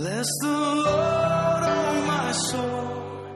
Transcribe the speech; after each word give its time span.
Bless 0.00 0.26
the 0.40 0.48
Lord, 0.48 0.86
oh 0.86 2.04
my 2.06 2.32
soul, 2.32 3.26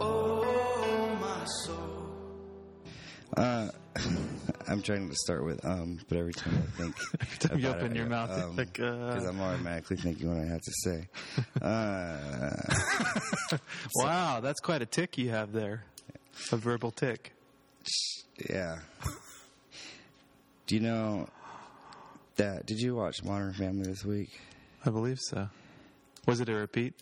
oh 0.00 1.18
my 1.20 1.44
soul. 1.44 2.08
Uh, 3.36 3.68
I'm 4.66 4.80
trying 4.80 5.10
to 5.10 5.14
start 5.14 5.44
with 5.44 5.62
um, 5.62 6.00
but 6.08 6.16
every 6.16 6.32
time 6.32 6.54
I 6.56 6.80
think 6.80 6.96
every 7.20 7.36
time 7.36 7.58
you 7.58 7.68
open 7.68 7.92
it, 7.92 7.96
your 7.98 8.06
mouth, 8.06 8.30
it's 8.30 8.56
like, 8.56 8.80
uh. 8.80 9.08
because 9.12 9.26
I'm 9.26 9.38
automatically 9.38 9.98
thinking 9.98 10.30
what 10.30 10.38
I 10.42 10.46
have 10.46 10.62
to 10.62 10.72
say. 10.84 11.08
Uh, 11.60 13.58
Wow, 13.96 14.40
that's 14.40 14.60
quite 14.60 14.80
a 14.80 14.86
tick 14.86 15.18
you 15.18 15.28
have 15.28 15.52
there. 15.52 15.84
A 16.50 16.56
verbal 16.56 16.92
tick. 16.92 17.34
yeah. 18.48 18.78
Do 20.66 20.76
you 20.76 20.80
know 20.80 21.28
that? 22.36 22.64
Did 22.64 22.78
you 22.80 22.94
watch 22.94 23.22
Modern 23.22 23.52
Family 23.52 23.84
this 23.84 24.02
week? 24.02 24.30
I 24.86 24.88
believe 24.88 25.18
so. 25.20 25.50
Was 26.26 26.40
it 26.40 26.48
a 26.48 26.54
repeat? 26.54 26.94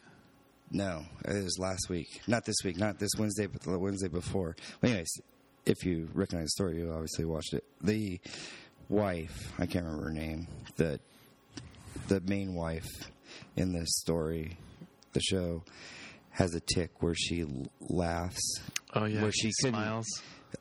No, 0.70 1.04
it 1.24 1.44
was 1.44 1.58
last 1.58 1.88
week. 1.90 2.08
Not 2.26 2.44
this 2.44 2.56
week. 2.64 2.78
Not 2.78 2.98
this 2.98 3.10
Wednesday, 3.18 3.46
but 3.46 3.62
the 3.62 3.78
Wednesday 3.78 4.08
before. 4.08 4.56
Well, 4.80 4.90
anyways, 4.90 5.12
if 5.66 5.84
you 5.84 6.08
recognize 6.14 6.46
the 6.46 6.50
story, 6.50 6.78
you 6.78 6.90
obviously 6.92 7.24
watched 7.27 7.52
it. 7.52 7.64
The 7.82 8.20
wife, 8.88 9.52
I 9.58 9.66
can't 9.66 9.84
remember 9.84 10.04
her 10.08 10.14
name. 10.14 10.48
The 10.77 10.98
the 12.08 12.20
main 12.22 12.54
wife 12.54 12.88
in 13.56 13.72
this 13.72 13.88
story, 13.98 14.56
the 15.12 15.20
show, 15.20 15.62
has 16.30 16.54
a 16.54 16.60
tick 16.60 17.02
where 17.02 17.14
she 17.14 17.44
laughs. 17.80 18.41
Oh 18.94 19.04
yeah, 19.04 19.22
where 19.22 19.32
she 19.32 19.50
couldn't- 19.60 19.74
smiles. 19.78 20.06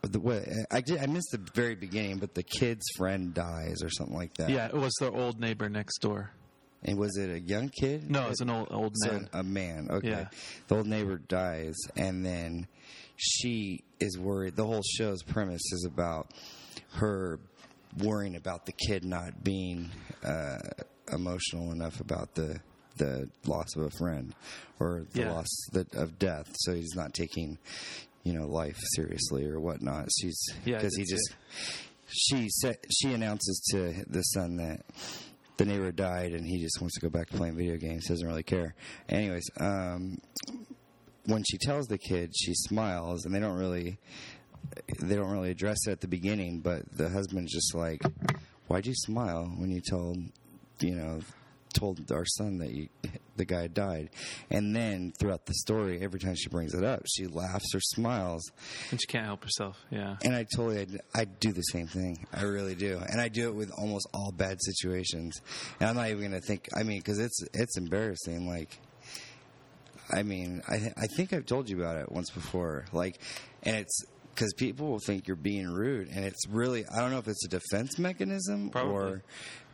The, 0.03 0.19
what, 0.21 0.45
I 0.71 0.80
did, 0.80 0.99
I 0.99 1.05
missed 1.05 1.31
the 1.33 1.45
very 1.53 1.75
beginning, 1.75 2.17
but 2.19 2.33
the 2.33 2.43
kid's 2.43 2.86
friend 2.95 3.33
dies 3.33 3.83
or 3.83 3.89
something 3.89 4.16
like 4.16 4.33
that. 4.36 4.49
Yeah, 4.49 4.67
it 4.67 4.73
was 4.73 4.93
the 5.02 5.11
old 5.11 5.38
neighbor 5.39 5.67
next 5.67 5.97
door. 5.99 6.31
And 6.83 6.97
was 6.97 7.15
it 7.17 7.29
a 7.29 7.39
young 7.39 7.69
kid? 7.69 8.09
No, 8.09 8.29
it's 8.29 8.41
an 8.41 8.49
old 8.49 8.69
old 8.71 8.93
So 9.03 9.11
man. 9.11 9.29
a 9.33 9.43
man. 9.43 9.87
Okay. 9.91 10.09
Yeah. 10.09 10.27
The 10.67 10.75
old 10.77 10.87
neighbor 10.87 11.17
dies, 11.17 11.75
and 11.95 12.25
then 12.25 12.67
she 13.17 13.83
is 13.99 14.17
worried. 14.17 14.55
The 14.55 14.65
whole 14.65 14.81
show's 14.97 15.21
premise 15.21 15.61
is 15.73 15.85
about 15.85 16.31
her 16.93 17.39
worrying 17.99 18.35
about 18.35 18.65
the 18.65 18.71
kid 18.71 19.03
not 19.05 19.43
being 19.43 19.89
uh, 20.23 20.57
emotional 21.11 21.71
enough 21.71 21.99
about 21.99 22.33
the 22.35 22.59
the 22.97 23.29
loss 23.45 23.75
of 23.75 23.83
a 23.83 23.89
friend 23.91 24.33
or 24.79 25.05
the 25.13 25.21
Yeah. 25.21 25.31
loss 25.33 25.47
that, 25.73 25.93
of 25.95 26.17
death. 26.19 26.47
So 26.55 26.73
he's 26.73 26.93
not 26.95 27.13
taking, 27.13 27.57
you 28.23 28.33
know, 28.33 28.47
life 28.47 28.77
seriously 28.95 29.45
or 29.45 29.59
whatnot. 29.59 30.09
She's 30.19 30.43
Yeah, 30.65 30.77
because 30.77 30.95
he 30.95 31.03
that's 31.03 31.11
just 31.11 31.35
she 32.07 32.49
said 32.49 32.77
she 32.91 33.13
announces 33.13 33.61
to 33.71 34.03
the 34.09 34.21
son 34.23 34.57
that 34.57 34.81
the 35.62 35.67
neighbor 35.67 35.92
died 35.92 36.31
and 36.31 36.45
he 36.45 36.59
just 36.59 36.81
wants 36.81 36.95
to 36.95 37.02
go 37.02 37.09
back 37.09 37.30
to 37.30 37.38
playing 37.38 37.56
video 37.56 37.78
games. 37.78 38.08
Doesn't 38.08 38.28
really 38.28 38.42
care. 38.42 38.73
Anyways, 39.08 39.48
um, 39.59 40.17
when 41.26 41.44
she 41.44 41.58
tells 41.59 41.88
the 41.88 42.00
kid, 42.00 42.31
she 42.36 42.54
smiles, 42.56 43.26
and 43.26 43.36
they 43.36 43.40
don't 43.40 43.58
really 43.58 44.00
they 45.00 45.16
don't 45.16 45.32
really 45.32 45.52
address 45.52 45.88
it 45.88 45.92
at 45.92 46.02
the 46.02 46.08
beginning. 46.08 46.62
But 46.62 46.92
the 46.92 47.09
husband's 47.09 47.54
just 47.54 47.76
like, 47.76 48.02
"Why'd 48.67 48.88
you 48.88 48.95
smile 48.95 49.45
when 49.58 49.70
you 49.70 49.82
told 49.82 50.17
you 50.80 50.95
know?" 50.95 51.20
Told 51.73 52.11
our 52.11 52.25
son 52.25 52.58
that 52.59 52.72
you, 52.72 52.89
the 53.38 53.45
guy 53.45 53.67
died, 53.67 54.09
and 54.50 54.75
then 54.75 55.14
throughout 55.19 55.45
the 55.45 55.53
story, 55.53 56.02
every 56.02 56.19
time 56.19 56.36
she 56.36 56.50
brings 56.50 56.73
it 56.73 56.83
up, 56.83 57.03
she 57.08 57.27
laughs 57.27 57.73
or 57.73 57.80
smiles, 57.80 58.44
and 58.91 59.00
she 59.02 59.08
can't 59.08 59.25
help 59.25 59.44
herself. 59.44 59.77
Yeah. 59.89 60.17
and 60.23 60.36
I 60.36 60.45
totally, 60.55 60.88
I 61.16 61.25
do 61.25 61.52
the 61.53 61.61
same 61.61 61.88
thing. 61.88 62.25
I 62.33 62.44
really 62.44 62.75
do, 62.75 62.99
and 63.09 63.19
I 63.22 63.30
do 63.30 63.47
it 63.47 63.55
with 63.55 63.71
almost 63.77 64.08
all 64.14 64.32
bad 64.32 64.58
situations. 64.61 65.42
And 65.80 65.89
I'm 65.89 65.95
not 65.95 66.09
even 66.09 66.23
gonna 66.23 66.42
think. 66.42 66.67
I 66.76 66.83
mean, 66.83 66.99
because 66.99 67.20
it's 67.20 67.39
it's 67.54 67.77
embarrassing. 67.77 68.48
Like, 68.48 68.77
I 70.14 70.23
mean, 70.23 70.61
I 70.67 70.92
I 70.98 71.08
think 71.15 71.33
I've 71.33 71.45
told 71.45 71.70
you 71.70 71.77
about 71.82 71.98
it 71.98 72.11
once 72.11 72.30
before. 72.30 72.86
Like, 72.92 73.20
and 73.64 73.77
it's 73.77 74.03
because 74.36 74.53
people 74.53 74.88
will 74.88 74.99
think 74.99 75.27
you're 75.27 75.36
being 75.36 75.67
rude, 75.70 76.09
and 76.09 76.26
it's 76.26 76.48
really 76.48 76.86
I 76.86 76.99
don't 76.99 77.11
know 77.11 77.20
if 77.20 77.27
it's 77.27 77.45
a 77.45 77.49
defense 77.49 77.98
mechanism 77.98 78.70
Probably. 78.70 78.93
or, 78.93 79.23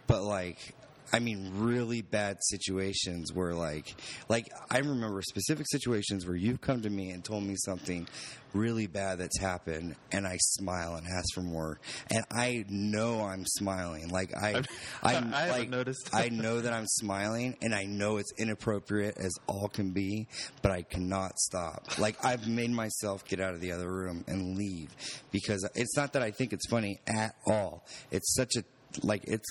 but 0.06 0.24
like. 0.24 0.76
I 1.14 1.20
mean, 1.20 1.52
really 1.56 2.02
bad 2.02 2.38
situations 2.42 3.34
where, 3.34 3.54
like, 3.54 3.96
like 4.28 4.48
I 4.70 4.80
remember 4.80 5.22
specific 5.22 5.66
situations 5.70 6.26
where 6.26 6.36
you've 6.36 6.62
come 6.62 6.82
to 6.82 6.90
me 6.90 7.12
and 7.12 7.24
told 7.24 7.44
me 7.44 7.56
something 7.58 8.08
really 8.54 8.88
bad 8.88 9.20
that's 9.20 9.40
happened, 9.40 9.96
and 10.12 10.28
I 10.28 10.38
smile 10.38 10.96
and 10.96 11.08
ask 11.08 11.34
for 11.34 11.42
more, 11.42 11.80
and 12.12 12.26
I 12.32 12.66
know 12.70 13.22
I'm 13.22 13.46
smiling. 13.46 14.10
Like 14.10 14.36
I, 14.36 14.56
I'm 14.56 14.66
I 15.04 15.14
haven't 15.14 15.32
like 15.32 15.70
noticed. 15.70 16.10
I 16.14 16.30
know 16.30 16.62
that 16.62 16.74
I'm 16.74 16.88
smiling, 16.88 17.58
and 17.62 17.74
I 17.74 17.86
know 17.86 18.18
it's 18.18 18.32
inappropriate 18.38 19.18
as 19.18 19.34
all 19.48 19.70
can 19.70 19.92
be, 19.92 20.28
but 20.62 20.72
I 20.72 20.82
cannot 20.82 21.38
stop. 21.40 21.98
Like 21.98 22.24
I've 22.26 22.48
made 22.48 22.72
myself 22.72 23.26
get 23.26 23.40
out 23.40 23.54
of 23.54 23.62
the 23.62 23.72
other 23.72 23.90
room 23.90 24.24
and 24.28 24.58
leave 24.58 24.96
because 25.32 25.68
it's 25.76 25.96
not 25.96 26.14
that 26.14 26.22
I 26.22 26.32
think 26.32 26.54
it's 26.54 26.68
funny 26.68 27.00
at 27.08 27.36
all. 27.46 27.86
It's 28.12 28.34
such 28.36 28.56
a 28.58 28.64
like 29.04 29.24
it's 29.26 29.48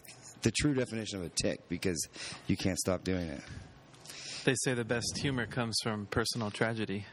the 0.47 0.53
true 0.53 0.75
definition 0.75 1.19
of 1.19 1.25
a 1.25 1.29
tick 1.31 1.69
because 1.69 2.07
you 2.47 2.57
can't 2.57 2.79
stop 2.79 3.03
doing 3.03 3.27
it. 3.27 3.41
They 4.45 4.55
say 4.63 4.75
the 4.75 4.85
best 4.85 5.19
humor 5.21 5.45
comes 5.45 5.77
from 5.83 6.07
personal 6.07 6.53
tragedy. 6.53 7.05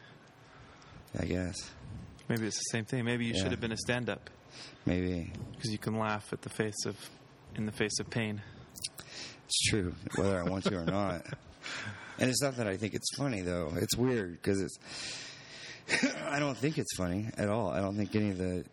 I 1.20 1.26
guess 1.26 1.56
Maybe 2.30 2.46
it's 2.46 2.58
the 2.58 2.70
same 2.78 2.86
thing. 2.86 3.04
Maybe 3.06 3.26
you 3.26 3.34
Yeah. 3.34 3.42
should 3.42 3.52
have 3.52 3.60
been 3.60 3.72
a 3.72 3.78
stand-up 3.78 4.30
maybe 4.86 5.32
because 5.52 5.72
you 5.72 5.80
can 5.80 5.98
laugh 5.98 6.32
at 6.32 6.44
the 6.44 6.50
face 6.50 6.86
of, 6.86 6.96
in 7.56 7.66
the 7.66 7.72
face 7.72 8.00
of 8.00 8.08
pain. 8.12 8.40
it's 9.46 9.62
true 9.70 9.96
whether 10.16 10.40
I 10.40 10.44
want 10.44 10.66
to 10.66 10.76
or 10.78 10.86
not. 10.86 11.26
And 12.20 12.30
it's 12.30 12.44
not 12.44 12.58
that 12.58 12.68
I 12.68 12.78
think 12.78 12.94
it's 12.94 13.10
funny 13.18 13.42
though. 13.42 13.74
It's 13.76 13.98
weird 13.98 14.34
because 14.34 14.62
it's. 14.62 14.78
I 16.28 16.38
don't 16.38 16.56
think 16.56 16.78
it's 16.78 16.96
funny 16.96 17.30
at 17.40 17.50
all. 17.50 17.70
I 17.70 17.80
don't 17.80 17.98
think 17.98 18.16
any 18.16 18.30
of 18.30 18.38
the 18.38 18.64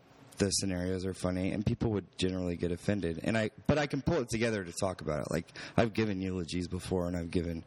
the 0.40 0.50
scenarios 0.52 1.04
are 1.04 1.12
funny, 1.12 1.52
and 1.52 1.64
people 1.64 1.90
would 1.90 2.06
generally 2.16 2.56
get 2.56 2.72
offended. 2.72 3.20
And 3.22 3.36
I, 3.36 3.50
but 3.66 3.76
I 3.76 3.86
can 3.86 4.00
pull 4.00 4.16
it 4.16 4.30
together 4.30 4.64
to 4.64 4.72
talk 4.72 5.02
about 5.02 5.20
it. 5.20 5.30
Like 5.30 5.46
I've 5.76 5.92
given 5.92 6.20
eulogies 6.20 6.66
before, 6.66 7.06
and 7.06 7.16
I've 7.16 7.30
given, 7.30 7.62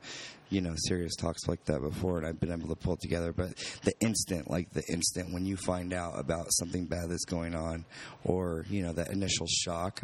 you 0.49 0.59
know, 0.59 0.73
serious 0.87 1.15
talks 1.15 1.47
like 1.47 1.63
that 1.65 1.81
before, 1.81 2.17
and 2.17 2.25
I've 2.25 2.39
been 2.39 2.51
able 2.51 2.69
to 2.69 2.75
pull 2.75 2.95
it 2.95 3.01
together. 3.01 3.31
But 3.31 3.55
the 3.83 3.93
instant, 4.01 4.49
like 4.49 4.71
the 4.71 4.83
instant 4.91 5.31
when 5.31 5.45
you 5.45 5.55
find 5.55 5.93
out 5.93 6.19
about 6.19 6.47
something 6.49 6.85
bad 6.85 7.09
that's 7.09 7.25
going 7.25 7.53
on, 7.53 7.85
or 8.23 8.65
you 8.69 8.81
know, 8.81 8.91
that 8.93 9.11
initial 9.11 9.45
shock, 9.47 10.01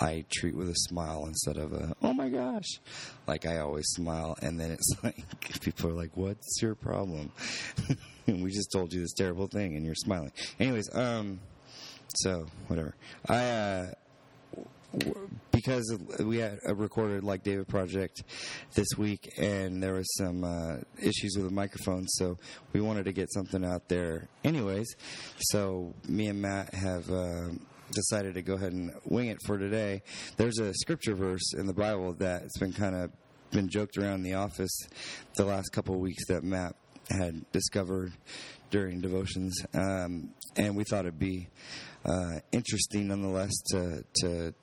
I 0.00 0.24
treat 0.32 0.56
with 0.56 0.68
a 0.68 0.76
smile 0.76 1.26
instead 1.26 1.58
of 1.58 1.72
a 1.72 1.94
oh 2.02 2.12
my 2.12 2.28
gosh. 2.28 2.80
Like 3.28 3.46
I 3.46 3.58
always 3.60 3.86
smile, 3.90 4.36
and 4.42 4.58
then 4.58 4.72
it's 4.72 4.90
like 5.04 5.24
people 5.60 5.90
are 5.90 5.94
like, 5.94 6.16
"What's 6.16 6.60
your 6.60 6.74
problem?" 6.74 7.30
we 8.26 8.50
just 8.50 8.72
told 8.72 8.92
you 8.92 9.00
this 9.00 9.12
terrible 9.12 9.46
thing, 9.46 9.76
and 9.76 9.86
you're 9.86 9.94
smiling. 9.94 10.32
Anyways, 10.58 10.92
um. 10.92 11.38
So 12.16 12.46
whatever. 12.66 12.94
I 13.28 13.36
uh, 13.36 13.86
because 15.52 15.96
we 16.20 16.38
had 16.38 16.58
a 16.66 16.74
recorded 16.74 17.22
like 17.22 17.42
David 17.42 17.68
project 17.68 18.22
this 18.74 18.88
week, 18.96 19.32
and 19.38 19.82
there 19.82 19.94
was 19.94 20.08
some 20.16 20.42
uh, 20.42 20.76
issues 21.00 21.34
with 21.36 21.44
the 21.44 21.52
microphone, 21.52 22.06
so 22.08 22.36
we 22.72 22.80
wanted 22.80 23.04
to 23.04 23.12
get 23.12 23.32
something 23.32 23.64
out 23.64 23.88
there. 23.88 24.28
Anyways, 24.42 24.96
so 25.38 25.94
me 26.08 26.28
and 26.28 26.40
Matt 26.40 26.74
have. 26.74 27.10
Uh, 27.10 27.48
decided 27.92 28.34
to 28.34 28.40
go 28.40 28.54
ahead 28.54 28.70
and 28.70 28.92
wing 29.04 29.26
it 29.26 29.38
for 29.44 29.58
today. 29.58 30.00
There's 30.36 30.60
a 30.60 30.72
scripture 30.74 31.16
verse 31.16 31.54
in 31.54 31.66
the 31.66 31.74
Bible 31.74 32.14
that's 32.16 32.56
been 32.56 32.72
kind 32.72 32.94
of 32.94 33.10
been 33.50 33.68
joked 33.68 33.98
around 33.98 34.14
in 34.14 34.22
the 34.22 34.34
office 34.34 34.86
the 35.34 35.44
last 35.44 35.70
couple 35.70 35.96
of 35.96 36.00
weeks 36.00 36.24
that 36.28 36.44
Matt 36.44 36.76
had 37.10 37.44
discovered 37.50 38.12
during 38.70 39.00
devotions, 39.00 39.60
um, 39.74 40.30
and 40.56 40.76
we 40.76 40.84
thought 40.84 41.00
it'd 41.00 41.18
be 41.18 41.48
uh, 42.04 42.40
interesting 42.52 43.08
nonetheless 43.08 43.52
to 43.70 44.04
to 44.20 44.54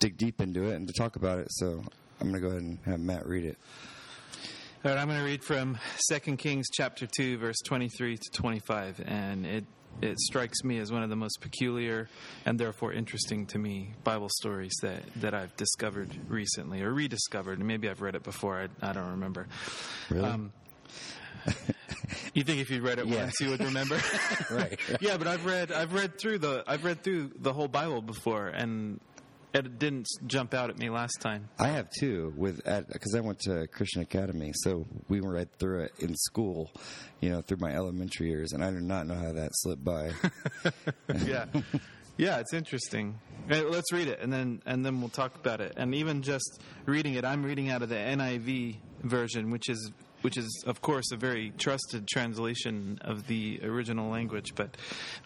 dig 0.00 0.16
deep 0.16 0.40
into 0.40 0.64
it 0.64 0.74
and 0.74 0.86
to 0.86 0.92
talk 0.92 1.16
about 1.16 1.38
it. 1.38 1.48
So 1.50 1.82
I'm 2.20 2.30
going 2.30 2.34
to 2.34 2.40
go 2.40 2.48
ahead 2.48 2.62
and 2.62 2.78
have 2.84 3.00
Matt 3.00 3.26
read 3.26 3.44
it. 3.44 3.58
All 4.84 4.90
right, 4.90 5.00
I'm 5.00 5.08
going 5.08 5.18
to 5.18 5.24
read 5.24 5.42
from 5.42 5.78
2 6.10 6.36
Kings 6.36 6.66
chapter 6.70 7.06
2, 7.06 7.38
verse 7.38 7.56
23 7.64 8.18
to 8.18 8.30
25, 8.32 9.00
and 9.06 9.46
it 9.46 9.64
it 10.02 10.18
strikes 10.18 10.64
me 10.64 10.78
as 10.78 10.90
one 10.90 11.02
of 11.02 11.10
the 11.10 11.16
most 11.16 11.40
peculiar 11.40 12.08
and 12.44 12.58
therefore 12.58 12.92
interesting 12.92 13.46
to 13.46 13.58
me 13.58 13.94
Bible 14.02 14.28
stories 14.28 14.72
that, 14.82 15.02
that 15.16 15.34
I've 15.34 15.56
discovered 15.56 16.10
recently 16.28 16.82
or 16.82 16.92
rediscovered. 16.92 17.60
Maybe 17.60 17.88
I've 17.88 18.02
read 18.02 18.14
it 18.14 18.24
before. 18.24 18.60
I, 18.60 18.90
I 18.90 18.92
don't 18.92 19.10
remember. 19.10 19.46
Really? 20.10 20.28
Um, 20.28 20.52
you 22.34 22.42
think 22.44 22.60
if 22.60 22.70
you 22.70 22.80
read 22.82 22.98
it 22.98 23.06
Yeah. 23.06 23.22
once 23.24 23.40
you 23.40 23.50
would 23.50 23.60
remember? 23.62 23.98
Right. 24.50 24.78
yeah, 25.00 25.16
but 25.16 25.26
I've 25.26 25.44
read 25.46 25.72
I've 25.72 25.92
read 25.94 26.18
through 26.18 26.38
the 26.38 26.64
I've 26.66 26.84
read 26.84 27.02
through 27.02 27.32
the 27.38 27.52
whole 27.52 27.68
Bible 27.68 28.02
before, 28.02 28.48
and 28.48 29.00
it 29.54 29.78
didn't 29.78 30.08
jump 30.26 30.52
out 30.52 30.68
at 30.70 30.78
me 30.78 30.90
last 30.90 31.20
time. 31.20 31.48
I 31.58 31.68
have 31.68 31.88
too 31.98 32.32
with 32.36 32.56
because 32.64 33.14
I 33.16 33.20
went 33.20 33.38
to 33.40 33.66
Christian 33.68 34.02
Academy, 34.02 34.52
so 34.62 34.86
we 35.08 35.20
read 35.20 35.48
through 35.58 35.84
it 35.84 35.92
in 36.00 36.14
school, 36.16 36.70
you 37.20 37.30
know, 37.30 37.40
through 37.40 37.58
my 37.58 37.72
elementary 37.74 38.28
years, 38.28 38.52
and 38.52 38.64
I 38.64 38.70
do 38.70 38.80
not 38.80 39.06
know 39.06 39.14
how 39.14 39.32
that 39.32 39.50
slipped 39.54 39.84
by. 39.84 40.10
yeah. 41.24 41.46
Yeah, 42.16 42.38
it's 42.38 42.52
interesting. 42.52 43.18
Let's 43.48 43.92
read 43.92 44.06
it, 44.06 44.20
and 44.20 44.32
then 44.32 44.62
and 44.66 44.84
then 44.86 45.00
we'll 45.00 45.08
talk 45.10 45.34
about 45.34 45.60
it. 45.60 45.72
And 45.76 45.94
even 45.96 46.22
just 46.22 46.60
reading 46.86 47.14
it, 47.14 47.24
I'm 47.24 47.42
reading 47.42 47.70
out 47.70 47.82
of 47.82 47.88
the 47.88 47.96
NIV 47.96 48.76
version, 49.02 49.50
which 49.50 49.68
is 49.68 49.90
which 50.24 50.38
is 50.38 50.64
of 50.66 50.80
course 50.80 51.12
a 51.12 51.16
very 51.16 51.52
trusted 51.58 52.08
translation 52.08 52.98
of 53.02 53.26
the 53.26 53.60
original 53.62 54.10
language. 54.10 54.54
But 54.54 54.76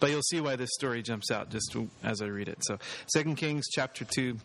but 0.01 0.09
you'll 0.09 0.21
see 0.23 0.41
why 0.41 0.57
this 0.57 0.69
story 0.73 1.01
jumps 1.01 1.31
out 1.31 1.49
just 1.49 1.73
as 2.03 2.21
I 2.21 2.25
read 2.25 2.49
it. 2.49 2.57
So, 2.65 2.77
Second 3.07 3.37
Kings 3.37 3.65
chapter 3.71 4.05
two. 4.05 4.37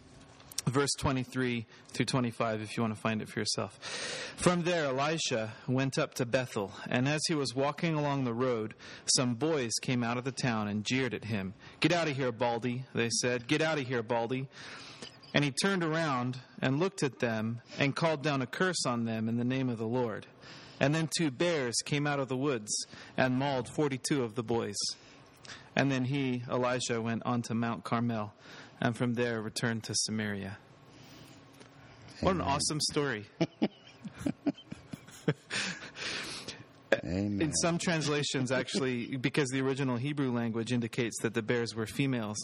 Verse 0.66 0.92
23 0.98 1.66
through 1.88 2.06
25, 2.06 2.62
if 2.62 2.74
you 2.74 2.82
want 2.82 2.94
to 2.94 3.00
find 3.00 3.20
it 3.20 3.28
for 3.28 3.38
yourself. 3.38 3.78
From 4.38 4.62
there, 4.62 4.86
Elisha 4.86 5.52
went 5.68 5.98
up 5.98 6.14
to 6.14 6.24
Bethel, 6.24 6.72
and 6.88 7.06
as 7.06 7.20
he 7.28 7.34
was 7.34 7.54
walking 7.54 7.94
along 7.94 8.24
the 8.24 8.32
road, 8.32 8.72
some 9.04 9.34
boys 9.34 9.72
came 9.82 10.02
out 10.02 10.16
of 10.16 10.24
the 10.24 10.32
town 10.32 10.68
and 10.68 10.82
jeered 10.82 11.12
at 11.12 11.24
him. 11.24 11.52
Get 11.80 11.92
out 11.92 12.08
of 12.08 12.16
here, 12.16 12.32
Baldy, 12.32 12.84
they 12.94 13.10
said. 13.10 13.46
Get 13.46 13.60
out 13.60 13.78
of 13.78 13.86
here, 13.86 14.02
Baldy. 14.02 14.48
And 15.34 15.44
he 15.44 15.50
turned 15.50 15.82
around 15.82 16.38
and 16.62 16.78
looked 16.78 17.02
at 17.02 17.18
them 17.18 17.60
and 17.78 17.94
called 17.94 18.22
down 18.22 18.40
a 18.40 18.46
curse 18.46 18.86
on 18.86 19.04
them 19.04 19.28
in 19.28 19.36
the 19.36 19.44
name 19.44 19.68
of 19.68 19.78
the 19.78 19.86
Lord. 19.86 20.26
And 20.80 20.94
then 20.94 21.08
two 21.16 21.30
bears 21.30 21.74
came 21.84 22.06
out 22.06 22.20
of 22.20 22.28
the 22.28 22.36
woods 22.36 22.86
and 23.16 23.36
mauled 23.36 23.68
42 23.68 24.22
of 24.22 24.36
the 24.36 24.44
boys. 24.44 24.76
And 25.76 25.90
then 25.90 26.04
he, 26.04 26.44
Elisha, 26.48 27.02
went 27.02 27.24
on 27.26 27.42
to 27.42 27.54
Mount 27.54 27.82
Carmel, 27.84 28.32
and 28.80 28.96
from 28.96 29.14
there 29.14 29.42
returned 29.42 29.82
to 29.84 29.94
Samaria. 29.94 30.56
What 32.20 32.36
an 32.36 32.40
awesome 32.40 32.80
story. 32.80 33.26
Amen. 37.04 37.42
In 37.42 37.52
some 37.54 37.76
translations, 37.78 38.52
actually, 38.52 39.16
because 39.16 39.48
the 39.50 39.60
original 39.60 39.96
Hebrew 39.96 40.30
language 40.32 40.72
indicates 40.72 41.18
that 41.22 41.34
the 41.34 41.42
bears 41.42 41.74
were 41.74 41.86
females, 41.86 42.38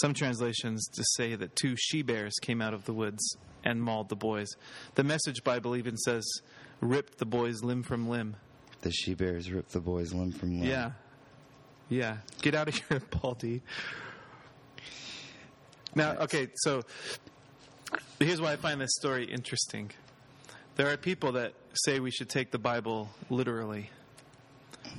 some 0.00 0.14
translations 0.14 0.88
just 0.88 1.14
say 1.16 1.34
that 1.34 1.56
two 1.56 1.74
she 1.76 2.02
bears 2.02 2.34
came 2.40 2.60
out 2.62 2.74
of 2.74 2.84
the 2.84 2.92
woods 2.92 3.36
and 3.64 3.82
mauled 3.82 4.08
the 4.08 4.16
boys. 4.16 4.48
The 4.94 5.04
Message 5.04 5.42
Bible 5.44 5.76
even 5.76 5.96
says, 5.96 6.24
ripped 6.80 7.18
the 7.18 7.26
boys 7.26 7.62
limb 7.62 7.82
from 7.82 8.08
limb. 8.08 8.36
the 8.82 8.90
she 8.92 9.14
bears 9.14 9.50
ripped 9.50 9.72
the 9.72 9.80
boy's 9.80 10.12
limb 10.12 10.32
from 10.32 10.60
limb. 10.60 10.68
Yeah. 10.68 10.92
Yeah. 11.88 12.18
Get 12.42 12.54
out 12.54 12.68
of 12.68 12.74
here, 12.74 13.00
Baldy. 13.22 13.62
Now, 15.94 16.12
okay, 16.18 16.48
so 16.56 16.82
here's 18.18 18.40
why 18.40 18.52
I 18.52 18.56
find 18.56 18.80
this 18.80 18.94
story 18.96 19.24
interesting. 19.24 19.90
There 20.76 20.92
are 20.92 20.96
people 20.98 21.32
that 21.32 21.54
say 21.72 22.00
we 22.00 22.10
should 22.10 22.28
take 22.28 22.50
the 22.50 22.58
Bible 22.58 23.08
literally. 23.30 23.90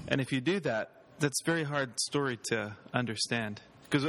And 0.07 0.19
if 0.19 0.31
you 0.31 0.41
do 0.41 0.59
that, 0.61 0.91
that's 1.19 1.41
a 1.41 1.45
very 1.45 1.63
hard 1.63 1.99
story 1.99 2.39
to 2.49 2.75
understand. 2.93 3.61
Because 3.83 4.05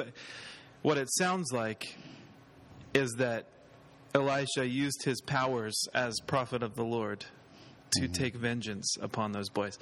what 0.82 0.98
it 0.98 1.08
sounds 1.12 1.52
like 1.52 1.96
is 2.94 3.12
that 3.18 3.46
Elisha 4.14 4.66
used 4.66 5.04
his 5.04 5.20
powers 5.20 5.86
as 5.94 6.14
prophet 6.26 6.62
of 6.62 6.74
the 6.74 6.84
Lord 6.84 7.24
to 7.98 8.08
take 8.08 8.34
vengeance 8.34 8.96
upon 9.00 9.32
those 9.32 9.48
boys. 9.48 9.78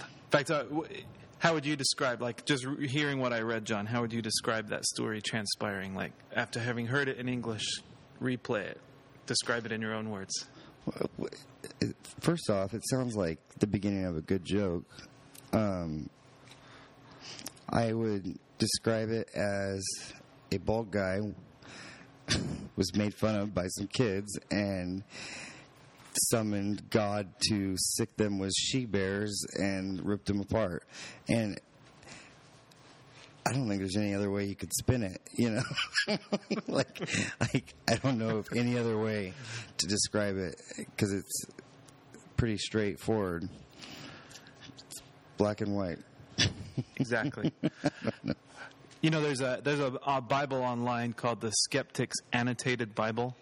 In 0.00 0.30
fact, 0.30 0.50
uh, 0.50 0.64
how 1.38 1.54
would 1.54 1.64
you 1.64 1.76
describe, 1.76 2.20
like, 2.20 2.44
just 2.44 2.66
hearing 2.80 3.20
what 3.20 3.32
I 3.32 3.40
read, 3.40 3.64
John, 3.64 3.86
how 3.86 4.00
would 4.00 4.12
you 4.12 4.22
describe 4.22 4.68
that 4.68 4.84
story 4.84 5.22
transpiring? 5.22 5.94
Like, 5.94 6.12
after 6.34 6.60
having 6.60 6.86
heard 6.86 7.08
it 7.08 7.18
in 7.18 7.28
English, 7.28 7.64
replay 8.20 8.62
it, 8.62 8.80
describe 9.26 9.66
it 9.66 9.72
in 9.72 9.80
your 9.80 9.94
own 9.94 10.10
words. 10.10 10.46
First 12.20 12.50
off, 12.50 12.74
it 12.74 12.82
sounds 12.88 13.14
like 13.14 13.38
the 13.58 13.66
beginning 13.66 14.04
of 14.04 14.16
a 14.16 14.20
good 14.20 14.44
joke. 14.44 14.84
Um, 15.52 16.10
I 17.68 17.92
would 17.92 18.38
describe 18.58 19.10
it 19.10 19.28
as 19.34 19.84
a 20.52 20.58
bald 20.58 20.90
guy 20.90 21.20
was 22.76 22.94
made 22.96 23.14
fun 23.14 23.34
of 23.34 23.54
by 23.54 23.66
some 23.68 23.86
kids 23.86 24.38
and 24.50 25.02
summoned 26.30 26.90
God 26.90 27.28
to 27.48 27.76
sick 27.76 28.16
them 28.16 28.38
with 28.38 28.52
she 28.56 28.86
bears 28.86 29.46
and 29.54 30.04
ripped 30.04 30.26
them 30.26 30.40
apart. 30.40 30.84
And 31.28 31.60
I 33.46 33.52
don't 33.52 33.68
think 33.68 33.80
there's 33.80 33.96
any 33.96 34.14
other 34.14 34.30
way 34.30 34.44
you 34.44 34.54
could 34.54 34.72
spin 34.74 35.02
it, 35.02 35.20
you 35.32 35.50
know? 35.50 35.62
like, 36.66 37.00
like, 37.40 37.74
I 37.88 37.94
don't 37.96 38.18
know 38.18 38.38
of 38.38 38.48
any 38.54 38.76
other 38.76 38.98
way 38.98 39.32
to 39.78 39.86
describe 39.86 40.36
it 40.36 40.56
because 40.76 41.12
it's 41.12 41.46
pretty 42.36 42.58
straightforward. 42.58 43.48
It's 44.68 45.02
black 45.36 45.60
and 45.60 45.74
white. 45.74 45.98
Exactly. 46.94 47.52
You 49.00 49.10
know, 49.10 49.20
there's 49.20 49.40
a 49.40 49.60
there's 49.62 49.80
a, 49.80 49.98
a 50.06 50.20
Bible 50.20 50.58
online 50.58 51.12
called 51.12 51.40
the 51.40 51.52
Skeptics 51.52 52.16
Annotated 52.32 52.94
Bible, 52.94 53.36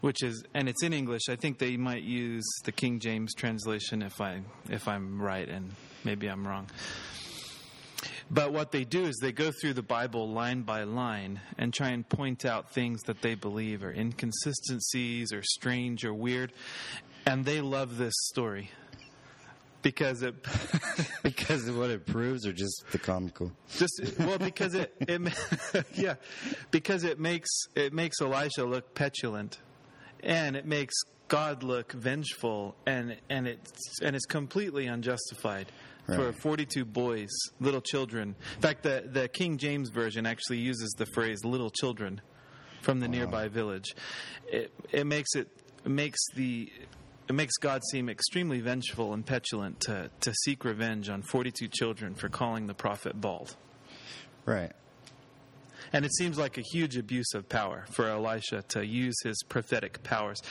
which 0.00 0.22
is 0.22 0.44
and 0.54 0.68
it's 0.68 0.82
in 0.82 0.92
English. 0.92 1.22
I 1.28 1.36
think 1.36 1.58
they 1.58 1.76
might 1.76 2.02
use 2.02 2.44
the 2.64 2.72
King 2.72 2.98
James 2.98 3.34
translation 3.34 4.02
if 4.02 4.20
I 4.20 4.40
if 4.68 4.88
I'm 4.88 5.20
right, 5.20 5.48
and 5.48 5.72
maybe 6.04 6.26
I'm 6.26 6.46
wrong. 6.46 6.68
But 8.28 8.52
what 8.52 8.72
they 8.72 8.82
do 8.82 9.04
is 9.04 9.16
they 9.22 9.30
go 9.30 9.52
through 9.52 9.74
the 9.74 9.82
Bible 9.82 10.28
line 10.28 10.62
by 10.62 10.82
line 10.82 11.40
and 11.58 11.72
try 11.72 11.90
and 11.90 12.08
point 12.08 12.44
out 12.44 12.72
things 12.72 13.02
that 13.02 13.22
they 13.22 13.36
believe 13.36 13.84
are 13.84 13.92
inconsistencies 13.92 15.32
or 15.32 15.42
strange 15.42 16.04
or 16.04 16.12
weird. 16.12 16.52
And 17.24 17.44
they 17.44 17.60
love 17.60 17.96
this 17.96 18.14
story 18.28 18.70
because 19.82 20.22
it 20.22 20.34
Because 21.22 21.68
of 21.68 21.78
what 21.78 21.90
it 21.90 22.06
proves 22.06 22.46
or 22.46 22.52
just 22.52 22.84
the 22.92 22.98
comical? 22.98 23.52
just 23.76 24.00
well 24.18 24.38
because 24.38 24.74
it, 24.74 24.94
it 25.00 25.20
yeah 25.94 26.14
because 26.70 27.04
it 27.04 27.18
makes 27.18 27.50
it 27.74 27.92
makes 27.92 28.20
Elisha 28.20 28.64
look 28.64 28.94
petulant 28.94 29.58
and 30.22 30.56
it 30.56 30.66
makes 30.66 30.94
God 31.28 31.62
look 31.62 31.92
vengeful 31.92 32.76
and 32.86 33.16
and 33.28 33.46
it's 33.48 34.00
and 34.02 34.14
it's 34.16 34.26
completely 34.26 34.86
unjustified 34.86 35.66
for 36.06 36.32
42 36.32 36.84
boys 36.84 37.30
little 37.58 37.80
children. 37.80 38.36
In 38.56 38.60
fact 38.62 38.84
the 38.84 39.08
the 39.10 39.26
King 39.28 39.58
James 39.58 39.90
version 39.90 40.24
actually 40.24 40.58
uses 40.58 40.94
the 40.96 41.06
phrase 41.06 41.44
little 41.44 41.70
children 41.70 42.20
from 42.82 43.00
the 43.00 43.08
nearby 43.08 43.48
village. 43.48 43.96
It 44.46 44.72
it 44.92 45.04
makes 45.04 45.34
it 45.34 45.48
makes 45.84 46.20
the 46.36 46.70
it 47.28 47.32
makes 47.32 47.56
God 47.56 47.82
seem 47.90 48.08
extremely 48.08 48.60
vengeful 48.60 49.12
and 49.12 49.24
petulant 49.24 49.80
to, 49.80 50.10
to 50.20 50.32
seek 50.44 50.64
revenge 50.64 51.08
on 51.08 51.22
42 51.22 51.68
children 51.68 52.14
for 52.14 52.28
calling 52.28 52.66
the 52.66 52.74
prophet 52.74 53.20
bald. 53.20 53.56
Right. 54.44 54.72
And 55.92 56.04
it 56.04 56.14
seems 56.14 56.38
like 56.38 56.58
a 56.58 56.62
huge 56.72 56.96
abuse 56.96 57.34
of 57.34 57.48
power 57.48 57.84
for 57.90 58.06
Elisha 58.06 58.62
to 58.68 58.86
use 58.86 59.16
his 59.22 59.42
prophetic 59.48 60.02
powers 60.02 60.42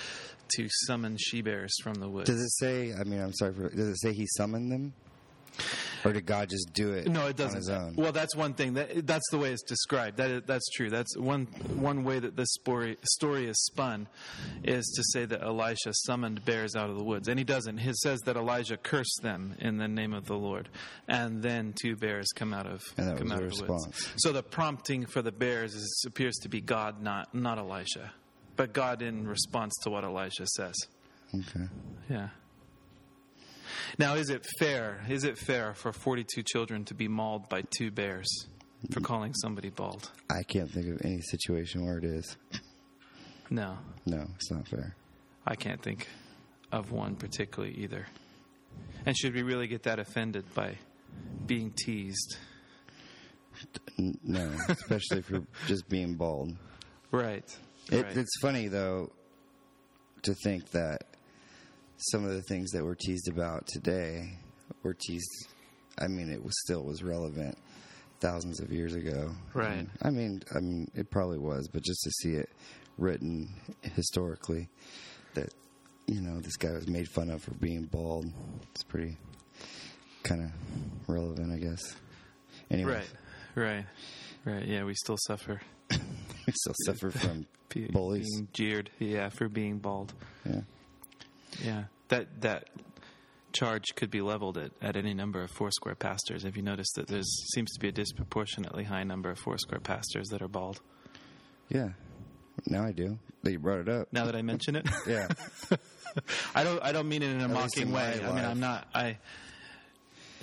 to 0.56 0.68
summon 0.86 1.18
she 1.18 1.42
bears 1.42 1.74
from 1.82 1.96
the 1.96 2.10
woods. 2.10 2.30
Does 2.30 2.42
it 2.42 2.52
say, 2.52 2.94
I 2.94 3.04
mean, 3.04 3.22
I'm 3.22 3.34
sorry 3.34 3.54
for, 3.54 3.70
does 3.70 3.90
it 3.90 4.00
say 4.02 4.14
he 4.14 4.28
summoned 4.28 4.72
them? 4.72 4.94
Or 6.06 6.14
did 6.14 6.26
God 6.26 6.50
just 6.50 6.72
do 6.74 6.94
it 6.94 7.08
no, 7.08 7.28
it 7.28 7.36
doesn't. 7.36 7.96
Well, 7.96 8.12
that's 8.12 8.36
one 8.36 8.54
thing. 8.54 8.74
That, 8.76 9.08
that's 9.08 9.28
the 9.32 9.38
way 9.38 9.52
it's 9.52 9.64
described. 9.64 10.18
That 10.18 10.30
is, 10.30 10.44
that's 10.46 10.70
true. 10.72 10.90
That's 10.90 11.18
one 11.18 11.46
one 11.76 12.04
way 12.04 12.20
that 12.20 12.36
this 12.36 12.50
story, 12.52 12.98
story 13.04 13.48
is 13.48 13.58
spun, 13.66 14.08
is 14.64 14.86
to 14.96 15.04
say 15.12 15.26
that 15.26 15.42
Elisha 15.42 15.94
summoned 16.06 16.44
bears 16.46 16.76
out 16.76 16.90
of 16.90 16.98
the 16.98 17.04
woods, 17.04 17.28
and 17.28 17.40
he 17.40 17.46
doesn't. 17.46 17.78
He 17.78 17.92
says 18.04 18.20
that 18.22 18.36
Elijah 18.36 18.78
cursed 18.78 19.20
them 19.22 19.56
in 19.60 19.78
the 19.78 19.88
name 19.88 20.14
of 20.14 20.26
the 20.26 20.36
Lord, 20.36 20.70
and 21.08 21.42
then 21.42 21.74
two 21.82 21.96
bears 21.96 22.28
come 22.36 22.54
out 22.54 22.68
of 22.68 22.84
come 22.96 23.32
out 23.32 23.40
the 23.40 23.46
of 23.46 23.58
the 23.58 23.66
woods. 23.66 24.14
So 24.18 24.32
the 24.32 24.44
prompting 24.44 25.06
for 25.06 25.22
the 25.22 25.32
bears 25.32 25.74
is, 25.74 26.04
appears 26.06 26.36
to 26.44 26.50
be 26.50 26.62
God, 26.62 27.02
not 27.02 27.34
not 27.34 27.58
Elisha, 27.58 28.12
but 28.56 28.74
God 28.74 29.02
in 29.02 29.28
response 29.28 29.74
to 29.84 29.90
what 29.90 30.04
Elisha 30.04 30.46
says. 30.48 30.76
Okay. 31.34 31.68
Yeah. 32.10 32.30
Now, 33.98 34.16
is 34.16 34.30
it 34.30 34.46
fair? 34.60 35.02
Is 35.10 35.24
it 35.24 35.38
fair 35.38 35.74
for 35.74 35.94
42 35.94 36.44
children 36.44 36.86
to 36.86 36.94
be 36.94 37.08
mauled 37.08 37.50
by 37.50 37.64
two 37.78 37.92
bears 37.92 38.28
for 38.92 39.00
mm. 39.00 39.06
calling 39.06 39.34
somebody 39.34 39.70
bald? 39.70 40.12
I 40.30 40.44
can't 40.44 40.70
think 40.70 40.88
of 40.88 41.02
any 41.04 41.22
situation 41.22 41.86
where 41.86 41.98
it 41.98 42.06
is. 42.06 42.38
No, 43.50 43.78
No, 44.06 44.26
it's 44.36 44.52
not 44.52 44.68
fair. 44.68 44.96
I 45.46 45.56
can't 45.56 45.82
think 45.82 46.08
of 46.72 46.92
one 46.92 47.16
particularly 47.16 47.76
either. 47.76 48.08
And 49.06 49.16
should 49.16 49.36
we 49.36 49.44
really 49.44 49.68
get 49.68 49.84
that 49.84 50.00
offended 50.00 50.46
by 50.56 50.78
being 51.46 51.72
teased? 51.72 52.38
No, 53.98 54.52
especially 54.68 55.22
for 55.22 55.44
just 55.68 55.88
being 55.88 56.16
bald. 56.16 56.56
Right. 57.12 57.46
It, 57.92 58.04
right. 58.04 58.18
It's 58.18 58.40
funny 58.42 58.68
though 58.68 59.12
to 60.24 60.34
think 60.34 60.72
that 60.72 61.04
some 61.98 62.26
of 62.26 62.32
the 62.32 62.42
things 62.42 62.72
that 62.72 62.84
we're 62.84 62.96
teased 62.96 63.28
about 63.28 63.68
today 63.68 64.38
were 64.84 64.94
teased. 64.94 65.48
I 66.00 66.08
mean, 66.08 66.30
it 66.30 66.44
was 66.44 66.54
still 66.64 66.84
was 66.84 67.04
relevant 67.04 67.58
thousands 68.20 68.60
of 68.60 68.72
years 68.72 68.96
ago. 68.96 69.32
Right. 69.54 69.74
And, 69.74 69.90
I 70.02 70.10
mean, 70.10 70.42
I 70.56 70.60
mean, 70.60 70.90
it 70.94 71.10
probably 71.10 71.38
was, 71.38 71.68
but 71.68 71.84
just 71.84 72.02
to 72.04 72.12
see 72.22 72.34
it 72.34 72.50
written 72.98 73.50
historically, 73.82 74.68
that 75.34 75.54
you 76.08 76.22
know 76.22 76.40
this 76.40 76.56
guy 76.58 76.72
was 76.72 76.88
made 76.88 77.08
fun 77.10 77.30
of 77.30 77.42
for 77.44 77.54
being 77.56 77.84
bald, 77.84 78.26
it's 78.72 78.84
pretty 78.84 79.18
kind 80.24 80.44
of 80.44 80.52
relevant, 81.08 81.52
I 81.54 81.58
guess. 81.58 81.96
Anyway, 82.72 82.94
Right. 82.94 83.06
Right. 83.56 83.86
Right. 84.44 84.66
Yeah, 84.68 84.84
we 84.84 84.94
still 84.96 85.18
suffer. 85.28 85.62
we 85.92 86.54
still 86.54 86.76
suffer 86.86 87.10
from 87.12 87.46
bullies. 87.92 88.28
Being 88.30 88.48
jeered. 88.54 88.90
Yeah, 89.00 89.30
for 89.30 89.48
being 89.50 89.80
bald. 89.80 90.14
Yeah. 90.46 90.62
Yeah. 91.64 91.86
That 92.10 92.42
that 92.42 92.70
charge 93.54 93.96
could 93.96 94.12
be 94.12 94.22
leveled 94.22 94.58
at, 94.58 94.72
at 94.82 94.96
any 94.98 95.14
number 95.14 95.42
of 95.42 95.50
Foursquare 95.52 95.96
pastors. 95.96 96.44
Have 96.44 96.58
you 96.58 96.62
noticed 96.64 96.96
that 96.96 97.08
there 97.08 97.22
seems 97.24 97.72
to 97.74 97.80
be 97.80 97.88
a 97.88 97.92
disproportionately 97.92 98.84
high 98.84 99.04
number 99.04 99.30
of 99.30 99.40
Foursquare 99.40 99.80
pastors 99.80 100.28
that 100.30 100.42
are 100.42 100.48
bald? 100.48 100.82
Yeah. 101.70 101.90
Now 102.68 102.84
I 102.84 102.92
do. 102.92 103.18
That 103.44 103.52
you 103.52 103.60
brought 103.60 103.80
it 103.80 103.90
up. 103.90 104.08
Now 104.12 104.26
that 104.26 104.36
I 104.36 104.42
mention 104.42 104.76
it, 104.76 104.88
Yeah. 105.08 105.28
I 106.56 106.64
don't. 106.64 106.82
I 106.82 106.92
don't 106.94 107.10
mean 107.10 107.24
it 107.24 107.32
in 107.32 107.42
a 107.42 107.46
At 107.46 107.50
mocking 107.50 107.88
in 107.88 107.92
way. 107.92 108.20
my 108.22 108.30
I 108.30 108.34
mean. 108.36 108.46
I'm 108.46 108.60
not. 108.60 108.88
I 108.94 109.18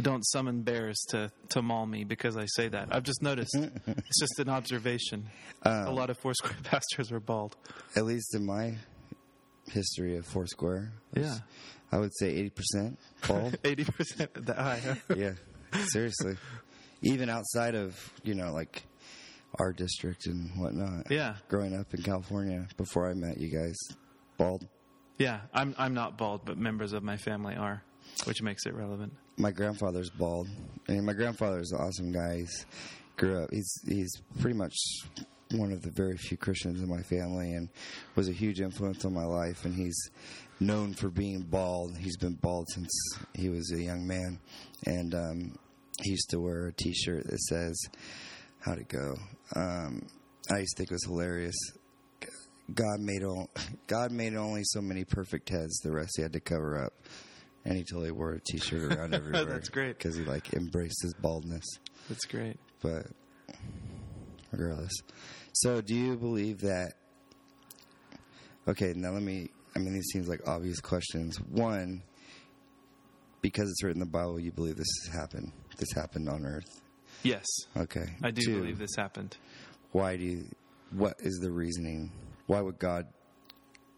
don't 0.00 0.23
summon 0.26 0.62
bears 0.62 0.99
to 1.11 1.31
to 1.50 1.62
maul 1.62 1.87
me 1.87 2.04
because 2.04 2.37
I 2.37 2.45
say 2.47 2.69
that. 2.69 2.88
I've 2.90 3.02
just 3.04 3.23
noticed. 3.23 3.54
it's 3.87 4.21
just 4.21 4.38
an 4.38 4.49
observation. 4.49 5.31
Uh, 5.64 5.85
a 5.87 5.92
lot 5.92 6.11
of 6.11 6.19
Foursquare 6.19 6.57
pastors 6.64 7.11
are 7.12 7.21
bald. 7.21 7.57
At 7.97 8.04
least 8.04 8.35
in 8.35 8.45
my 8.45 8.75
history 9.71 10.16
of 10.16 10.26
Foursquare. 10.26 10.92
Yeah. 11.14 11.37
I 11.90 11.99
would 11.99 12.12
say 12.16 12.50
80% 12.50 12.97
bald. 13.28 13.57
Eighty 13.64 13.85
percent 13.85 14.47
that 14.47 14.57
high. 14.57 14.81
Huh? 14.85 14.95
yeah. 15.16 15.33
Seriously. 15.88 16.37
Even 17.02 17.28
outside 17.28 17.75
of, 17.75 17.95
you 18.23 18.35
know, 18.35 18.52
like 18.52 18.83
our 19.59 19.73
district 19.73 20.26
and 20.26 20.50
whatnot. 20.59 21.11
Yeah. 21.11 21.35
Growing 21.49 21.75
up 21.75 21.92
in 21.92 22.02
California 22.02 22.66
before 22.76 23.09
I 23.11 23.14
met 23.14 23.38
you 23.38 23.49
guys, 23.50 23.76
bald. 24.38 24.66
Yeah, 25.19 25.40
I'm 25.52 25.75
I'm 25.78 25.92
not 25.95 26.16
bald, 26.16 26.42
but 26.45 26.57
members 26.57 26.92
of 26.95 27.02
my 27.02 27.16
family 27.19 27.54
are, 27.54 27.83
which 28.25 28.40
makes 28.42 28.64
it 28.66 28.75
relevant. 28.75 29.12
my 29.37 29.50
grandfather's 29.50 30.09
bald. 30.11 30.49
I 30.88 30.92
mean, 30.92 31.04
my 31.04 31.12
grandfather's 31.12 31.71
an 31.73 31.78
awesome 31.81 32.12
guy. 32.12 32.38
He's 32.38 32.66
grew 33.19 33.42
up. 33.42 33.50
He's 33.52 33.73
he's 33.87 34.11
pretty 34.40 34.57
much 34.57 34.75
one 35.52 35.73
of 35.73 35.82
the 35.82 35.90
very 35.90 36.16
few 36.16 36.37
Christians 36.37 36.80
in 36.82 36.88
my 36.88 37.02
family, 37.02 37.52
and 37.52 37.68
was 38.16 38.28
a 38.28 38.32
huge 38.32 38.61
influence 38.61 39.04
on 39.04 39.12
my 39.14 39.25
life. 39.25 39.64
And 39.64 39.75
he's 39.75 40.11
known 40.61 40.94
for 40.94 41.09
being 41.11 41.42
bald. 41.42 41.97
He's 41.99 42.16
been 42.16 42.35
bald 42.35 42.68
since 42.71 42.90
he 43.35 43.49
was 43.49 43.71
a 43.73 43.80
young 43.82 44.06
man, 44.06 44.38
and 44.87 45.14
um, 45.14 45.59
he 46.02 46.11
used 46.11 46.30
to 46.30 46.40
wear 46.40 46.66
a 46.68 46.73
T-shirt 46.73 47.25
that 47.26 47.40
says, 47.40 47.78
"How'd 48.61 48.78
it 48.78 48.88
go?" 48.88 49.14
Um, 49.54 50.06
I 50.50 50.59
used 50.59 50.76
to 50.76 50.80
think 50.80 50.90
it 50.90 50.94
was 50.94 51.04
hilarious. 51.04 51.56
God 52.75 53.00
made 53.00 53.23
o- 53.25 53.50
God 53.87 54.12
made 54.12 54.35
only 54.35 54.62
so 54.64 54.80
many 54.80 55.04
perfect 55.04 55.49
heads. 55.50 55.78
The 55.82 55.92
rest 55.92 56.12
he 56.16 56.23
had 56.23 56.32
to 56.35 56.40
cover 56.40 56.82
up. 56.82 56.92
And 57.64 57.76
he 57.76 57.85
totally 57.85 58.11
wore 58.11 58.32
a 58.32 58.40
T-shirt 58.40 58.92
around 58.92 59.14
everywhere. 59.14 59.44
That's 59.44 59.68
great. 59.68 59.97
because 59.97 60.16
he 60.16 60.25
like 60.25 60.52
embraced 60.54 61.00
his 61.02 61.14
baldness. 61.14 61.64
That's 62.09 62.25
great. 62.25 62.59
But 62.82 63.06
regardless, 64.50 64.92
so 65.52 65.80
do 65.80 65.94
you 65.94 66.16
believe 66.16 66.61
that? 66.61 66.94
Okay, 68.68 68.92
now 68.97 69.11
let 69.11 69.23
me. 69.23 69.50
I 69.75 69.78
mean, 69.78 69.94
these 69.94 70.09
seems 70.12 70.28
like 70.28 70.47
obvious 70.47 70.80
questions. 70.80 71.38
One, 71.40 72.02
because 73.40 73.71
it's 73.71 73.82
written 73.82 74.02
in 74.02 74.06
the 74.06 74.12
Bible, 74.12 74.38
you 74.38 74.52
believe 74.52 74.76
this 74.76 74.87
has 75.06 75.14
happened. 75.14 75.52
This 75.78 75.92
happened 75.94 76.28
on 76.28 76.44
Earth. 76.44 76.80
Yes, 77.23 77.47
Okay. 77.76 78.04
I 78.23 78.30
do 78.32 78.42
Two, 78.42 78.61
believe 78.61 78.78
this 78.78 78.97
happened. 78.97 79.37
Why 79.92 80.16
do 80.16 80.25
you? 80.25 80.44
What 80.90 81.14
is 81.21 81.38
the 81.40 81.50
reasoning? 81.50 82.12
Why 82.47 82.61
would 82.61 82.78
God 82.78 83.06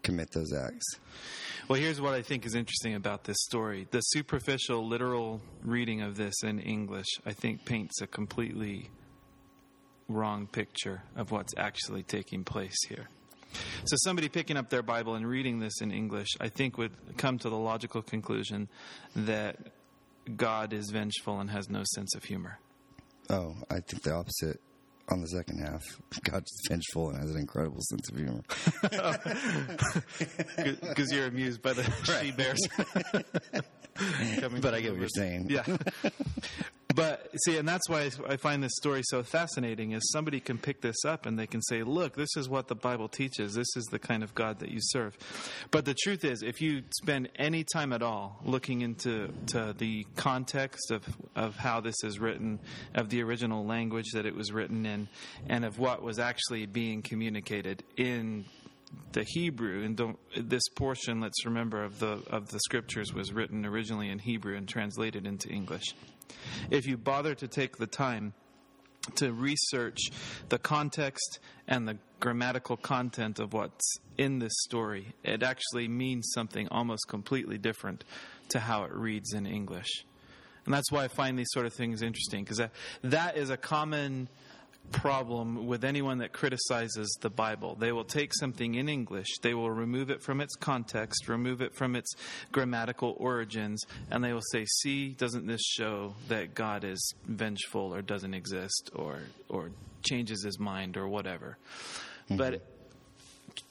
commit 0.03 0.31
those 0.31 0.53
acts? 0.53 0.85
Well, 1.67 1.79
here's 1.79 1.99
what 1.99 2.13
I 2.13 2.21
think 2.21 2.45
is 2.45 2.53
interesting 2.55 2.93
about 2.93 3.23
this 3.23 3.37
story. 3.41 3.87
The 3.89 4.01
superficial, 4.01 4.87
literal 4.87 5.41
reading 5.63 6.01
of 6.01 6.15
this 6.15 6.35
in 6.43 6.59
English, 6.59 7.07
I 7.25 7.33
think, 7.33 7.65
paints 7.65 8.01
a 8.01 8.07
completely 8.07 8.89
wrong 10.07 10.47
picture 10.47 11.01
of 11.15 11.31
what's 11.31 11.53
actually 11.57 12.03
taking 12.03 12.43
place 12.43 12.77
here. 12.87 13.09
So, 13.85 13.95
somebody 14.03 14.27
picking 14.27 14.57
up 14.57 14.69
their 14.69 14.83
Bible 14.83 15.15
and 15.15 15.25
reading 15.25 15.59
this 15.59 15.81
in 15.81 15.91
English, 15.91 16.29
I 16.41 16.49
think, 16.49 16.77
would 16.77 16.91
come 17.17 17.37
to 17.39 17.49
the 17.49 17.57
logical 17.57 18.01
conclusion 18.01 18.67
that 19.15 19.57
God 20.35 20.73
is 20.73 20.89
vengeful 20.89 21.39
and 21.39 21.49
has 21.49 21.69
no 21.69 21.83
sense 21.93 22.15
of 22.15 22.23
humor. 22.23 22.59
Oh, 23.29 23.55
I 23.69 23.79
think 23.79 24.03
the 24.03 24.13
opposite. 24.13 24.59
On 25.07 25.21
the 25.21 25.27
second 25.27 25.59
half, 25.59 25.83
God's 26.31 26.51
vengeful 26.67 27.09
and 27.11 27.19
has 27.19 27.29
an 27.29 27.37
incredible 27.37 27.79
sense 27.81 28.09
of 28.09 28.17
humor. 28.17 28.41
Because 30.81 31.11
you're 31.11 31.27
amused 31.27 31.61
by 31.61 31.73
the 31.73 31.83
she 32.21 32.31
bears. 32.31 32.59
But 34.61 34.73
I 34.73 34.81
get 34.81 34.93
what 34.93 34.99
you're 34.99 35.09
saying. 35.09 35.51
Yeah. 35.51 35.63
But 36.95 37.29
see, 37.45 37.57
and 37.57 37.67
that's 37.67 37.89
why 37.89 38.09
I 38.27 38.37
find 38.37 38.63
this 38.63 38.75
story 38.77 39.01
so 39.03 39.21
fascinating 39.21 39.91
is 39.91 40.09
somebody 40.11 40.39
can 40.39 40.57
pick 40.57 40.79
this 40.79 41.03
up 41.05 41.25
and 41.25 41.37
they 41.37 41.45
can 41.45 41.61
say, 41.63 41.83
look, 41.83 42.15
this 42.15 42.29
is 42.37 42.47
what 42.47 42.69
the 42.69 42.75
Bible 42.75 43.09
teaches. 43.09 43.53
This 43.53 43.67
is 43.75 43.83
the 43.91 43.99
kind 43.99 44.23
of 44.23 44.33
God 44.33 44.59
that 44.59 44.69
you 44.69 44.79
serve. 44.79 45.17
But 45.71 45.83
the 45.83 45.93
truth 45.93 46.23
is, 46.23 46.41
if 46.41 46.61
you 46.61 46.83
spend 47.01 47.29
any 47.35 47.65
time 47.65 47.91
at 47.91 48.01
all 48.01 48.39
looking 48.45 48.81
into 48.81 49.29
to 49.47 49.75
the 49.77 50.05
context 50.15 50.89
of, 50.91 51.03
of 51.35 51.57
how 51.57 51.81
this 51.81 52.01
is 52.03 52.17
written, 52.17 52.59
of 52.93 53.09
the 53.09 53.21
original 53.23 53.65
language 53.65 54.11
that 54.13 54.25
it 54.25 54.35
was 54.35 54.53
written 54.53 54.85
in, 54.85 55.09
and 55.49 55.65
of 55.65 55.77
what 55.77 56.01
was 56.01 56.17
actually 56.17 56.65
being 56.65 57.01
communicated 57.01 57.83
in 57.97 58.45
the 59.11 59.25
Hebrew, 59.27 59.83
and 59.83 60.15
this 60.37 60.67
portion, 60.69 61.19
let's 61.19 61.45
remember, 61.45 61.83
of 61.83 61.99
the 61.99 62.21
of 62.29 62.49
the 62.49 62.59
scriptures 62.59 63.13
was 63.13 63.33
written 63.33 63.65
originally 63.65 64.09
in 64.09 64.19
Hebrew 64.19 64.55
and 64.55 64.67
translated 64.67 65.25
into 65.25 65.49
English. 65.49 65.93
If 66.69 66.85
you 66.87 66.97
bother 66.97 67.35
to 67.35 67.47
take 67.47 67.77
the 67.77 67.87
time 67.87 68.33
to 69.15 69.31
research 69.31 69.99
the 70.49 70.57
context 70.57 71.39
and 71.67 71.87
the 71.87 71.97
grammatical 72.19 72.77
content 72.77 73.39
of 73.39 73.53
what's 73.53 73.99
in 74.17 74.39
this 74.39 74.53
story, 74.63 75.13
it 75.23 75.43
actually 75.43 75.87
means 75.87 76.31
something 76.33 76.67
almost 76.69 77.07
completely 77.07 77.57
different 77.57 78.03
to 78.49 78.59
how 78.59 78.83
it 78.83 78.91
reads 78.93 79.33
in 79.33 79.45
English. 79.45 80.05
And 80.65 80.73
that's 80.73 80.91
why 80.91 81.03
I 81.03 81.07
find 81.07 81.37
these 81.37 81.51
sort 81.51 81.67
of 81.67 81.73
things 81.73 82.01
interesting, 82.01 82.43
because 82.43 82.57
that, 82.57 82.71
that 83.03 83.37
is 83.37 83.51
a 83.51 83.57
common 83.57 84.27
problem 84.91 85.67
with 85.67 85.83
anyone 85.83 86.19
that 86.19 86.31
criticizes 86.31 87.17
the 87.21 87.29
Bible. 87.29 87.75
They 87.75 87.91
will 87.91 88.03
take 88.03 88.33
something 88.33 88.75
in 88.75 88.89
English, 88.89 89.39
they 89.41 89.53
will 89.53 89.71
remove 89.71 90.09
it 90.09 90.21
from 90.21 90.41
its 90.41 90.55
context, 90.55 91.27
remove 91.27 91.61
it 91.61 91.75
from 91.75 91.95
its 91.95 92.13
grammatical 92.51 93.15
origins, 93.17 93.83
and 94.09 94.23
they 94.23 94.33
will 94.33 94.41
say, 94.51 94.65
"See, 94.65 95.09
doesn't 95.09 95.47
this 95.47 95.61
show 95.61 96.15
that 96.27 96.55
God 96.55 96.83
is 96.83 97.13
vengeful 97.25 97.93
or 97.93 98.01
doesn't 98.01 98.33
exist 98.33 98.89
or 98.95 99.19
or 99.49 99.71
changes 100.03 100.43
his 100.43 100.59
mind 100.59 100.97
or 100.97 101.07
whatever?" 101.07 101.57
Mm-hmm. 102.25 102.37
But 102.37 102.61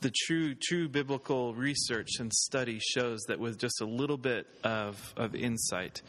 the 0.01 0.11
true 0.27 0.55
true 0.55 0.89
biblical 0.89 1.55
research 1.55 2.19
and 2.19 2.33
study 2.33 2.79
shows 2.81 3.21
that 3.29 3.39
with 3.39 3.59
just 3.59 3.81
a 3.81 3.87
little 3.87 4.17
bit 4.17 4.47
of 4.63 5.13
of 5.17 5.35
insight 5.35 6.03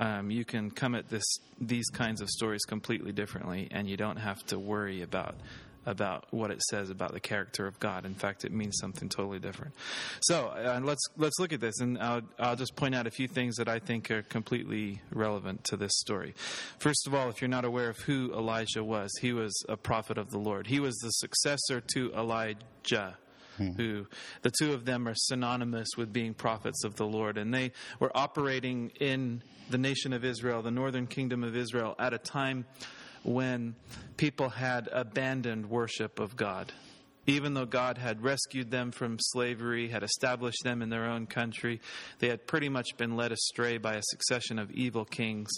um, 0.00 0.30
you 0.30 0.44
can 0.44 0.70
come 0.70 0.94
at 0.94 1.08
this 1.08 1.24
these 1.60 1.88
kinds 1.90 2.20
of 2.20 2.28
stories 2.28 2.64
completely 2.64 3.12
differently 3.12 3.68
and 3.70 3.88
you 3.88 3.96
don't 3.96 4.16
have 4.16 4.44
to 4.46 4.58
worry 4.58 5.02
about 5.02 5.36
about 5.86 6.26
what 6.30 6.50
it 6.50 6.62
says 6.62 6.90
about 6.90 7.12
the 7.12 7.20
character 7.20 7.66
of 7.66 7.78
God. 7.78 8.06
In 8.06 8.14
fact, 8.14 8.44
it 8.44 8.52
means 8.52 8.78
something 8.80 9.08
totally 9.08 9.38
different. 9.38 9.74
So 10.20 10.48
uh, 10.48 10.80
let's 10.82 11.02
let's 11.16 11.38
look 11.38 11.52
at 11.52 11.60
this, 11.60 11.80
and 11.80 11.98
I'll, 11.98 12.22
I'll 12.38 12.56
just 12.56 12.76
point 12.76 12.94
out 12.94 13.06
a 13.06 13.10
few 13.10 13.28
things 13.28 13.56
that 13.56 13.68
I 13.68 13.78
think 13.78 14.10
are 14.10 14.22
completely 14.22 15.00
relevant 15.10 15.64
to 15.64 15.76
this 15.76 15.92
story. 15.96 16.34
First 16.78 17.06
of 17.06 17.14
all, 17.14 17.28
if 17.28 17.40
you're 17.40 17.48
not 17.48 17.64
aware 17.64 17.88
of 17.88 17.98
who 17.98 18.32
Elijah 18.32 18.82
was, 18.82 19.10
he 19.20 19.32
was 19.32 19.52
a 19.68 19.76
prophet 19.76 20.18
of 20.18 20.30
the 20.30 20.38
Lord. 20.38 20.66
He 20.66 20.80
was 20.80 20.96
the 20.96 21.10
successor 21.10 21.80
to 21.94 22.12
Elijah 22.14 23.16
Hmm. 23.56 23.72
who 23.72 24.06
the 24.42 24.50
two 24.50 24.72
of 24.72 24.84
them 24.84 25.06
are 25.06 25.14
synonymous 25.14 25.88
with 25.96 26.12
being 26.12 26.34
prophets 26.34 26.82
of 26.84 26.96
the 26.96 27.06
Lord. 27.06 27.38
And 27.38 27.54
they 27.54 27.72
were 28.00 28.10
operating 28.14 28.90
in 29.00 29.42
the 29.70 29.78
nation 29.78 30.12
of 30.12 30.24
Israel, 30.24 30.62
the 30.62 30.70
northern 30.70 31.06
kingdom 31.06 31.44
of 31.44 31.56
Israel, 31.56 31.94
at 31.98 32.12
a 32.12 32.18
time 32.18 32.66
when 33.22 33.74
people 34.16 34.50
had 34.50 34.88
abandoned 34.92 35.70
worship 35.70 36.20
of 36.20 36.36
God. 36.36 36.72
Even 37.26 37.54
though 37.54 37.64
God 37.64 37.96
had 37.96 38.22
rescued 38.22 38.70
them 38.70 38.90
from 38.90 39.16
slavery, 39.18 39.88
had 39.88 40.02
established 40.02 40.62
them 40.62 40.82
in 40.82 40.90
their 40.90 41.06
own 41.06 41.26
country, 41.26 41.80
they 42.18 42.28
had 42.28 42.46
pretty 42.46 42.68
much 42.68 42.96
been 42.98 43.16
led 43.16 43.32
astray 43.32 43.78
by 43.78 43.94
a 43.94 44.02
succession 44.02 44.58
of 44.58 44.70
evil 44.72 45.06
kings, 45.06 45.50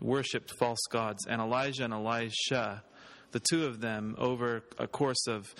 worshipped 0.00 0.52
false 0.58 0.84
gods. 0.90 1.26
And 1.26 1.40
Elijah 1.40 1.84
and 1.84 1.94
Elisha 1.94 2.82
the 3.36 3.42
two 3.50 3.66
of 3.66 3.82
them 3.82 4.14
over 4.16 4.62
a 4.78 4.86
course 4.86 5.26
of 5.28 5.54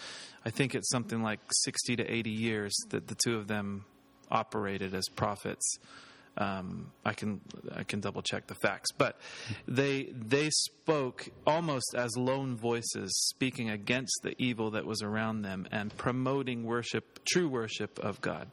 i 0.47 0.51
think 0.51 0.75
it's 0.75 0.89
something 0.89 1.23
like 1.23 1.41
60 1.51 1.97
to 1.97 2.11
80 2.11 2.31
years 2.31 2.75
that 2.89 3.07
the 3.07 3.15
two 3.15 3.37
of 3.37 3.49
them 3.49 3.85
operated 4.31 4.95
as 4.95 5.05
prophets 5.15 5.79
um, 6.39 6.93
I 7.03 7.15
can 7.15 7.41
I 7.75 7.83
can 7.85 8.01
double 8.01 8.21
check 8.21 8.47
the 8.47 8.55
facts, 8.55 8.93
but 8.93 9.19
they 9.67 10.13
they 10.13 10.51
spoke 10.51 11.31
almost 11.47 11.95
as 11.97 12.15
lone 12.15 12.59
voices, 12.59 13.11
speaking 13.31 13.71
against 13.71 14.13
the 14.23 14.35
evil 14.37 14.73
that 14.73 14.85
was 14.85 15.01
around 15.01 15.41
them 15.41 15.67
and 15.73 15.97
promoting 15.97 16.65
worship, 16.65 17.25
true 17.25 17.49
worship 17.49 17.99
of 18.01 18.21
God. 18.21 18.49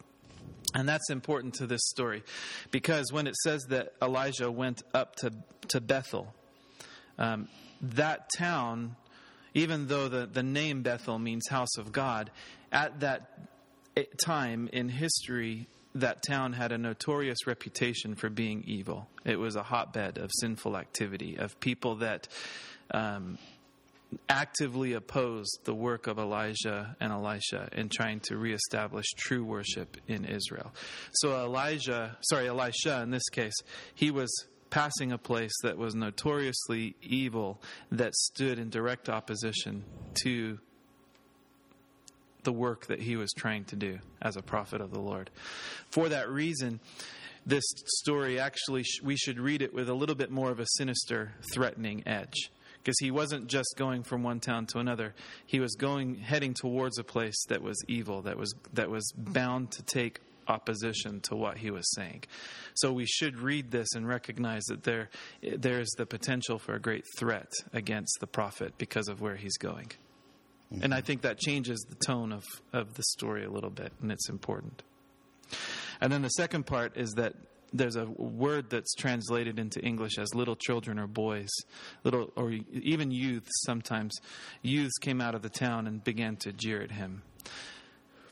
And 0.73 0.87
that's 0.87 1.09
important 1.09 1.55
to 1.55 1.67
this 1.67 1.81
story, 1.89 2.23
because 2.71 3.11
when 3.11 3.27
it 3.27 3.35
says 3.43 3.63
that 3.63 3.95
Elijah 4.01 4.49
went 4.49 4.81
up 4.93 5.17
to 5.17 5.33
to 5.67 5.81
Bethel, 5.81 6.33
um, 7.17 7.49
that 7.81 8.29
town 8.37 8.95
even 9.53 9.87
though 9.87 10.07
the, 10.07 10.25
the 10.25 10.43
name 10.43 10.81
Bethel 10.81 11.19
means 11.19 11.47
house 11.49 11.77
of 11.77 11.91
God, 11.91 12.31
at 12.71 12.99
that 13.01 13.47
eh, 13.95 14.03
time 14.23 14.69
in 14.73 14.89
history, 14.89 15.67
that 15.95 16.23
town 16.23 16.53
had 16.53 16.71
a 16.71 16.77
notorious 16.77 17.45
reputation 17.45 18.15
for 18.15 18.29
being 18.29 18.63
evil. 18.65 19.07
It 19.25 19.37
was 19.37 19.55
a 19.55 19.63
hotbed 19.63 20.17
of 20.17 20.31
sinful 20.39 20.75
activity, 20.75 21.37
of 21.37 21.59
people 21.59 21.97
that 21.97 22.27
um, 22.91 23.37
actively 24.29 24.93
opposed 24.93 25.59
the 25.65 25.73
work 25.73 26.07
of 26.07 26.17
Elijah 26.17 26.95
and 26.99 27.11
Elisha 27.11 27.69
in 27.73 27.89
trying 27.89 28.19
to 28.21 28.37
reestablish 28.37 29.05
true 29.17 29.43
worship 29.43 29.97
in 30.07 30.25
Israel. 30.25 30.73
So 31.13 31.39
Elijah, 31.43 32.17
sorry, 32.21 32.47
Elisha 32.47 33.01
in 33.01 33.11
this 33.11 33.29
case, 33.29 33.55
he 33.95 34.11
was 34.11 34.29
passing 34.73 35.11
a 35.11 35.17
place 35.19 35.53
that 35.61 35.77
was 35.77 35.93
notoriously 35.93 36.95
evil 37.03 37.61
that 37.91 38.11
stood 38.15 38.57
in 38.57 38.71
direct 38.71 39.07
opposition 39.07 39.83
to 40.15 40.57
the 42.41 42.51
work 42.51 42.87
that 42.87 42.99
he 42.99 43.15
was 43.15 43.31
trying 43.37 43.63
to 43.63 43.75
do 43.75 43.99
as 44.19 44.35
a 44.35 44.41
prophet 44.41 44.81
of 44.81 44.89
the 44.89 44.99
Lord. 44.99 45.29
For 45.91 46.09
that 46.09 46.27
reason, 46.27 46.79
this 47.45 47.63
story 47.99 48.39
actually, 48.39 48.83
we 49.03 49.15
should 49.15 49.39
read 49.39 49.61
it 49.61 49.75
with 49.75 49.89
a 49.89 49.93
little 49.93 50.15
bit 50.15 50.31
more 50.31 50.49
of 50.49 50.59
a 50.59 50.65
sinister, 50.77 51.33
threatening 51.53 52.01
edge 52.07 52.49
because 52.79 52.97
he 52.99 53.11
wasn't 53.11 53.45
just 53.45 53.75
going 53.77 54.01
from 54.01 54.23
one 54.23 54.39
town 54.39 54.65
to 54.65 54.79
another. 54.79 55.13
He 55.45 55.59
was 55.59 55.75
going 55.75 56.15
heading 56.15 56.55
towards 56.55 56.97
a 56.97 57.03
place 57.03 57.45
that 57.47 57.61
was 57.61 57.77
evil, 57.87 58.23
that 58.23 58.37
was 58.37 58.55
that 58.73 58.89
was 58.89 59.13
bound 59.15 59.69
to 59.73 59.83
take 59.83 60.19
opposition 60.47 61.19
to 61.21 61.35
what 61.35 61.57
he 61.57 61.71
was 61.71 61.89
saying. 61.95 62.23
So 62.75 62.91
we 62.91 63.05
should 63.05 63.39
read 63.39 63.71
this 63.71 63.93
and 63.95 64.07
recognize 64.07 64.63
that 64.65 64.83
there 64.83 65.09
there 65.41 65.79
is 65.79 65.89
the 65.97 66.05
potential 66.05 66.59
for 66.59 66.75
a 66.75 66.79
great 66.79 67.05
threat 67.17 67.51
against 67.73 68.17
the 68.19 68.27
prophet 68.27 68.73
because 68.77 69.07
of 69.07 69.21
where 69.21 69.35
he's 69.35 69.57
going. 69.57 69.91
Mm-hmm. 70.71 70.83
And 70.83 70.93
I 70.93 71.01
think 71.01 71.21
that 71.21 71.39
changes 71.39 71.85
the 71.89 71.95
tone 71.95 72.31
of, 72.31 72.43
of 72.71 72.95
the 72.95 73.03
story 73.03 73.45
a 73.45 73.49
little 73.49 73.69
bit, 73.69 73.91
and 74.01 74.11
it's 74.11 74.29
important. 74.29 74.83
And 76.01 76.11
then 76.11 76.21
the 76.21 76.29
second 76.29 76.65
part 76.65 76.97
is 76.97 77.11
that 77.11 77.33
there's 77.73 77.95
a 77.95 78.05
word 78.05 78.69
that's 78.69 78.93
translated 78.93 79.57
into 79.57 79.81
English 79.81 80.17
as 80.19 80.33
little 80.35 80.55
children 80.55 80.99
or 80.99 81.07
boys, 81.07 81.49
little 82.03 82.31
or 82.35 82.51
even 82.71 83.11
youths 83.11 83.51
sometimes. 83.65 84.15
Youths 84.61 84.97
came 84.99 85.19
out 85.19 85.35
of 85.35 85.41
the 85.41 85.49
town 85.49 85.87
and 85.87 86.03
began 86.03 86.35
to 86.37 86.53
jeer 86.53 86.81
at 86.81 86.91
him. 86.91 87.23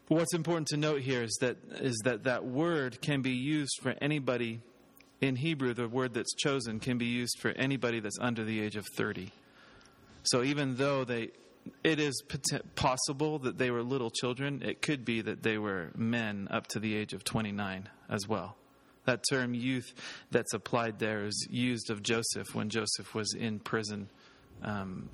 What's 0.08 0.34
important 0.34 0.68
to 0.70 0.78
note 0.78 1.02
here 1.02 1.24
is 1.24 1.38
that 1.42 1.58
is 1.80 1.98
that 2.04 2.26
that 2.26 2.46
word 2.46 3.02
can 3.02 3.22
be 3.22 3.32
used 3.32 3.80
for 3.82 3.96
anybody 4.02 4.62
in 5.22 5.38
Hebrew. 5.38 5.74
The 5.74 5.88
word 5.88 6.14
that's 6.14 6.34
chosen 6.34 6.80
can 6.80 6.98
be 6.98 7.06
used 7.06 7.40
for 7.40 7.50
anybody 7.52 8.00
that's 8.00 8.20
under 8.20 8.44
the 8.44 8.62
age 8.62 8.76
of 8.76 8.86
30. 8.98 9.32
So 10.24 10.44
even 10.44 10.76
though 10.76 11.06
they 11.06 11.30
it 11.84 12.00
is 12.00 12.22
possible 12.76 13.40
that 13.40 13.58
they 13.58 13.72
were 13.72 13.84
little 13.84 14.10
children, 14.10 14.62
it 14.64 14.82
could 14.82 15.06
be 15.06 15.22
that 15.22 15.44
they 15.44 15.58
were 15.58 15.92
men 15.96 16.48
up 16.50 16.68
to 16.68 16.80
the 16.80 16.96
age 16.96 17.14
of 17.14 17.24
29 17.24 17.88
as 18.10 18.28
well. 18.28 18.56
That 19.06 19.24
term 19.30 19.54
youth 19.54 19.94
that's 20.30 20.54
applied 20.54 21.00
there 21.00 21.26
is 21.26 21.48
used 21.50 21.90
of 21.90 22.04
Joseph 22.04 22.54
when 22.54 22.70
Joseph 22.70 23.14
was 23.16 23.34
in 23.34 23.60
prison, 23.60 24.10
um, 24.64 25.10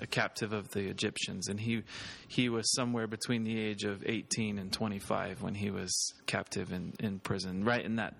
a 0.00 0.06
captive 0.06 0.52
of 0.52 0.70
the 0.70 0.88
Egyptians. 0.88 1.48
And 1.48 1.58
he, 1.58 1.82
he 2.28 2.48
was 2.48 2.72
somewhere 2.74 3.06
between 3.06 3.44
the 3.44 3.58
age 3.58 3.84
of 3.84 4.04
18 4.06 4.58
and 4.58 4.72
25 4.72 5.42
when 5.42 5.54
he 5.54 5.70
was 5.70 6.14
captive 6.26 6.72
in, 6.72 6.94
in 7.00 7.18
prison, 7.18 7.64
right 7.64 7.84
in, 7.84 7.96
that, 7.96 8.14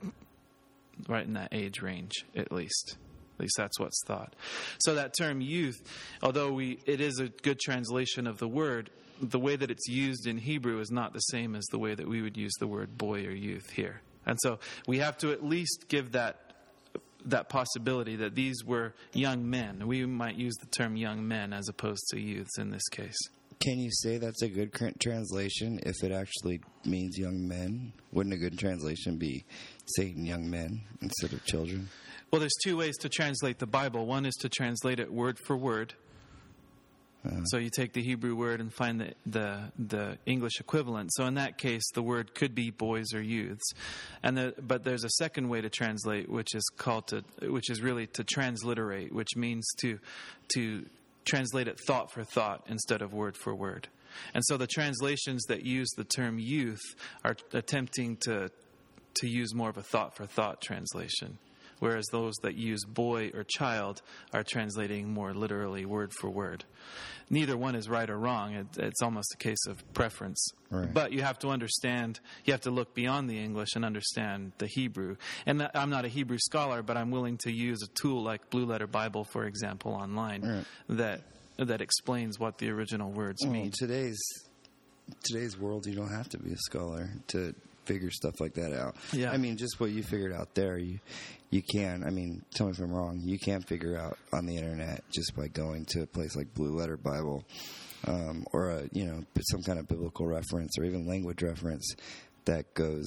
right 1.09 1.27
in 1.27 1.35
that 1.35 1.49
age 1.53 1.83
range, 1.83 2.25
at 2.37 2.53
least. 2.53 2.97
At 3.35 3.41
least 3.41 3.55
that's 3.57 3.81
what's 3.81 4.01
thought. 4.07 4.35
So 4.79 4.95
that 4.95 5.15
term 5.19 5.41
youth, 5.41 5.77
although 6.23 6.53
we, 6.53 6.79
it 6.87 7.01
is 7.01 7.19
a 7.19 7.29
good 7.29 7.59
translation 7.59 8.29
of 8.29 8.39
the 8.39 8.47
word, 8.47 8.91
the 9.21 9.41
way 9.41 9.57
that 9.57 9.71
it's 9.71 9.89
used 9.89 10.27
in 10.27 10.39
Hebrew 10.39 10.79
is 10.81 10.91
not 10.91 11.13
the 11.13 11.21
same 11.21 11.57
as 11.57 11.65
the 11.67 11.79
way 11.79 11.95
that 11.95 12.07
we 12.07 12.23
would 12.23 12.37
use 12.37 12.53
the 12.61 12.67
word 12.69 12.97
boy 12.97 13.25
or 13.25 13.33
youth 13.33 13.71
here. 13.71 14.03
And 14.27 14.39
so 14.41 14.59
we 14.87 14.99
have 14.99 15.19
to 15.19 15.33
at 15.33 15.45
least 15.45 15.87
give 15.89 16.13
that 16.13 16.44
that 17.25 17.49
possibility 17.49 18.17
that 18.17 18.35
these 18.35 18.65
were 18.65 18.95
young 19.13 19.49
men. 19.49 19.87
We 19.87 20.05
might 20.07 20.37
use 20.37 20.55
the 20.57 20.67
term 20.67 20.97
young 20.97 21.27
men 21.27 21.53
as 21.53 21.69
opposed 21.69 22.07
to 22.11 22.21
youths 22.21 22.59
in 22.59 22.71
this 22.71 22.89
case. 22.91 23.17
Can 23.61 23.79
you 23.79 23.91
say 23.91 24.19
that's 24.19 24.43
a 24.43 24.49
good 24.49 24.73
translation 25.01 25.81
if 25.85 26.03
it 26.03 26.13
actually 26.13 26.61
means 26.85 27.17
young 27.17 27.47
men? 27.49 27.93
Wouldn't 28.13 28.35
a 28.35 28.39
good 28.39 28.59
translation 28.59 29.17
be 29.17 29.45
saying 29.97 30.27
young 30.27 30.51
men 30.51 30.83
instead 31.01 31.33
of 31.33 31.45
children? 31.45 31.89
Well, 32.31 32.41
there's 32.41 32.57
two 32.65 32.77
ways 32.77 32.97
to 32.99 33.09
translate 33.09 33.59
the 33.59 33.67
Bible. 33.67 34.07
One 34.07 34.27
is 34.27 34.35
to 34.41 34.49
translate 34.49 34.99
it 34.99 35.13
word 35.13 35.39
for 35.47 35.57
word, 35.57 35.95
So 37.45 37.57
you 37.57 37.71
take 37.71 37.95
the 37.95 38.03
Hebrew 38.03 38.35
word 38.35 38.61
and 38.61 38.73
find 38.73 39.01
the, 39.01 39.15
the, 39.25 39.73
the 39.79 40.19
English 40.27 40.61
equivalent. 40.61 41.11
So 41.15 41.25
in 41.25 41.35
that 41.35 41.57
case, 41.57 41.83
the 41.95 42.03
word 42.03 42.35
could 42.35 42.55
be 42.55 42.71
boys 42.71 43.15
or 43.15 43.23
youths, 43.23 43.73
and 44.23 44.37
the, 44.37 44.55
but 44.61 44.85
there's 44.85 45.05
a 45.05 45.11
second 45.11 45.49
way 45.49 45.63
to 45.63 45.71
translate, 45.71 46.29
which 46.29 46.55
is 46.55 46.65
called 46.77 47.07
to, 47.09 47.25
which 47.43 47.71
is 47.71 47.81
really 47.81 48.07
to 48.09 48.25
transliterate, 48.25 49.13
which 49.13 49.37
means 49.37 49.67
to 49.81 49.99
to 50.55 50.85
translate 51.25 51.67
it 51.69 51.79
thought 51.87 52.13
for 52.13 52.25
thought 52.25 52.67
instead 52.69 53.01
of 53.01 53.15
word 53.15 53.37
for 53.37 53.55
word. 53.55 53.89
And 54.35 54.45
so 54.45 54.57
the 54.57 54.67
translations 54.67 55.45
that 55.45 55.65
use 55.65 55.89
the 55.97 56.05
term 56.05 56.39
youth 56.39 56.83
are 57.25 57.37
attempting 57.53 58.19
to 58.25 58.51
to 59.15 59.29
use 59.29 59.55
more 59.55 59.71
of 59.71 59.79
a 59.79 59.83
thought 59.83 60.17
for 60.17 60.27
thought 60.27 60.61
translation 60.61 61.39
whereas 61.85 62.07
those 62.07 62.35
that 62.37 62.57
use 62.57 62.83
boy 62.87 63.31
or 63.35 63.45
child 63.45 64.01
are 64.33 64.43
translating 64.43 65.13
more 65.13 65.35
literally 65.35 65.85
word 65.85 66.11
for 66.19 66.31
word. 66.31 66.65
Neither 67.29 67.59
one 67.59 67.75
is 67.75 67.91
right 67.91 68.09
or 68.09 68.17
wrong. 68.17 68.55
It, 68.55 68.67
it's 68.79 69.03
almost 69.03 69.35
a 69.35 69.37
case 69.37 69.67
of 69.67 69.83
preference. 69.93 70.49
Right. 70.71 70.93
But 70.93 71.13
you 71.13 71.21
have 71.21 71.39
to 71.41 71.49
understand, 71.49 72.21
you 72.47 72.55
have 72.55 72.63
to 72.63 72.71
look 72.71 72.95
beyond 72.95 73.29
the 73.29 73.39
English 73.39 73.77
and 73.77 73.85
understand 73.85 74.53
the 74.57 74.67
Hebrew. 74.67 75.17
And 75.45 75.69
I'm 75.75 75.91
not 75.91 76.07
a 76.07 76.09
Hebrew 76.09 76.39
scholar, 76.39 76.83
but 76.83 76.97
I'm 76.97 77.11
willing 77.11 77.37
to 77.43 77.53
use 77.53 77.83
a 77.83 77.89
tool 77.89 78.23
like 78.23 78.49
Blue 78.49 78.65
Letter 78.65 78.87
Bible, 78.87 79.25
for 79.25 79.45
example, 79.45 79.93
online 79.93 80.43
right. 80.43 80.65
that 80.89 81.21
that 81.59 81.83
explains 81.83 82.39
what 82.41 82.59
the 82.59 82.71
original 82.71 83.11
words 83.13 83.43
well, 83.43 83.53
mean. 83.53 83.73
Today's 83.79 84.21
today's 85.23 85.59
world, 85.59 85.87
you 85.87 85.95
don't 85.95 86.13
have 86.13 86.31
to 86.31 86.39
be 86.39 86.53
a 86.53 86.57
scholar 86.57 87.11
to 87.29 87.55
figure 87.87 88.11
stuff 88.11 88.41
like 88.41 88.55
that 88.55 88.73
out. 88.73 88.97
Yeah. 89.13 89.31
I 89.31 89.37
mean, 89.37 89.57
just 89.57 89.79
what 89.81 89.91
you 89.91 90.03
figured 90.03 90.33
out 90.33 90.55
there, 90.55 90.79
you 90.79 90.99
you 91.51 91.63
can. 91.63 92.05
I 92.05 92.11
mean, 92.11 92.45
tell 92.55 92.67
me 92.67 92.73
if 92.73 92.79
I'm 92.81 92.93
wrong. 92.93 93.21
You 93.23 93.39
can't 93.39 93.67
figure 93.67 93.97
out 93.97 94.19
on 94.33 94.47
the 94.47 94.57
internet 94.57 95.05
just 95.11 95.37
by 95.37 95.49
going 95.49 95.85
to 95.91 96.03
a 96.03 96.07
place 96.07 96.37
like 96.37 96.53
Blue 96.55 96.77
Letter 96.77 96.97
Bible, 96.97 97.45
um, 98.07 98.45
or 98.53 98.71
a 98.71 98.89
you 98.93 99.05
know 99.05 99.25
some 99.51 99.63
kind 99.63 99.79
of 99.79 99.89
biblical 99.89 100.27
reference 100.27 100.79
or 100.79 100.85
even 100.85 101.07
language 101.07 101.43
reference 101.43 101.95
that 102.45 102.73
goes 102.75 103.07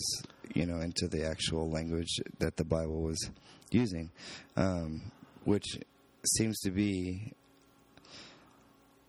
you 0.54 0.66
know 0.66 0.80
into 0.80 1.08
the 1.08 1.26
actual 1.26 1.70
language 1.70 2.20
that 2.40 2.58
the 2.58 2.66
Bible 2.66 3.02
was 3.02 3.30
using, 3.72 4.10
um, 4.56 5.12
which 5.44 5.66
seems 6.26 6.60
to 6.60 6.72
be 6.72 7.34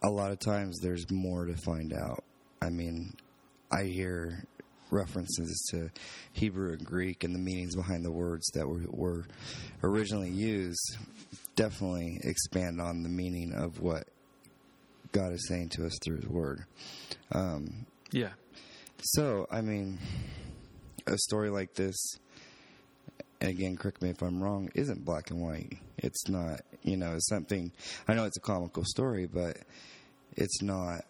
a 0.03 0.09
lot 0.09 0.31
of 0.31 0.39
times 0.39 0.79
there's 0.81 1.11
more 1.11 1.47
to 1.47 1.57
find 1.57 1.93
out. 1.93 2.25
I 2.63 2.71
mean, 2.71 3.15
I 3.71 3.85
hear 3.85 4.45
references 4.91 5.69
to 5.71 5.91
Hebrew 6.33 6.73
and 6.73 6.85
Greek 6.85 7.25
and 7.25 7.35
the 7.35 7.39
meanings 7.39 7.77
behind 7.77 8.05
the 8.05 8.13
words 8.13 8.47
that 8.55 8.67
were, 8.67 8.85
were 8.89 9.27
originally 9.83 10.31
used 10.31 10.97
definitely 11.57 12.21
expand 12.23 12.81
on 12.81 13.03
the 13.03 13.09
meaning 13.09 13.53
of 13.53 13.81
what 13.81 14.05
God 15.13 15.33
is 15.33 15.47
saying 15.49 15.71
to 15.71 15.87
us 15.87 15.99
through 16.03 16.17
His 16.17 16.29
Word. 16.29 16.65
Um, 17.33 17.87
yeah. 18.11 18.31
So, 19.01 19.47
I 19.51 19.61
mean, 19.61 19.99
a 21.07 21.19
story 21.19 21.51
like 21.51 21.75
this, 21.75 21.97
again, 23.41 23.77
correct 23.77 24.03
me 24.03 24.11
if 24.11 24.23
I'm 24.23 24.43
wrong, 24.43 24.71
isn't 24.75 25.05
black 25.05 25.31
and 25.31 25.41
white. 25.41 25.79
It's 25.99 26.29
not, 26.29 26.61
you 26.83 26.97
know, 26.97 27.15
it's 27.15 27.29
something. 27.29 27.73
I 28.07 28.15
know 28.15 28.25
it's 28.25 28.37
a 28.37 28.41
comical 28.41 28.85
story, 28.85 29.27
but 29.27 29.59
it's 30.37 30.63
not. 30.63 31.05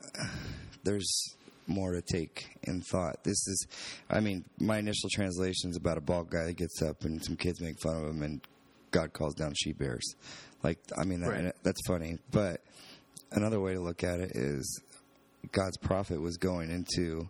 There's 0.84 1.36
more 1.68 1.92
to 1.92 2.02
take 2.02 2.46
in 2.62 2.80
thought. 2.80 3.22
This 3.24 3.46
is, 3.46 3.66
I 4.10 4.20
mean, 4.20 4.44
my 4.58 4.78
initial 4.78 5.08
translation 5.10 5.70
is 5.70 5.76
about 5.76 5.98
a 5.98 6.00
bald 6.00 6.30
guy 6.30 6.44
that 6.44 6.56
gets 6.56 6.82
up 6.82 7.04
and 7.04 7.22
some 7.24 7.36
kids 7.36 7.60
make 7.60 7.80
fun 7.80 7.96
of 7.96 8.08
him 8.08 8.22
and 8.22 8.40
God 8.90 9.12
calls 9.12 9.34
down 9.34 9.52
she 9.54 9.72
bears. 9.72 10.14
Like, 10.62 10.78
I 10.98 11.04
mean, 11.04 11.20
that, 11.20 11.30
right. 11.30 11.54
that's 11.62 11.80
funny. 11.86 12.18
But 12.30 12.60
another 13.32 13.60
way 13.60 13.74
to 13.74 13.80
look 13.80 14.02
at 14.02 14.20
it 14.20 14.32
is 14.34 14.82
God's 15.52 15.76
prophet 15.76 16.20
was 16.20 16.36
going 16.36 16.70
into 16.70 17.28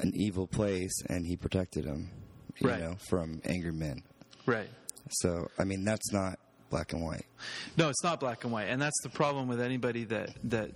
an 0.00 0.12
evil 0.14 0.46
place 0.46 0.94
and 1.08 1.26
he 1.26 1.36
protected 1.36 1.84
him, 1.84 2.10
you 2.58 2.68
right. 2.68 2.80
know, 2.80 2.96
from 3.08 3.40
angry 3.44 3.72
men. 3.72 4.02
Right. 4.46 4.68
So, 5.10 5.48
I 5.58 5.64
mean, 5.64 5.84
that's 5.84 6.12
not 6.12 6.38
black 6.70 6.92
and 6.92 7.04
white. 7.04 7.26
No, 7.76 7.88
it's 7.88 8.02
not 8.02 8.18
black 8.18 8.44
and 8.44 8.52
white. 8.52 8.68
And 8.68 8.80
that's 8.80 9.00
the 9.02 9.10
problem 9.10 9.46
with 9.46 9.60
anybody 9.60 10.04
that, 10.04 10.30
that 10.44 10.70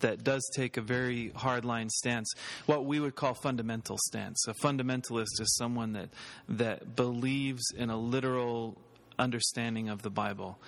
that 0.00 0.24
does 0.24 0.48
take 0.54 0.76
a 0.76 0.80
very 0.80 1.30
hardline 1.30 1.90
stance, 1.90 2.32
what 2.66 2.84
we 2.84 3.00
would 3.00 3.14
call 3.14 3.34
fundamental 3.34 3.98
stance. 4.06 4.46
A 4.46 4.54
fundamentalist 4.54 5.40
is 5.40 5.56
someone 5.56 5.92
that 5.92 6.08
that 6.48 6.96
believes 6.96 7.62
in 7.76 7.90
a 7.90 7.96
literal 7.96 8.78
understanding 9.18 9.88
of 9.88 10.02
the 10.02 10.10
Bible. 10.10 10.58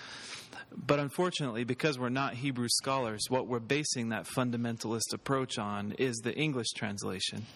But 0.76 0.98
unfortunately, 0.98 1.64
because 1.64 1.98
we're 1.98 2.08
not 2.08 2.34
Hebrew 2.34 2.68
scholars, 2.68 3.26
what 3.28 3.46
we're 3.46 3.60
basing 3.60 4.08
that 4.08 4.26
fundamentalist 4.26 5.12
approach 5.12 5.58
on 5.58 5.92
is 5.98 6.16
the 6.16 6.34
English 6.34 6.72
translation, 6.76 7.46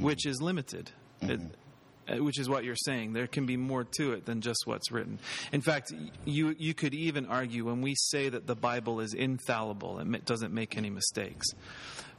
which 0.00 0.26
is 0.26 0.42
limited. 0.42 0.90
It, 1.22 1.40
uh, 1.40 1.44
Uh, 2.08 2.22
which 2.22 2.38
is 2.38 2.48
what 2.48 2.64
you're 2.64 2.76
saying. 2.76 3.12
There 3.12 3.26
can 3.26 3.46
be 3.46 3.56
more 3.56 3.84
to 3.98 4.12
it 4.12 4.24
than 4.24 4.40
just 4.40 4.66
what's 4.66 4.90
written. 4.90 5.18
In 5.52 5.60
fact, 5.60 5.92
you 6.24 6.54
you 6.58 6.74
could 6.74 6.94
even 6.94 7.26
argue 7.26 7.64
when 7.66 7.82
we 7.82 7.94
say 7.96 8.28
that 8.28 8.46
the 8.46 8.54
Bible 8.54 9.00
is 9.00 9.14
infallible, 9.14 9.98
and 9.98 10.14
it 10.14 10.24
doesn't 10.24 10.52
make 10.52 10.76
any 10.76 10.90
mistakes. 10.90 11.46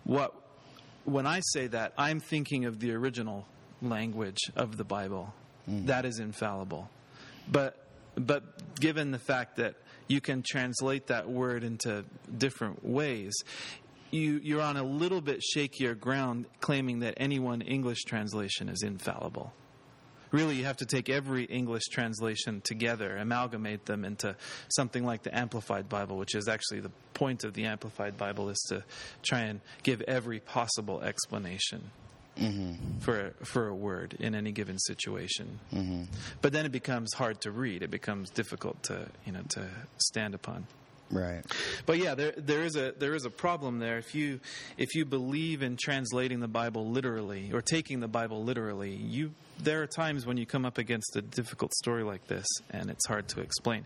What 0.04 0.34
when 1.06 1.25
I 1.25 1.39
say 1.54 1.67
that, 1.67 1.93
I'm 1.97 2.19
thinking 2.19 2.65
of 2.65 2.80
the 2.80 2.91
original 2.93 3.47
language 3.82 4.39
of 4.56 4.78
the 4.78 4.84
Bible. 4.84 5.34
Mm. 5.69 5.88
That 5.88 6.06
is 6.06 6.19
infallible. 6.19 6.89
But 7.52 7.88
but 8.15 8.75
given 8.80 9.12
the 9.12 9.19
fact 9.19 9.58
that 9.58 9.75
you 10.08 10.21
can 10.21 10.43
translate 10.45 11.08
that 11.08 11.30
word 11.30 11.63
into 11.63 12.04
different 12.38 12.84
ways, 12.84 13.34
you, 14.12 14.39
you're 14.43 14.62
on 14.62 14.75
a 14.75 14.84
little 14.84 15.21
bit 15.21 15.41
shakier 15.56 15.97
ground 15.97 16.45
claiming 16.60 16.99
that 16.99 17.13
any 17.17 17.39
one 17.39 17.62
English 17.62 18.04
translation 18.04 18.69
is 18.69 18.82
infallible. 18.82 19.54
Really, 20.31 20.55
you 20.55 20.65
have 20.65 20.77
to 20.77 20.85
take 20.85 21.09
every 21.09 21.45
English 21.45 21.83
translation 21.91 22.61
together, 22.61 23.17
amalgamate 23.17 23.85
them 23.85 24.05
into 24.05 24.35
something 24.69 25.03
like 25.03 25.23
the 25.23 25.35
Amplified 25.35 25.89
Bible, 25.89 26.17
which 26.17 26.35
is 26.35 26.47
actually 26.47 26.81
the 26.81 26.91
point 27.13 27.43
of 27.43 27.53
the 27.53 27.65
Amplified 27.65 28.17
Bible 28.17 28.49
is 28.49 28.59
to 28.69 28.83
try 29.23 29.41
and 29.41 29.61
give 29.83 30.01
every 30.01 30.39
possible 30.39 31.01
explanation 31.01 31.89
mm-hmm. 32.39 32.99
for 32.99 33.33
for 33.43 33.67
a 33.67 33.75
word 33.75 34.15
in 34.19 34.35
any 34.35 34.51
given 34.51 34.77
situation. 34.79 35.59
Mm-hmm. 35.73 36.03
But 36.41 36.53
then 36.53 36.65
it 36.65 36.71
becomes 36.71 37.13
hard 37.13 37.41
to 37.41 37.51
read. 37.51 37.83
It 37.83 37.91
becomes 37.91 38.29
difficult 38.29 38.81
to 38.83 39.07
you 39.25 39.31
know 39.31 39.41
to 39.49 39.67
stand 39.97 40.35
upon. 40.35 40.67
Right. 41.11 41.43
But 41.85 41.97
yeah, 41.97 42.15
there 42.15 42.33
there 42.37 42.63
is 42.63 42.75
a 42.75 42.93
there 42.97 43.15
is 43.15 43.25
a 43.25 43.29
problem 43.29 43.79
there. 43.79 43.97
If 43.97 44.13
you 44.13 44.39
if 44.77 44.95
you 44.95 45.05
believe 45.05 45.63
in 45.63 45.77
translating 45.77 46.39
the 46.39 46.47
Bible 46.47 46.89
literally 46.89 47.51
or 47.51 47.61
taking 47.61 47.99
the 47.99 48.07
Bible 48.07 48.43
literally, 48.43 48.95
you 48.95 49.33
there 49.62 49.82
are 49.82 49.88
times 49.88 50.26
when 50.26 50.38
you 50.38 50.45
come 50.45 50.65
up 50.65 50.78
against 50.78 51.15
a 51.15 51.22
difficult 51.22 51.74
story 51.74 52.04
like 52.04 52.28
this, 52.28 52.45
and 52.72 52.89
it's 52.89 53.06
hard 53.08 53.28
to 53.30 53.41
explain. 53.41 53.86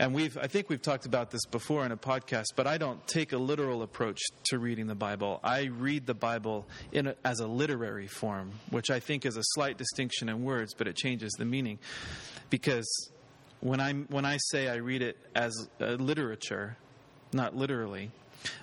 And 0.00 0.14
we've 0.14 0.38
I 0.38 0.46
think 0.46 0.68
we've 0.68 0.82
talked 0.82 1.06
about 1.06 1.32
this 1.32 1.44
before 1.46 1.84
in 1.84 1.90
a 1.90 1.96
podcast, 1.96 2.46
but 2.54 2.68
I 2.68 2.78
don't 2.78 3.04
take 3.08 3.32
a 3.32 3.38
literal 3.38 3.82
approach 3.82 4.20
to 4.44 4.58
reading 4.58 4.86
the 4.86 4.94
Bible. 4.94 5.40
I 5.42 5.64
read 5.64 6.06
the 6.06 6.14
Bible 6.14 6.68
a, 6.94 7.16
as 7.24 7.40
a 7.40 7.48
literary 7.48 8.06
form, 8.06 8.52
which 8.70 8.90
I 8.90 9.00
think 9.00 9.26
is 9.26 9.36
a 9.36 9.42
slight 9.42 9.76
distinction 9.76 10.28
in 10.28 10.44
words, 10.44 10.74
but 10.74 10.86
it 10.86 10.94
changes 10.94 11.32
the 11.32 11.44
meaning 11.44 11.80
because 12.48 13.10
when 13.60 13.80
I 13.80 13.92
when 13.92 14.24
I 14.24 14.36
say 14.36 14.68
I 14.68 14.76
read 14.76 15.02
it 15.02 15.16
as 15.34 15.52
literature, 15.80 16.76
not 17.32 17.56
literally, 17.56 18.12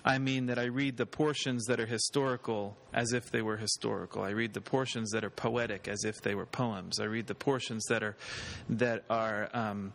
I 0.03 0.17
mean 0.17 0.47
that 0.47 0.59
I 0.59 0.65
read 0.65 0.97
the 0.97 1.05
portions 1.05 1.65
that 1.65 1.79
are 1.79 1.85
historical 1.85 2.77
as 2.93 3.13
if 3.13 3.31
they 3.31 3.41
were 3.41 3.57
historical. 3.57 4.23
I 4.23 4.29
read 4.29 4.53
the 4.53 4.61
portions 4.61 5.11
that 5.11 5.23
are 5.23 5.29
poetic 5.29 5.87
as 5.87 6.03
if 6.03 6.21
they 6.21 6.35
were 6.35 6.45
poems. 6.45 6.99
I 6.99 7.05
read 7.05 7.27
the 7.27 7.35
portions 7.35 7.85
that 7.85 8.03
are 8.03 8.15
that 8.69 9.03
are. 9.09 9.49
Um, 9.53 9.93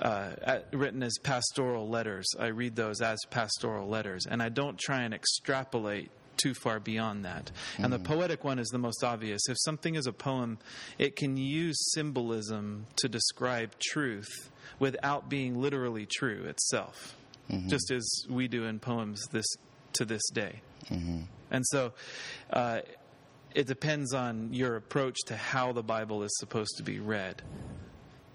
uh, 0.00 0.58
written 0.72 1.00
as 1.00 1.16
pastoral 1.22 1.88
letters. 1.88 2.26
I 2.36 2.48
read 2.48 2.74
those 2.74 3.00
as 3.00 3.20
pastoral 3.30 3.88
letters, 3.88 4.26
and 4.26 4.42
I 4.42 4.48
don't 4.48 4.76
try 4.76 5.02
and 5.02 5.14
extrapolate 5.14 6.10
too 6.36 6.54
far 6.54 6.80
beyond 6.80 7.24
that. 7.24 7.50
And 7.78 7.92
the 7.92 7.98
poetic 7.98 8.42
one 8.42 8.58
is 8.58 8.68
the 8.68 8.78
most 8.78 9.04
obvious. 9.04 9.42
If 9.48 9.56
something 9.60 9.94
is 9.94 10.06
a 10.06 10.12
poem, 10.12 10.58
it 10.98 11.14
can 11.14 11.36
use 11.36 11.76
symbolism 11.92 12.86
to 12.96 13.08
describe 13.08 13.78
truth 13.78 14.50
without 14.78 15.28
being 15.28 15.60
literally 15.60 16.06
true 16.06 16.44
itself, 16.44 17.14
just 17.68 17.90
as 17.90 18.08
we 18.28 18.48
do 18.48 18.64
in 18.64 18.78
poems 18.78 19.22
this 19.30 19.46
to 19.94 20.04
this 20.04 20.22
day. 20.30 20.60
And 20.90 21.66
so. 21.66 21.92
Uh, 22.50 22.80
it 23.54 23.66
depends 23.66 24.14
on 24.14 24.54
your 24.54 24.76
approach 24.76 25.18
to 25.26 25.36
how 25.36 25.72
the 25.72 25.82
Bible 25.82 26.22
is 26.22 26.34
supposed 26.38 26.78
to 26.78 26.82
be 26.82 26.98
read 27.00 27.42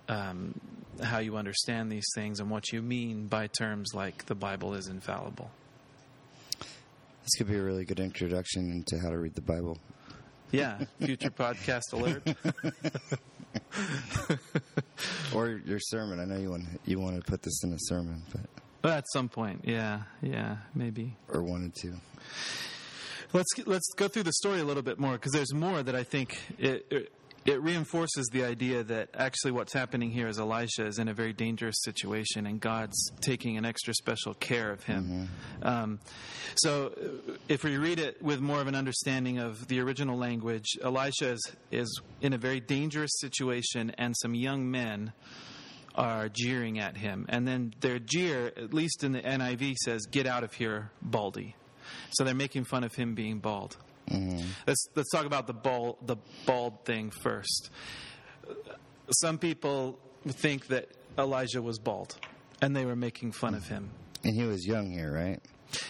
um, 0.10 0.60
how 1.04 1.20
you 1.20 1.38
understand 1.38 1.92
these 1.92 2.08
things 2.16 2.40
and 2.40 2.50
what 2.50 2.72
you 2.72 2.82
mean 2.82 3.28
by 3.28 3.48
terms 3.48 3.94
like 3.94 4.26
the 4.26 4.36
Bible 4.36 4.74
is 4.74 4.88
infallible. 4.88 5.52
This 6.60 7.36
could 7.38 7.48
be 7.48 7.56
a 7.56 7.62
really 7.62 7.86
good 7.86 8.00
introduction 8.00 8.72
into 8.72 9.00
how 9.00 9.10
to 9.10 9.18
read 9.18 9.36
the 9.36 9.42
Bible. 9.42 9.78
Yeah, 10.52 10.80
future 11.00 11.30
podcast 11.38 11.94
alert. 11.94 12.24
Or 15.34 15.62
your 15.66 15.80
sermon. 15.80 16.20
I 16.20 16.26
know 16.26 16.38
you 16.38 16.50
want 16.50 16.66
you 16.86 17.00
want 17.00 17.18
to 17.18 17.22
put 17.22 17.42
this 17.42 17.64
in 17.64 17.74
a 17.74 17.78
sermon, 17.80 18.24
but 18.32 18.42
Well, 18.88 18.96
at 18.96 19.04
some 19.12 19.28
point, 19.28 19.66
yeah, 19.66 20.04
yeah, 20.22 20.60
maybe. 20.74 21.18
or 21.28 21.44
wanted 21.44 21.76
to. 21.82 21.96
Let's 23.34 23.50
let's 23.66 23.92
go 23.98 24.08
through 24.08 24.24
the 24.24 24.32
story 24.32 24.62
a 24.62 24.64
little 24.64 24.82
bit 24.82 24.98
more 24.98 25.12
because 25.12 25.34
there's 25.34 25.54
more 25.54 25.84
that 25.84 25.94
I 25.94 26.04
think 26.04 26.40
it, 26.58 26.86
it 26.90 27.12
it 27.46 27.62
reinforces 27.62 28.30
the 28.32 28.46
idea 28.46 28.86
that 28.86 29.10
actually 29.14 29.52
what's 29.52 29.74
happening 29.74 30.10
here 30.10 30.30
is 30.30 30.40
Elisha 30.40 30.86
is 30.86 31.00
in 31.00 31.10
a 31.10 31.14
very 31.14 31.34
dangerous 31.34 31.76
situation 31.82 32.48
and 32.48 32.62
God's 32.62 33.12
taking 33.20 33.58
an 33.58 33.66
extra 33.66 33.94
special 33.94 34.34
care 34.36 34.72
of 34.72 34.82
him. 34.84 35.28
Um, 35.62 36.00
so, 36.56 36.94
uh, 36.96 37.34
if 37.50 37.66
we 37.66 37.76
read 37.76 38.00
it 38.00 38.22
with 38.22 38.40
more 38.40 38.62
of 38.62 38.68
an 38.68 38.76
understanding 38.76 39.38
of 39.38 39.68
the 39.68 39.82
original 39.82 40.18
language, 40.18 40.78
Elisha 40.82 41.32
is, 41.32 41.52
is 41.74 42.02
in 42.22 42.32
a 42.32 42.38
very 42.38 42.62
dangerous 42.62 43.12
situation, 43.20 43.92
and 43.98 44.16
some 44.16 44.34
young 44.34 44.72
men 44.72 45.12
are 45.98 46.30
jeering 46.30 46.80
at 46.80 46.96
him. 46.96 47.26
And 47.28 47.48
then 47.48 47.74
their 47.82 48.00
jeer, 48.00 48.54
at 48.56 48.74
least 48.74 49.04
in 49.04 49.12
the 49.12 49.22
NIV, 49.22 49.76
says, 49.78 50.06
Get 50.06 50.28
out 50.28 50.44
of 50.44 50.54
here, 50.54 50.92
baldy. 51.02 51.56
So 52.12 52.24
they're 52.24 52.36
making 52.36 52.66
fun 52.66 52.84
of 52.84 52.94
him 52.94 53.16
being 53.16 53.40
bald. 53.40 53.78
Mm-hmm. 54.10 54.46
Let's 54.66 54.88
let's 54.96 55.10
talk 55.12 55.26
about 55.26 55.48
the 55.48 55.54
bald 55.54 55.98
the 56.06 56.18
bald 56.46 56.86
thing 56.86 57.12
first. 57.12 57.70
Some 59.12 59.38
people 59.38 60.00
think 60.26 60.68
that 60.68 60.90
Elijah 61.18 61.62
was 61.62 61.80
bald, 61.80 62.16
and 62.62 62.76
they 62.76 62.86
were 62.86 62.96
making 62.96 63.34
fun 63.34 63.54
of 63.54 63.68
him. 63.68 63.90
And 64.24 64.34
he 64.34 64.44
was 64.44 64.66
young 64.66 64.92
here, 64.92 65.12
right? 65.12 65.42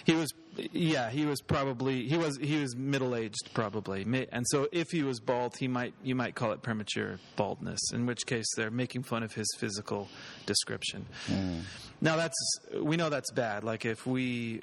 He 0.05 0.13
was, 0.13 0.33
yeah, 0.71 1.09
he 1.09 1.25
was 1.25 1.41
probably 1.41 2.07
he 2.07 2.17
was 2.17 2.37
he 2.37 2.59
was 2.59 2.75
middle 2.75 3.15
aged 3.15 3.49
probably, 3.53 4.03
and 4.31 4.45
so 4.49 4.67
if 4.71 4.89
he 4.91 5.03
was 5.03 5.19
bald, 5.19 5.55
he 5.57 5.67
might 5.67 5.93
you 6.03 6.15
might 6.15 6.35
call 6.35 6.51
it 6.51 6.61
premature 6.61 7.19
baldness. 7.35 7.79
In 7.93 8.05
which 8.05 8.25
case, 8.25 8.45
they're 8.55 8.71
making 8.71 9.03
fun 9.03 9.23
of 9.23 9.33
his 9.33 9.47
physical 9.59 10.07
description. 10.45 11.05
Hmm. 11.27 11.59
Now 12.01 12.15
that's 12.15 12.37
we 12.81 12.97
know 12.97 13.09
that's 13.09 13.31
bad. 13.31 13.63
Like 13.63 13.85
if 13.85 14.05
we 14.05 14.61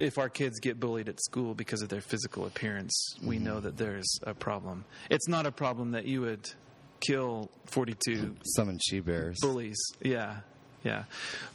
if 0.00 0.18
our 0.18 0.28
kids 0.28 0.60
get 0.60 0.78
bullied 0.78 1.08
at 1.08 1.20
school 1.20 1.54
because 1.54 1.82
of 1.82 1.88
their 1.88 2.00
physical 2.00 2.46
appearance, 2.46 3.16
we 3.22 3.38
hmm. 3.38 3.44
know 3.44 3.60
that 3.60 3.76
there's 3.76 4.08
a 4.22 4.34
problem. 4.34 4.84
It's 5.10 5.28
not 5.28 5.46
a 5.46 5.52
problem 5.52 5.92
that 5.92 6.04
you 6.04 6.22
would 6.22 6.48
kill 7.00 7.50
42 7.66 8.36
Summon 8.56 8.78
she 8.82 9.00
bears. 9.00 9.38
bullies. 9.40 9.78
Yeah, 10.02 10.40
yeah. 10.84 11.04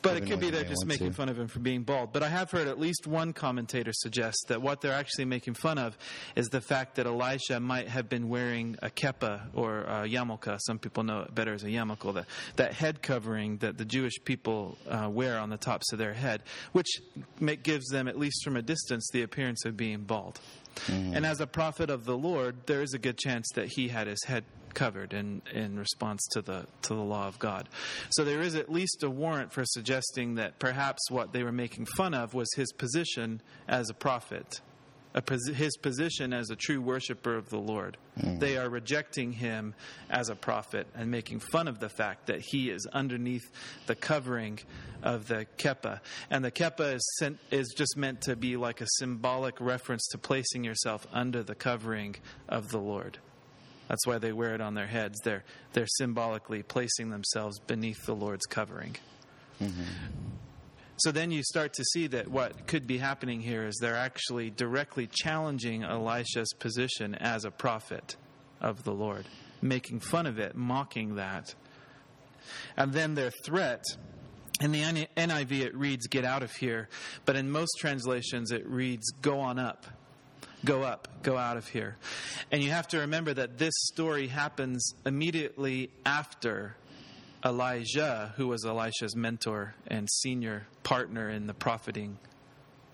But 0.02 0.18
it 0.18 0.28
could 0.28 0.40
be 0.40 0.50
they're 0.50 0.64
just 0.64 0.86
making 0.86 1.10
to. 1.10 1.14
fun 1.14 1.30
of 1.30 1.40
him 1.40 1.48
for 1.48 1.60
being 1.60 1.84
bald. 1.84 2.12
But 2.12 2.24
I 2.24 2.30
have 2.30 2.52
heard 2.52 2.68
at 2.68 2.80
least 2.80 3.08
one 3.08 3.34
commentator 3.34 3.92
suggest 3.94 4.46
that 4.50 4.62
what 4.62 4.82
they're 4.82 4.94
actually 4.94 5.26
making 5.26 5.54
fun 5.54 5.78
of 5.78 5.98
is 6.36 6.48
the 6.48 6.62
fact 6.62 6.96
that 6.96 7.06
Elisha 7.06 7.60
might 7.60 7.88
have 7.88 8.10
been 8.10 8.28
wearing 8.28 8.78
a 8.82 8.90
kippah 8.90 9.42
or 9.54 9.80
a 9.82 10.08
yarmulke. 10.08 10.60
Some 10.62 10.78
people 10.78 11.04
know 11.04 11.22
it 11.22 11.34
better 11.34 11.54
as 11.54 11.64
a 11.64 11.68
yarmulke, 11.68 12.14
that, 12.16 12.26
that 12.58 12.74
head 12.74 13.02
covering 13.02 13.58
that 13.58 13.78
the 13.78 13.86
Jewish 13.86 14.14
people 14.26 14.78
uh, 14.90 15.10
wear 15.10 15.40
on 15.40 15.50
the 15.50 15.58
tops 15.58 15.94
of 15.94 16.00
their 16.00 16.14
head, 16.14 16.44
which 16.74 17.02
make, 17.40 17.64
gives 17.64 17.88
them, 17.88 18.08
at 18.08 18.20
least 18.20 18.44
from 18.44 18.58
a 18.58 18.62
distance, 18.62 19.10
the 19.14 19.22
appearance 19.22 19.66
of 19.66 19.78
being 19.78 20.02
bald. 20.02 20.40
Mm-hmm. 20.88 21.16
And 21.16 21.26
as 21.26 21.40
a 21.40 21.48
prophet 21.48 21.90
of 21.90 22.06
the 22.06 22.18
Lord, 22.18 22.56
there 22.66 22.82
is 22.82 22.94
a 22.94 23.00
good 23.00 23.18
chance 23.18 23.48
that 23.56 23.68
he 23.76 23.90
had 23.90 24.08
his 24.08 24.24
head 24.24 24.44
covered 24.74 25.14
in, 25.14 25.42
in 25.54 25.78
response 25.78 26.26
to 26.32 26.42
the 26.42 26.66
to 26.82 26.96
the 26.96 27.02
law 27.02 27.28
of 27.28 27.40
God. 27.40 27.70
So 28.12 28.24
there 28.24 28.42
is 28.42 28.56
at 28.56 28.72
least 28.72 29.04
a 29.04 29.10
warrant 29.10 29.54
for 29.54 29.64
suggesting 29.66 30.36
that 30.36 30.60
perhaps 30.60 31.00
what 31.10 31.32
they 31.32 31.44
were 31.44 31.52
making 31.52 31.86
fun 31.86 32.14
of 32.14 32.34
was 32.34 32.52
his 32.56 32.72
position 32.74 33.42
as 33.68 33.90
a 33.90 33.94
prophet, 33.94 34.62
a 35.14 35.22
posi- 35.22 35.54
his 35.54 35.78
position 35.78 36.34
as 36.34 36.50
a 36.50 36.56
true 36.56 36.82
worshiper 36.82 37.36
of 37.36 37.50
the 37.50 37.60
Lord. 37.60 37.98
Hmm. 38.20 38.40
They 38.40 38.58
are 38.58 38.70
rejecting 38.70 39.32
him 39.32 39.76
as 40.10 40.30
a 40.30 40.36
prophet 40.36 40.88
and 40.96 41.12
making 41.12 41.40
fun 41.40 41.68
of 41.68 41.80
the 41.80 41.90
fact 41.90 42.28
that 42.28 42.42
he 42.42 42.70
is 42.70 42.86
underneath 42.92 43.44
the 43.86 43.96
covering 43.96 44.60
of 45.02 45.28
the 45.28 45.46
kippah. 45.58 46.00
And 46.30 46.44
the 46.44 46.52
kippah 46.52 46.96
is, 46.96 47.16
sent, 47.20 47.40
is 47.52 47.74
just 47.76 47.96
meant 47.98 48.22
to 48.22 48.36
be 48.36 48.58
like 48.58 48.82
a 48.82 48.88
symbolic 48.98 49.60
reference 49.60 50.08
to 50.12 50.18
placing 50.18 50.64
yourself 50.64 51.06
under 51.14 51.44
the 51.44 51.56
covering 51.56 52.16
of 52.50 52.70
the 52.70 52.80
Lord. 52.80 53.20
That's 53.88 54.08
why 54.08 54.18
they 54.18 54.32
wear 54.32 54.56
it 54.56 54.62
on 54.62 54.74
their 54.74 54.88
heads. 54.88 55.20
They're, 55.24 55.44
they're 55.74 55.88
symbolically 55.88 56.64
placing 56.64 57.10
themselves 57.10 57.60
beneath 57.60 58.06
the 58.06 58.16
Lord's 58.16 58.46
covering. 58.46 58.96
Mm-hmm. 59.62 59.84
So 60.98 61.12
then 61.12 61.32
you 61.32 61.44
start 61.44 61.74
to 61.74 61.84
see 61.84 62.08
that 62.08 62.28
what 62.28 62.68
could 62.68 62.86
be 62.86 62.98
happening 62.98 63.42
here 63.42 63.66
is 63.66 63.78
they're 63.82 63.96
actually 63.96 64.52
directly 64.52 65.10
challenging 65.12 65.84
Elisha's 65.84 66.54
position 66.60 67.16
as 67.16 67.46
a 67.46 67.52
prophet 67.52 68.16
of 68.62 68.84
the 68.84 68.94
Lord, 68.94 69.26
making 69.62 70.00
fun 70.00 70.28
of 70.28 70.38
it, 70.38 70.56
mocking 70.56 71.16
that. 71.16 71.56
And 72.78 72.94
then 72.94 73.16
their 73.16 73.32
threat. 73.44 73.84
In 74.62 74.72
the 74.72 75.08
NIV, 75.18 75.52
it 75.62 75.76
reads, 75.76 76.08
Get 76.08 76.26
out 76.26 76.44
of 76.44 76.52
here. 76.52 76.88
But 77.26 77.36
in 77.36 77.50
most 77.50 77.72
translations, 77.80 78.52
it 78.52 78.66
reads, 78.68 79.10
Go 79.22 79.40
on 79.40 79.58
up. 79.58 79.88
Go 80.64 80.84
up. 80.84 81.08
Go 81.24 81.38
out 81.38 81.58
of 81.58 81.68
here. 81.68 81.98
And 82.52 82.64
you 82.64 82.70
have 82.70 82.88
to 82.90 83.00
remember 83.00 83.34
that 83.34 83.58
this 83.58 83.74
story 83.76 84.28
happens 84.28 84.94
immediately 85.06 85.90
after 86.06 86.78
Elijah, 87.46 88.34
who 88.38 88.48
was 88.48 88.66
Elisha's 88.66 89.16
mentor 89.16 89.76
and 89.88 90.10
senior 90.10 90.68
partner 90.84 91.30
in 91.30 91.48
the 91.48 91.54
profiting 91.54 92.18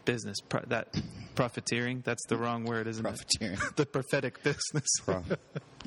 business. 0.06 0.38
Pro- 0.48 0.64
that 0.68 0.88
profiteering, 1.36 2.02
that's 2.04 2.26
the 2.28 2.38
wrong 2.38 2.64
word, 2.66 2.88
isn't 2.88 3.04
Profiteering. 3.04 3.54
it? 3.54 3.60
the 3.76 3.86
prophetic 3.86 4.42
business. 4.44 4.88
Pro- 5.06 5.24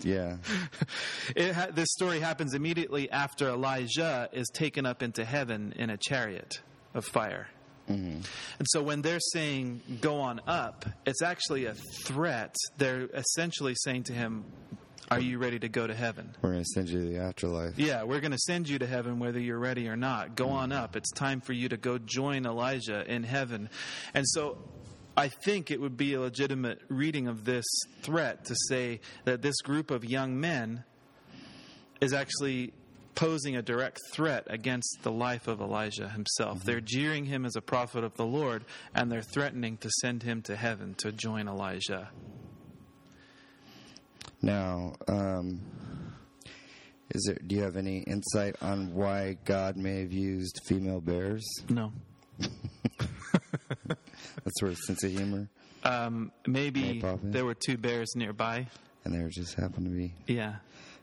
yeah. 0.02 0.36
It 1.36 1.52
ha- 1.52 1.68
this 1.72 1.88
story 1.92 2.20
happens 2.20 2.54
immediately 2.54 3.10
after 3.10 3.48
Elijah 3.48 4.28
is 4.32 4.48
taken 4.48 4.86
up 4.86 5.02
into 5.02 5.24
heaven 5.24 5.72
in 5.76 5.90
a 5.90 5.96
chariot 5.96 6.60
of 6.94 7.04
fire. 7.04 7.48
Mm-hmm. 7.90 8.20
And 8.58 8.66
so 8.66 8.82
when 8.82 9.02
they're 9.02 9.18
saying, 9.32 9.80
go 10.00 10.20
on 10.20 10.40
up, 10.46 10.84
it's 11.04 11.22
actually 11.22 11.64
a 11.64 11.74
threat. 12.04 12.54
They're 12.78 13.08
essentially 13.12 13.74
saying 13.74 14.04
to 14.04 14.12
him, 14.12 14.44
Are 15.12 15.20
you 15.20 15.38
ready 15.38 15.58
to 15.58 15.68
go 15.68 15.86
to 15.86 15.94
heaven? 15.94 16.34
We're 16.40 16.52
going 16.52 16.64
to 16.64 16.70
send 16.74 16.88
you 16.88 17.00
to 17.00 17.06
the 17.06 17.18
afterlife. 17.18 17.78
Yeah, 17.78 18.04
we're 18.04 18.20
going 18.20 18.32
to 18.32 18.38
send 18.38 18.68
you 18.68 18.78
to 18.78 18.86
heaven 18.86 19.18
whether 19.18 19.38
you're 19.38 19.58
ready 19.58 19.88
or 19.88 19.96
not. 19.96 20.36
Go 20.36 20.48
on 20.48 20.72
up. 20.72 20.96
It's 20.96 21.10
time 21.10 21.40
for 21.40 21.52
you 21.52 21.68
to 21.68 21.76
go 21.76 21.98
join 21.98 22.46
Elijah 22.46 23.04
in 23.06 23.22
heaven. 23.22 23.68
And 24.14 24.26
so 24.26 24.58
I 25.16 25.28
think 25.44 25.70
it 25.70 25.80
would 25.80 25.96
be 25.96 26.14
a 26.14 26.20
legitimate 26.20 26.80
reading 26.88 27.28
of 27.28 27.44
this 27.44 27.64
threat 28.02 28.46
to 28.46 28.56
say 28.68 29.00
that 29.24 29.42
this 29.42 29.60
group 29.60 29.90
of 29.90 30.04
young 30.04 30.40
men 30.40 30.84
is 32.00 32.12
actually 32.14 32.72
posing 33.14 33.56
a 33.56 33.62
direct 33.62 34.00
threat 34.12 34.46
against 34.48 34.98
the 35.02 35.12
life 35.12 35.46
of 35.46 35.60
Elijah 35.60 36.08
himself. 36.08 36.58
Mm-hmm. 36.58 36.66
They're 36.66 36.80
jeering 36.80 37.24
him 37.26 37.44
as 37.44 37.56
a 37.56 37.60
prophet 37.60 38.04
of 38.04 38.14
the 38.16 38.24
Lord, 38.24 38.64
and 38.94 39.12
they're 39.12 39.22
threatening 39.22 39.76
to 39.78 39.90
send 40.00 40.22
him 40.22 40.40
to 40.42 40.56
heaven 40.56 40.94
to 40.98 41.12
join 41.12 41.48
Elijah. 41.48 42.08
Now, 44.42 44.94
um, 45.08 45.60
is 47.14 47.24
there? 47.26 47.38
Do 47.46 47.54
you 47.56 47.62
have 47.62 47.76
any 47.76 47.98
insight 48.00 48.56
on 48.60 48.92
why 48.94 49.36
God 49.44 49.76
may 49.76 50.00
have 50.00 50.12
used 50.12 50.60
female 50.66 51.00
bears? 51.00 51.44
No. 51.68 51.92
That 54.44 54.52
sort 54.58 54.72
of 54.72 54.78
sense 54.78 55.04
of 55.04 55.10
humor, 55.12 55.48
Um, 55.84 56.32
maybe 56.46 56.94
May 56.94 57.00
pop 57.00 57.22
in. 57.22 57.30
there 57.30 57.44
were 57.44 57.54
two 57.54 57.76
bears 57.76 58.08
nearby. 58.16 58.66
and 59.04 59.14
there 59.14 59.28
just 59.28 59.54
happened 59.54 59.86
to 59.86 59.92
be. 59.92 60.14
Yeah. 60.26 60.56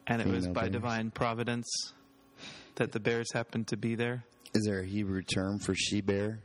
And 0.08 0.22
it 0.22 0.28
was 0.28 0.48
by 0.48 0.62
bears. 0.62 0.72
divine 0.74 1.12
providence 1.12 1.68
that 2.76 2.92
the 2.92 3.00
bears 3.00 3.32
happened 3.34 3.68
to 3.68 3.78
be 3.78 3.96
there. 3.96 4.24
Is 4.54 4.66
there 4.66 4.80
a 4.80 4.86
Hebrew 4.86 5.22
term 5.22 5.60
for 5.60 5.74
she 5.76 6.02
bear? 6.02 6.40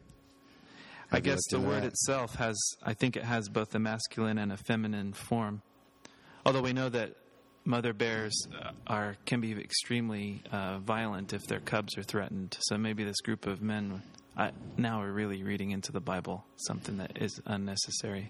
I 1.11 1.17
Have 1.17 1.27
you 1.27 1.33
guess 1.33 1.41
the 1.51 1.61
word 1.61 1.83
that? 1.83 1.89
itself 1.89 2.35
has, 2.37 2.57
I 2.83 2.93
think 2.95 3.17
it 3.17 3.25
has 3.25 3.49
both 3.49 3.75
a 3.75 3.79
masculine 3.79 4.39
and 4.39 4.53
a 4.53 4.57
feminine 4.57 5.13
form. 5.15 5.63
Although 6.47 6.63
we 6.63 6.73
know 6.73 6.89
that 6.89 7.15
mother 7.65 7.93
bears 7.93 8.47
uh, 8.61 8.71
are 8.87 9.17
can 9.25 9.41
be 9.41 9.53
extremely 9.53 10.43
uh, 10.53 10.79
violent 10.79 11.33
if 11.33 11.43
their 11.47 11.61
cubs 11.61 11.97
are 11.97 12.03
threatened. 12.03 12.57
So 12.61 12.77
maybe 12.77 13.05
this 13.05 13.21
group 13.23 13.47
of 13.47 13.63
men, 13.63 14.03
I, 14.37 14.51
now 14.77 15.01
we're 15.01 15.13
really 15.13 15.43
reading 15.43 15.71
into 15.71 15.91
the 15.93 16.01
Bible 16.01 16.45
something 16.57 16.99
that 16.99 17.17
is 17.23 17.41
unnecessary. 17.47 18.29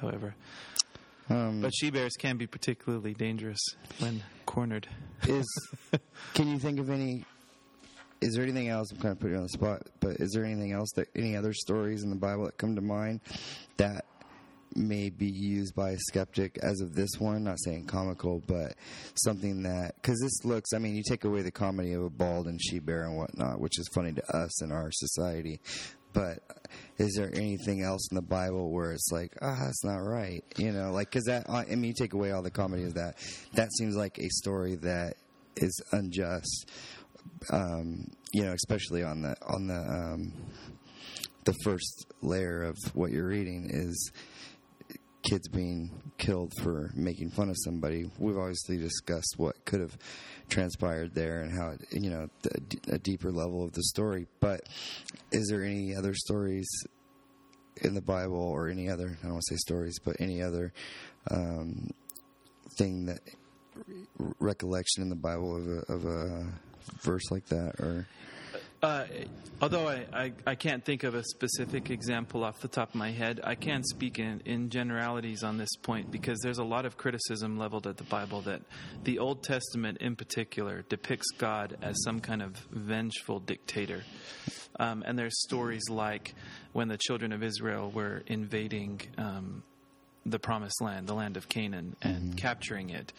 However, 0.00 0.34
Um, 1.30 1.60
but 1.62 1.72
she 1.74 1.90
bears 1.90 2.12
can 2.18 2.36
be 2.36 2.46
particularly 2.46 3.14
dangerous 3.14 3.60
when 3.98 4.22
cornered. 4.44 4.88
is 5.28 5.46
can 6.34 6.48
you 6.48 6.58
think 6.58 6.80
of 6.80 6.90
any? 6.90 7.24
Is 8.20 8.34
there 8.34 8.42
anything 8.42 8.68
else? 8.68 8.90
I'm 8.90 8.98
kind 8.98 9.12
of 9.12 9.18
putting 9.20 9.34
you 9.34 9.38
on 9.38 9.44
the 9.44 9.48
spot, 9.50 9.82
but 10.00 10.16
is 10.16 10.32
there 10.32 10.44
anything 10.44 10.72
else 10.72 10.90
that 10.96 11.08
any 11.14 11.36
other 11.36 11.52
stories 11.52 12.02
in 12.02 12.10
the 12.10 12.16
Bible 12.16 12.46
that 12.46 12.56
come 12.56 12.74
to 12.74 12.80
mind 12.80 13.20
that 13.76 14.03
may 14.76 15.10
be 15.10 15.26
used 15.26 15.74
by 15.74 15.90
a 15.90 15.98
skeptic 15.98 16.58
as 16.62 16.80
of 16.80 16.94
this 16.94 17.18
one? 17.18 17.44
Not 17.44 17.60
saying 17.60 17.86
comical, 17.86 18.42
but 18.46 18.74
something 19.14 19.62
that 19.62 19.94
because 19.96 20.20
this 20.20 20.44
looks. 20.44 20.72
I 20.74 20.78
mean, 20.78 20.94
you 20.94 21.02
take 21.06 21.24
away 21.24 21.42
the 21.42 21.50
comedy 21.50 21.92
of 21.92 22.02
a 22.02 22.10
bald 22.10 22.46
and 22.46 22.60
she 22.62 22.78
bear 22.78 23.04
and 23.04 23.16
whatnot, 23.16 23.60
which 23.60 23.78
is 23.78 23.88
funny 23.94 24.12
to 24.12 24.36
us 24.36 24.62
in 24.62 24.72
our 24.72 24.90
society. 24.92 25.60
But 26.12 26.38
is 26.96 27.14
there 27.16 27.30
anything 27.34 27.82
else 27.82 28.08
in 28.10 28.14
the 28.14 28.22
Bible 28.22 28.70
where 28.70 28.92
it's 28.92 29.10
like, 29.10 29.32
ah, 29.42 29.58
that's 29.60 29.84
not 29.84 29.96
right? 29.96 30.44
You 30.56 30.72
know, 30.72 30.92
like 30.92 31.10
because 31.10 31.24
that. 31.24 31.50
I 31.50 31.64
mean, 31.64 31.84
you 31.84 31.94
take 31.94 32.12
away 32.12 32.30
all 32.30 32.42
the 32.42 32.50
comedy 32.50 32.84
of 32.84 32.94
that. 32.94 33.16
That 33.54 33.72
seems 33.72 33.96
like 33.96 34.18
a 34.18 34.28
story 34.28 34.76
that 34.76 35.14
is 35.56 35.82
unjust. 35.92 36.70
Um, 37.50 38.12
you 38.32 38.44
know, 38.44 38.52
especially 38.52 39.02
on 39.02 39.22
the 39.22 39.36
on 39.46 39.66
the 39.66 39.74
um, 39.74 40.32
the 41.44 41.54
first 41.62 42.06
layer 42.22 42.62
of 42.62 42.76
what 42.94 43.10
you're 43.10 43.26
reading 43.26 43.68
is 43.70 44.12
kids 45.24 45.48
being 45.48 45.90
killed 46.18 46.52
for 46.60 46.90
making 46.94 47.30
fun 47.30 47.48
of 47.48 47.56
somebody. 47.64 48.10
We've 48.18 48.36
obviously 48.36 48.76
discussed 48.76 49.34
what 49.36 49.64
could 49.64 49.80
have 49.80 49.96
transpired 50.48 51.14
there 51.14 51.40
and 51.40 51.52
how 51.52 51.70
it, 51.70 51.80
you 51.90 52.10
know, 52.10 52.28
a 52.88 52.98
deeper 52.98 53.32
level 53.32 53.64
of 53.64 53.72
the 53.72 53.82
story. 53.82 54.26
But 54.40 54.60
is 55.32 55.48
there 55.48 55.64
any 55.64 55.94
other 55.96 56.14
stories 56.14 56.68
in 57.82 57.94
the 57.94 58.02
Bible 58.02 58.36
or 58.36 58.68
any 58.68 58.88
other, 58.88 59.18
I 59.20 59.22
don't 59.22 59.32
want 59.32 59.44
to 59.48 59.54
say 59.54 59.58
stories, 59.58 59.98
but 60.04 60.16
any 60.20 60.42
other 60.42 60.72
um, 61.30 61.90
thing 62.78 63.06
that 63.06 63.20
recollection 64.38 65.02
in 65.02 65.08
the 65.08 65.16
Bible 65.16 65.56
of 65.56 65.66
a, 65.66 65.92
of 65.92 66.04
a 66.04 66.46
verse 67.02 67.30
like 67.30 67.46
that 67.46 67.80
or 67.80 68.06
Uh, 68.84 69.06
although 69.62 69.88
I, 69.88 70.04
I, 70.12 70.32
I 70.46 70.54
can't 70.56 70.84
think 70.84 71.04
of 71.04 71.14
a 71.14 71.24
specific 71.24 71.88
example 71.88 72.44
off 72.44 72.60
the 72.60 72.68
top 72.68 72.90
of 72.90 72.94
my 72.96 73.12
head, 73.12 73.40
I 73.42 73.54
can 73.54 73.82
speak 73.82 74.18
in, 74.18 74.42
in 74.44 74.68
generalities 74.68 75.42
on 75.42 75.56
this 75.56 75.74
point 75.76 76.10
because 76.10 76.38
there's 76.42 76.58
a 76.58 76.64
lot 76.64 76.84
of 76.84 76.98
criticism 76.98 77.58
leveled 77.58 77.86
at 77.86 77.96
the 77.96 78.04
Bible 78.04 78.42
that 78.42 78.60
the 79.02 79.20
Old 79.20 79.42
Testament 79.42 80.02
in 80.02 80.16
particular 80.16 80.84
depicts 80.90 81.30
God 81.38 81.78
as 81.80 81.96
some 82.04 82.20
kind 82.20 82.42
of 82.42 82.56
vengeful 82.72 83.40
dictator. 83.40 84.02
Um, 84.78 85.02
and 85.06 85.18
there's 85.18 85.42
stories 85.42 85.88
like 85.88 86.34
when 86.74 86.88
the 86.88 86.98
children 86.98 87.32
of 87.32 87.42
Israel 87.42 87.90
were 87.90 88.22
invading 88.26 89.00
um, 89.16 89.62
the 90.26 90.38
promised 90.38 90.82
land, 90.82 91.06
the 91.06 91.14
land 91.14 91.38
of 91.38 91.48
Canaan, 91.48 91.96
and 92.02 92.36
capturing 92.36 92.90
it. 92.90 93.14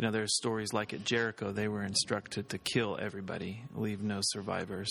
You 0.00 0.06
know, 0.06 0.12
there's 0.12 0.34
stories 0.34 0.72
like 0.72 0.94
at 0.94 1.04
Jericho, 1.04 1.52
they 1.52 1.68
were 1.68 1.82
instructed 1.82 2.48
to 2.48 2.58
kill 2.58 2.96
everybody, 2.98 3.64
leave 3.74 4.02
no 4.02 4.20
survivors, 4.22 4.90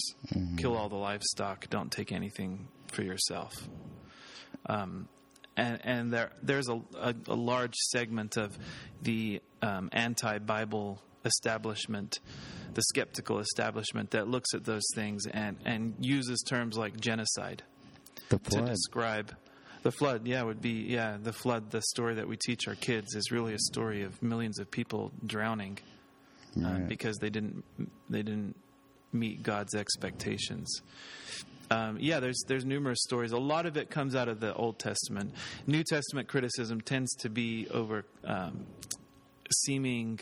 kill 0.57 0.77
all 0.77 0.87
the 0.87 0.97
livestock, 0.97 1.67
don't 1.71 1.91
take 1.91 2.11
anything 2.11 2.67
for 2.91 3.01
yourself. 3.01 3.51
Um, 4.67 5.07
and 5.57 5.79
and 5.83 6.13
there 6.13 6.29
there's 6.43 6.69
a, 6.69 6.79
a, 6.95 7.15
a 7.27 7.33
large 7.33 7.73
segment 7.73 8.37
of 8.37 8.55
the 9.01 9.41
um, 9.63 9.89
anti-Bible 9.93 11.01
establishment, 11.25 12.19
the 12.75 12.83
skeptical 12.83 13.39
establishment 13.39 14.11
that 14.11 14.27
looks 14.27 14.53
at 14.53 14.63
those 14.63 14.85
things 14.93 15.25
and, 15.25 15.57
and 15.65 15.95
uses 16.01 16.43
terms 16.47 16.77
like 16.77 16.99
genocide 16.99 17.63
to 18.29 18.61
describe 18.61 19.35
the 19.83 19.91
flood 19.91 20.27
yeah 20.27 20.43
would 20.43 20.61
be 20.61 20.85
yeah 20.89 21.17
the 21.21 21.33
flood 21.33 21.71
the 21.71 21.81
story 21.81 22.15
that 22.15 22.27
we 22.27 22.35
teach 22.37 22.67
our 22.67 22.75
kids 22.75 23.15
is 23.15 23.31
really 23.31 23.53
a 23.53 23.59
story 23.59 24.03
of 24.03 24.21
millions 24.21 24.59
of 24.59 24.69
people 24.69 25.11
drowning 25.25 25.77
uh, 26.57 26.61
Right. 26.67 26.87
because 26.87 27.17
they 27.17 27.29
didn't 27.29 27.63
they 28.09 28.21
didn't 28.23 28.55
meet 29.13 29.43
God's 29.43 29.73
expectations 29.75 30.81
um, 31.71 31.97
yeah, 31.99 32.19
there's 32.19 32.43
there's 32.47 32.65
numerous 32.65 32.97
stories. 33.03 33.31
A 33.31 33.37
lot 33.37 33.67
of 33.67 33.77
it 33.77 33.91
comes 33.91 34.15
out 34.15 34.27
of 34.27 34.39
the 34.39 34.55
Old 34.55 34.79
Testament. 34.79 35.35
New 35.67 35.83
Testament 35.83 36.27
criticism 36.27 36.81
tends 36.81 37.13
to 37.17 37.29
be 37.29 37.67
over 37.69 38.05
um, 38.23 38.65
seeming 39.53 40.19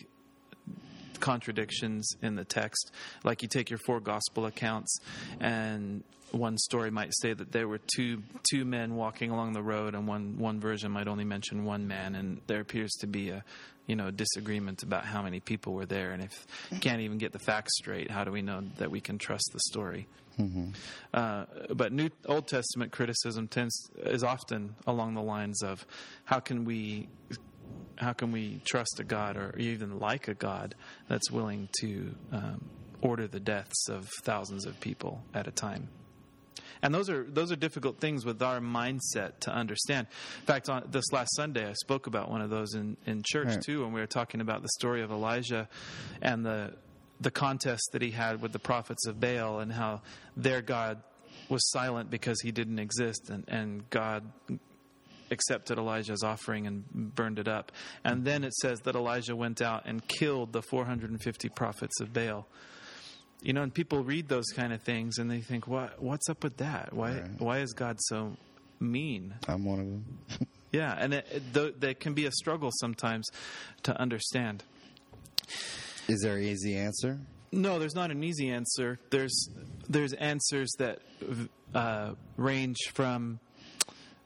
contradictions 1.22 2.10
in 2.22 2.36
the 2.36 2.44
text. 2.44 2.92
Like 3.24 3.42
you 3.42 3.48
take 3.48 3.70
your 3.70 3.80
four 3.80 4.00
gospel 4.00 4.46
accounts, 4.46 5.00
and 5.40 6.04
one 6.32 6.58
story 6.58 6.92
might 6.92 7.14
say 7.22 7.34
that 7.34 7.52
there 7.52 7.68
were 7.68 7.80
two 7.96 8.24
two 8.50 8.66
men 8.66 8.96
walking 8.96 9.32
along 9.32 9.54
the 9.54 9.62
road, 9.62 9.96
and 9.96 10.08
one 10.08 10.38
one 10.38 10.60
version 10.60 10.92
might 10.92 11.08
only 11.08 11.24
mention 11.24 11.66
one 11.66 11.88
man, 11.88 12.16
and 12.16 12.42
there 12.48 12.60
appears 12.60 12.92
to 13.00 13.08
be 13.08 13.30
a 13.30 13.44
you 13.86 13.96
know 13.96 14.12
disagreement 14.12 14.84
about 14.84 15.06
how 15.06 15.22
many 15.22 15.40
people 15.40 15.74
were 15.74 15.86
there, 15.86 16.12
and 16.12 16.24
if 16.24 16.46
you 16.72 16.80
can't 16.80 17.02
even 17.02 17.18
get 17.18 17.32
the 17.32 17.40
facts 17.40 17.78
straight, 17.78 18.12
how 18.12 18.24
do 18.24 18.32
we 18.32 18.42
know 18.42 18.62
that 18.78 18.92
we 18.92 19.00
can 19.00 19.18
trust 19.18 19.50
the 19.54 19.60
story? 19.60 20.08
Uh, 21.14 21.46
but 21.74 21.92
New 21.92 22.10
Old 22.28 22.48
Testament 22.48 22.92
criticism 22.92 23.48
tends 23.48 23.90
is 24.04 24.24
often 24.24 24.76
along 24.86 25.16
the 25.16 25.22
lines 25.24 25.64
of 25.64 25.84
how 26.26 26.40
can 26.40 26.64
we 26.64 27.08
how 27.98 28.14
can 28.14 28.32
we 28.32 28.62
trust 28.64 29.00
a 29.00 29.04
God 29.04 29.36
or 29.38 29.56
even 29.58 30.00
like 30.00 30.28
a 30.28 30.36
God 30.36 30.76
that's 31.08 31.32
willing 31.32 31.70
to 31.80 32.16
um, 32.32 32.70
order 33.02 33.28
the 33.28 33.40
deaths 33.40 33.90
of 33.90 34.08
thousands 34.24 34.66
of 34.68 34.80
people 34.80 35.24
at 35.34 35.48
a 35.48 35.52
time? 35.52 35.90
And 36.82 36.94
those 36.94 37.10
are 37.10 37.24
those 37.24 37.52
are 37.52 37.56
difficult 37.56 38.00
things 38.00 38.26
with 38.26 38.42
our 38.42 38.60
mindset 38.60 39.40
to 39.42 39.52
understand. 39.52 40.08
In 40.42 40.46
fact, 40.46 40.70
on 40.70 40.84
this 40.92 41.12
last 41.12 41.36
Sunday, 41.36 41.68
I 41.68 41.74
spoke 41.74 42.08
about 42.08 42.30
one 42.30 42.42
of 42.42 42.50
those 42.50 42.74
in, 42.76 42.98
in 43.06 43.24
church 43.26 43.48
Right. 43.48 43.62
too, 43.62 43.84
when 43.84 43.94
we 43.94 44.00
were 44.02 44.08
talking 44.08 44.42
about 44.42 44.62
the 44.62 44.70
story 44.70 45.02
of 45.02 45.12
Elijah 45.12 45.68
and 46.22 46.46
the 46.46 46.74
the 47.20 47.32
contest 47.32 47.90
that 47.94 48.02
he 48.02 48.12
had 48.12 48.42
with 48.42 48.52
the 48.52 48.60
prophets 48.60 49.08
of 49.08 49.20
Baal 49.20 49.60
and 49.60 49.72
how 49.72 50.02
their 50.36 50.62
God 50.62 51.02
was 51.50 51.68
silent 51.72 52.12
because 52.12 52.42
he 52.42 52.52
didn't 52.52 52.78
exist, 52.78 53.30
and, 53.30 53.44
and 53.48 53.90
God 53.90 54.24
accepted 55.32 55.78
Elijah's 55.78 56.24
offering 56.24 56.68
and 56.68 56.86
burned 57.16 57.40
it 57.40 57.48
up. 57.48 57.72
And 58.04 58.24
then 58.24 58.44
it 58.44 58.54
says 58.54 58.80
that 58.82 58.96
Elijah 58.96 59.36
went 59.36 59.62
out 59.62 59.84
and 59.86 60.08
killed 60.08 60.54
the 60.54 60.62
450 60.62 61.50
prophets 61.50 62.00
of 62.00 62.14
Baal. 62.14 62.48
You 63.42 63.54
know, 63.54 63.62
and 63.62 63.74
people 63.74 64.04
read 64.04 64.28
those 64.28 64.48
kind 64.56 64.74
of 64.74 64.82
things 64.82 65.18
and 65.20 65.30
they 65.30 65.42
think, 65.42 65.68
"What? 65.68 66.02
What's 66.02 66.30
up 66.30 66.44
with 66.44 66.58
that? 66.58 66.94
Why? 66.94 67.12
Right. 67.14 67.40
Why 67.40 67.60
is 67.60 67.74
God 67.74 67.98
so 68.02 68.36
mean?" 68.80 69.36
I'm 69.48 69.66
one 69.66 69.80
of 69.80 69.86
them. 69.86 70.48
Yeah, 70.70 70.94
and 71.00 71.14
it, 71.14 71.26
it, 71.32 71.54
th- 71.54 71.76
there 71.80 71.94
can 71.94 72.14
be 72.14 72.26
a 72.26 72.32
struggle 72.32 72.72
sometimes 72.74 73.30
to 73.84 73.98
understand. 74.00 74.66
Is 76.10 76.20
there 76.22 76.36
an 76.36 76.44
easy 76.44 76.76
answer? 76.76 77.20
No, 77.54 77.80
there's 77.80 77.96
not 77.96 78.12
an 78.12 78.22
easy 78.22 78.50
answer. 78.50 79.00
There's 79.10 79.50
there's 79.88 80.12
answers 80.14 80.70
that 80.78 81.00
uh, 81.74 82.16
range 82.36 82.78
from 82.94 83.40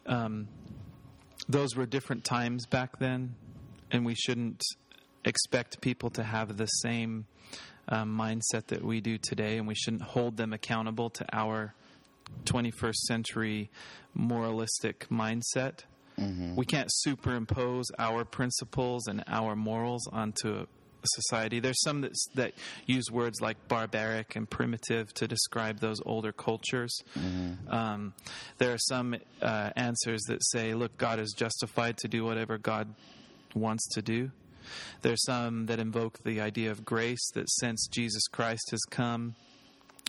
um, 0.08 0.48
those 1.48 1.76
were 1.76 1.86
different 1.86 2.24
times 2.24 2.66
back 2.66 2.98
then, 2.98 3.36
and 3.92 4.04
we 4.06 4.16
shouldn't 4.16 4.62
expect 5.24 5.80
people 5.82 6.10
to 6.10 6.24
have 6.24 6.58
the 6.58 6.66
same 6.66 7.28
um, 7.90 8.18
mindset 8.18 8.68
that 8.68 8.84
we 8.84 9.02
do 9.02 9.18
today, 9.18 9.58
and 9.58 9.68
we 9.68 9.76
shouldn't 9.76 10.04
hold 10.04 10.38
them 10.38 10.54
accountable 10.54 11.10
to 11.12 11.26
our 11.34 11.74
21st 12.46 12.96
century 12.96 13.70
moralistic 14.14 15.08
mindset. 15.10 15.80
We 16.56 16.66
can't 16.66 16.90
superimpose 16.92 17.86
our 17.98 18.26
principles 18.26 19.08
and 19.08 19.24
our 19.28 19.56
morals 19.56 20.08
onto 20.12 20.54
a 20.60 20.68
society. 21.06 21.60
There's 21.60 21.82
some 21.82 22.02
that, 22.02 22.14
that 22.36 22.54
use 22.86 23.10
words 23.12 23.42
like 23.42 23.68
barbaric 23.68 24.36
and 24.36 24.48
primitive 24.48 25.12
to 25.16 25.28
describe 25.28 25.80
those 25.80 26.00
older 26.06 26.32
cultures. 26.32 26.96
Um, 27.70 28.14
there 28.60 28.72
are 28.72 28.78
some 28.78 29.16
uh, 29.42 29.72
answers 29.76 30.22
that 30.28 30.46
say, 30.46 30.76
look, 30.76 30.96
God 30.98 31.20
is 31.20 31.34
justified 31.36 31.98
to 32.00 32.08
do 32.08 32.24
whatever 32.24 32.60
God 32.60 32.94
wants 33.56 33.88
to 33.96 34.02
do. 34.04 34.30
There's 35.02 35.24
some 35.26 35.66
that 35.68 35.80
invoke 35.80 36.24
the 36.24 36.42
idea 36.42 36.72
of 36.72 36.86
grace, 36.86 37.32
that 37.34 37.50
since 37.50 37.88
Jesus 37.88 38.28
Christ 38.28 38.72
has 38.72 38.82
come, 38.90 39.36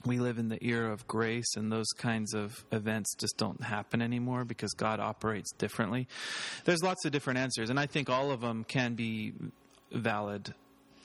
we 0.04 0.18
live 0.18 0.38
in 0.38 0.48
the 0.48 0.62
era 0.64 0.92
of 0.92 1.06
grace, 1.06 1.54
and 1.56 1.70
those 1.70 1.88
kinds 1.96 2.34
of 2.34 2.64
events 2.72 3.14
just 3.14 3.36
don't 3.36 3.62
happen 3.62 4.02
anymore 4.02 4.44
because 4.44 4.72
God 4.72 4.98
operates 4.98 5.52
differently. 5.52 6.08
There's 6.64 6.82
lots 6.82 7.04
of 7.04 7.12
different 7.12 7.38
answers, 7.38 7.70
and 7.70 7.78
I 7.78 7.86
think 7.86 8.10
all 8.10 8.30
of 8.30 8.40
them 8.40 8.64
can 8.64 8.94
be 8.94 9.32
valid 9.92 10.54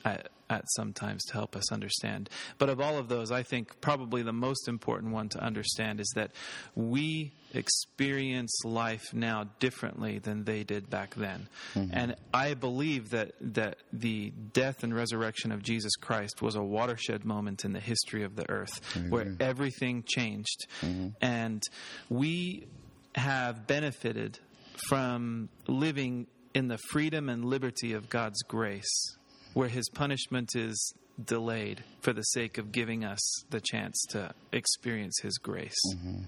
at, 0.03 0.29
at 0.49 0.63
some 0.75 0.93
times 0.93 1.23
to 1.25 1.33
help 1.33 1.55
us 1.55 1.71
understand. 1.71 2.29
But 2.57 2.69
of 2.69 2.79
all 2.79 2.97
of 2.97 3.09
those, 3.09 3.31
I 3.31 3.43
think 3.43 3.81
probably 3.81 4.23
the 4.23 4.33
most 4.33 4.67
important 4.67 5.13
one 5.13 5.29
to 5.29 5.39
understand 5.39 5.99
is 5.99 6.11
that 6.15 6.31
we 6.75 7.33
experience 7.53 8.63
life 8.63 9.13
now 9.13 9.49
differently 9.59 10.19
than 10.19 10.43
they 10.43 10.63
did 10.63 10.89
back 10.89 11.15
then. 11.15 11.47
Mm-hmm. 11.75 11.91
And 11.93 12.15
I 12.33 12.53
believe 12.53 13.11
that, 13.11 13.33
that 13.41 13.77
the 13.91 14.31
death 14.53 14.83
and 14.83 14.93
resurrection 14.93 15.51
of 15.51 15.63
Jesus 15.63 15.95
Christ 15.95 16.41
was 16.41 16.55
a 16.55 16.63
watershed 16.63 17.25
moment 17.25 17.65
in 17.65 17.73
the 17.73 17.79
history 17.79 18.23
of 18.23 18.35
the 18.35 18.49
earth 18.49 18.81
where 19.09 19.35
everything 19.39 20.03
changed. 20.07 20.67
Mm-hmm. 20.81 21.09
And 21.21 21.63
we 22.09 22.67
have 23.15 23.67
benefited 23.67 24.39
from 24.87 25.49
living 25.67 26.27
in 26.53 26.67
the 26.67 26.77
freedom 26.89 27.29
and 27.29 27.45
liberty 27.45 27.93
of 27.93 28.09
God's 28.09 28.41
grace, 28.43 29.16
where 29.57 29.69
His 29.69 29.89
punishment 29.89 30.55
is 30.55 30.93
delayed 31.25 31.83
for 32.01 32.13
the 32.13 32.21
sake 32.21 32.59
of 32.59 32.71
giving 32.71 33.03
us 33.03 33.19
the 33.49 33.59
chance 33.59 34.05
to 34.09 34.31
experience 34.51 35.19
His 35.23 35.39
grace. 35.39 35.73
Mm-hmm. 35.95 36.21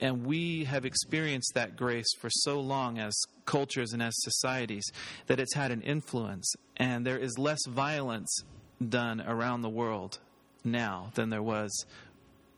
And 0.00 0.26
we 0.26 0.64
have 0.64 0.84
experienced 0.84 1.52
that 1.54 1.76
grace 1.76 2.12
for 2.18 2.28
so 2.28 2.58
long 2.58 2.98
as 2.98 3.16
cultures 3.44 3.92
and 3.92 4.02
as 4.02 4.12
societies 4.16 4.90
that 5.28 5.38
it's 5.38 5.54
had 5.54 5.70
an 5.70 5.82
influence. 5.82 6.52
And 6.76 7.06
there 7.06 7.16
is 7.16 7.38
less 7.38 7.64
violence 7.68 8.42
done 8.86 9.20
around 9.20 9.62
the 9.62 9.70
world 9.70 10.18
now 10.64 11.12
than 11.14 11.30
there 11.30 11.44
was 11.44 11.86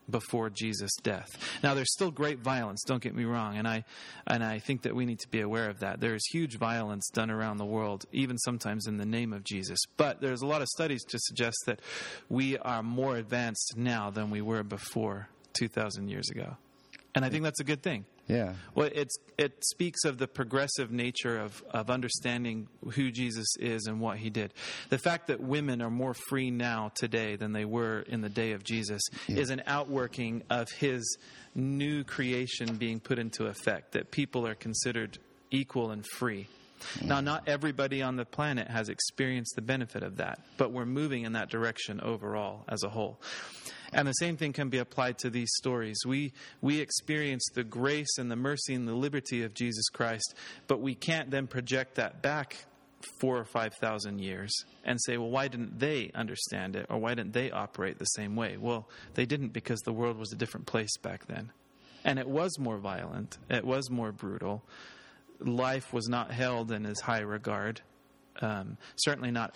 before 0.09 0.49
Jesus' 0.49 0.95
death. 1.03 1.27
Now 1.63 1.73
there's 1.73 1.91
still 1.93 2.11
great 2.11 2.39
violence, 2.39 2.83
don't 2.85 3.01
get 3.01 3.15
me 3.15 3.25
wrong, 3.25 3.57
and 3.57 3.67
I 3.67 3.83
and 4.27 4.43
I 4.43 4.59
think 4.59 4.83
that 4.83 4.95
we 4.95 5.05
need 5.05 5.19
to 5.19 5.29
be 5.29 5.41
aware 5.41 5.69
of 5.69 5.79
that. 5.79 5.99
There 5.99 6.15
is 6.15 6.25
huge 6.31 6.57
violence 6.57 7.09
done 7.09 7.29
around 7.31 7.57
the 7.57 7.65
world, 7.65 8.05
even 8.11 8.37
sometimes 8.37 8.87
in 8.87 8.97
the 8.97 9.05
name 9.05 9.33
of 9.33 9.43
Jesus. 9.43 9.79
But 9.97 10.21
there's 10.21 10.41
a 10.41 10.47
lot 10.47 10.61
of 10.61 10.67
studies 10.69 11.03
to 11.05 11.19
suggest 11.19 11.57
that 11.65 11.81
we 12.29 12.57
are 12.57 12.83
more 12.83 13.17
advanced 13.17 13.75
now 13.77 14.09
than 14.09 14.29
we 14.29 14.41
were 14.41 14.63
before 14.63 15.29
2000 15.53 16.09
years 16.09 16.29
ago. 16.29 16.57
And 17.15 17.25
I 17.25 17.29
think 17.29 17.43
that's 17.43 17.59
a 17.59 17.65
good 17.65 17.81
thing. 17.81 18.05
Yeah. 18.29 18.53
Well, 18.75 18.89
it's 18.93 19.17
it 19.39 19.53
speaks 19.65 20.05
of 20.05 20.19
the 20.19 20.27
progressive 20.27 20.91
nature 20.91 21.39
of, 21.39 21.63
of 21.71 21.89
understanding 21.89 22.67
who 22.91 23.09
Jesus 23.09 23.47
is 23.59 23.87
and 23.87 23.99
what 23.99 24.17
he 24.17 24.29
did. 24.29 24.53
The 24.89 24.99
fact 24.99 25.27
that 25.27 25.41
women 25.41 25.81
are 25.81 25.89
more 25.89 26.13
free 26.13 26.51
now 26.51 26.91
today 26.93 27.35
than 27.37 27.53
they 27.53 27.65
were 27.65 28.01
in 28.01 28.21
the 28.21 28.29
day 28.29 28.51
of 28.51 28.63
Jesus 28.63 29.01
is 29.27 29.49
an 29.49 29.63
outworking 29.65 30.43
of 30.49 30.69
his 30.69 31.17
new 31.55 32.03
creation 32.03 32.75
being 32.75 32.99
put 32.99 33.17
into 33.17 33.47
effect, 33.47 33.93
that 33.93 34.11
people 34.11 34.45
are 34.45 34.55
considered 34.55 35.17
equal 35.49 35.89
and 35.89 36.05
free. 36.05 36.47
Now, 37.03 37.21
not 37.21 37.47
everybody 37.47 38.01
on 38.01 38.15
the 38.15 38.25
planet 38.25 38.67
has 38.67 38.89
experienced 38.89 39.55
the 39.55 39.61
benefit 39.61 40.03
of 40.03 40.17
that, 40.17 40.39
but 40.57 40.71
we're 40.71 40.85
moving 40.85 41.23
in 41.23 41.33
that 41.33 41.49
direction 41.49 41.99
overall 42.01 42.63
as 42.67 42.83
a 42.83 42.89
whole. 42.89 43.19
And 43.91 44.07
the 44.07 44.13
same 44.13 44.37
thing 44.37 44.53
can 44.53 44.69
be 44.69 44.77
applied 44.77 45.17
to 45.19 45.29
these 45.29 45.49
stories. 45.55 45.97
We, 46.05 46.33
we 46.61 46.79
experience 46.79 47.47
the 47.53 47.63
grace 47.63 48.17
and 48.17 48.29
the 48.29 48.35
mercy 48.35 48.75
and 48.75 48.87
the 48.87 48.93
liberty 48.93 49.43
of 49.43 49.53
Jesus 49.53 49.89
Christ, 49.89 50.35
but 50.67 50.79
we 50.79 50.93
can't 50.95 51.31
then 51.31 51.47
project 51.47 51.95
that 51.95 52.21
back 52.21 52.65
four 53.19 53.37
or 53.37 53.45
five 53.45 53.73
thousand 53.75 54.19
years 54.19 54.51
and 54.83 54.99
say, 55.01 55.17
well, 55.17 55.29
why 55.29 55.47
didn't 55.47 55.79
they 55.79 56.11
understand 56.13 56.75
it 56.75 56.85
or 56.89 56.97
why 56.97 57.13
didn't 57.15 57.33
they 57.33 57.49
operate 57.49 57.97
the 57.97 58.05
same 58.05 58.35
way? 58.35 58.57
Well, 58.57 58.89
they 59.13 59.25
didn't 59.25 59.53
because 59.53 59.79
the 59.81 59.93
world 59.93 60.17
was 60.17 60.31
a 60.33 60.35
different 60.35 60.65
place 60.67 60.97
back 60.97 61.25
then. 61.27 61.51
And 62.03 62.19
it 62.19 62.27
was 62.27 62.57
more 62.59 62.77
violent, 62.77 63.37
it 63.49 63.65
was 63.65 63.89
more 63.89 64.11
brutal. 64.11 64.63
Life 65.39 65.93
was 65.93 66.07
not 66.07 66.31
held 66.31 66.71
in 66.71 66.85
as 66.85 66.99
high 66.99 67.21
regard. 67.21 67.81
Um, 68.41 68.77
certainly 68.95 69.31
not 69.31 69.55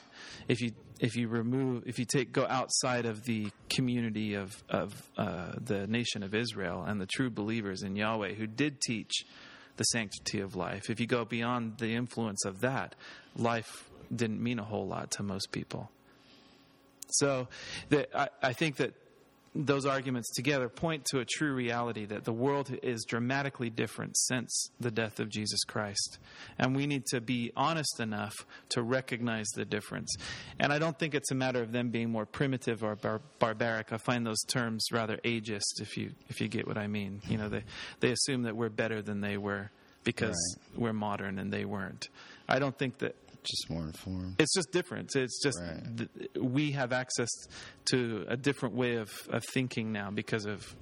if 0.49 0.59
you 0.59 0.71
if 0.99 1.15
you 1.15 1.29
remove 1.29 1.83
if 1.85 1.99
you 1.99 2.05
take 2.05 2.33
go 2.33 2.45
outside 2.45 3.05
of 3.05 3.23
the 3.23 3.49
community 3.69 4.33
of 4.33 4.61
of 4.69 5.09
uh, 5.17 5.53
the 5.57 5.87
nation 5.87 6.21
of 6.21 6.35
Israel 6.35 6.83
and 6.85 6.99
the 6.99 7.05
true 7.05 7.29
believers 7.29 7.81
in 7.83 7.95
Yahweh 7.95 8.33
who 8.33 8.45
did 8.45 8.81
teach 8.81 9.23
the 9.77 9.83
sanctity 9.85 10.39
of 10.39 10.55
life. 10.55 10.89
If 10.89 10.99
you 10.99 11.07
go 11.07 11.25
beyond 11.25 11.77
the 11.77 11.95
influence 11.95 12.45
of 12.45 12.61
that, 12.61 12.95
life 13.35 13.89
didn't 14.13 14.41
mean 14.41 14.59
a 14.59 14.63
whole 14.63 14.87
lot 14.87 15.11
to 15.11 15.23
most 15.23 15.51
people. 15.51 15.89
So, 17.09 17.47
the, 17.89 18.07
I, 18.17 18.29
I 18.41 18.53
think 18.53 18.77
that 18.77 18.93
those 19.55 19.85
arguments 19.85 20.31
together 20.31 20.67
point 20.67 21.05
to 21.05 21.19
a 21.19 21.25
true 21.25 21.53
reality 21.53 22.05
that 22.05 22.23
the 22.23 22.33
world 22.33 22.75
is 22.81 23.05
dramatically 23.05 23.69
different 23.69 24.17
since 24.17 24.69
the 24.79 24.89
death 24.89 25.19
of 25.19 25.29
Jesus 25.29 25.63
Christ. 25.63 26.17
And 26.57 26.75
we 26.75 26.87
need 26.87 27.05
to 27.07 27.21
be 27.21 27.51
honest 27.55 27.99
enough 27.99 28.33
to 28.69 28.81
recognize 28.81 29.47
the 29.49 29.65
difference. 29.65 30.15
And 30.59 30.73
I 30.73 30.79
don't 30.79 30.97
think 30.97 31.13
it's 31.13 31.31
a 31.31 31.35
matter 31.35 31.61
of 31.61 31.71
them 31.71 31.89
being 31.89 32.09
more 32.09 32.25
primitive 32.25 32.83
or 32.83 32.95
bar- 32.95 33.21
barbaric. 33.39 33.93
I 33.93 33.97
find 33.97 34.25
those 34.25 34.41
terms 34.47 34.87
rather 34.91 35.17
ageist 35.17 35.81
if 35.81 35.97
you 35.97 36.11
if 36.29 36.41
you 36.41 36.47
get 36.47 36.67
what 36.67 36.77
I 36.77 36.87
mean. 36.87 37.21
You 37.27 37.37
know, 37.37 37.49
they 37.49 37.63
they 37.99 38.11
assume 38.11 38.43
that 38.43 38.55
we're 38.55 38.69
better 38.69 39.01
than 39.01 39.21
they 39.21 39.37
were 39.37 39.69
because 40.03 40.57
we're 40.75 40.93
modern 40.93 41.39
and 41.39 41.51
they 41.51 41.65
weren't. 41.65 42.09
I 42.47 42.59
don't 42.59 42.77
think 42.77 42.97
that 42.99 43.15
Just 43.43 43.69
more 43.69 43.83
informed. 43.83 44.35
it's 44.39 44.53
just 44.53 44.71
different. 44.71 45.15
It's 45.15 45.41
just 45.43 45.59
Right. 45.59 45.97
th- 45.97 46.09
we 46.39 46.71
have 46.71 46.91
access 46.93 47.29
to 47.91 48.25
a 48.27 48.37
different 48.37 48.75
way 48.75 48.95
of, 48.95 49.11
of 49.29 49.43
thinking 49.53 49.91
now 49.91 50.09
because 50.11 50.45
of 50.45 50.75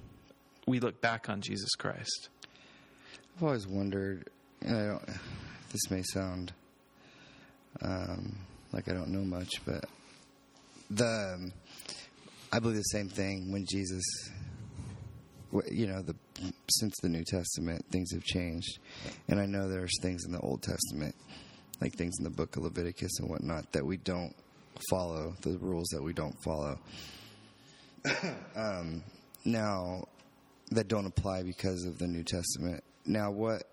we 0.66 0.78
look 0.80 1.00
back 1.00 1.28
on 1.28 1.40
Jesus 1.40 1.70
Christ. 1.76 2.28
I've 3.36 3.42
always 3.42 3.66
wondered. 3.66 4.28
And 4.60 4.76
I 4.76 4.86
don't. 4.86 5.06
This 5.72 5.90
may 5.90 6.02
sound 6.12 6.52
um, 7.80 8.36
like 8.72 8.88
I 8.88 8.92
don't 8.92 9.08
know 9.08 9.24
much, 9.24 9.50
but 9.64 9.84
the 10.90 11.34
um, 11.34 11.52
I 12.52 12.58
believe 12.60 12.76
the 12.76 12.82
same 12.82 13.08
thing 13.08 13.50
when 13.52 13.64
Jesus. 13.68 14.02
You 15.70 15.86
know, 15.86 16.00
the 16.00 16.14
since 16.70 16.94
the 17.02 17.10
New 17.10 17.24
Testament, 17.24 17.84
things 17.90 18.10
have 18.12 18.22
changed, 18.24 18.78
and 19.28 19.38
I 19.38 19.44
know 19.44 19.68
there's 19.68 19.92
things 20.00 20.24
in 20.24 20.32
the 20.32 20.38
Old 20.40 20.62
Testament, 20.62 21.14
like 21.82 21.94
things 21.94 22.14
in 22.18 22.24
the 22.24 22.30
Book 22.30 22.56
of 22.56 22.62
Leviticus 22.62 23.18
and 23.18 23.28
whatnot, 23.28 23.72
that 23.72 23.84
we 23.84 23.96
don't 23.96 24.34
follow. 24.88 25.34
The 25.42 25.58
rules 25.58 25.88
that 25.88 26.02
we 26.02 26.12
don't 26.12 26.36
follow. 26.44 26.78
um, 28.56 29.02
now, 29.44 30.04
that 30.70 30.86
don't 30.86 31.06
apply 31.06 31.42
because 31.42 31.84
of 31.84 31.98
the 31.98 32.06
New 32.06 32.22
Testament. 32.22 32.84
Now, 33.04 33.32
what, 33.32 33.64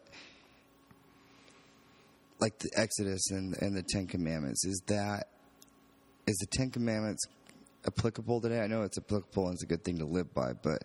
like 2.41 2.57
the 2.57 2.71
Exodus 2.75 3.29
and, 3.29 3.55
and 3.61 3.77
the 3.77 3.83
Ten 3.87 4.07
Commandments, 4.07 4.65
is 4.65 4.81
that, 4.87 5.27
is 6.25 6.35
the 6.37 6.47
Ten 6.57 6.71
Commandments 6.71 7.23
applicable 7.85 8.41
today? 8.41 8.59
I 8.59 8.67
know 8.67 8.81
it's 8.81 8.97
applicable 8.97 9.45
and 9.45 9.53
it's 9.53 9.63
a 9.63 9.67
good 9.67 9.83
thing 9.83 9.99
to 9.99 10.05
live 10.05 10.33
by, 10.33 10.53
but 10.53 10.83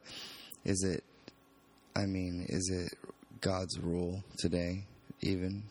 is 0.65 0.85
it? 0.85 1.03
I 1.97 2.05
mean, 2.07 2.45
is 2.49 2.71
it 2.71 2.99
God's 3.41 3.79
rule 3.79 4.23
today? 4.39 4.85
Even 5.23 5.63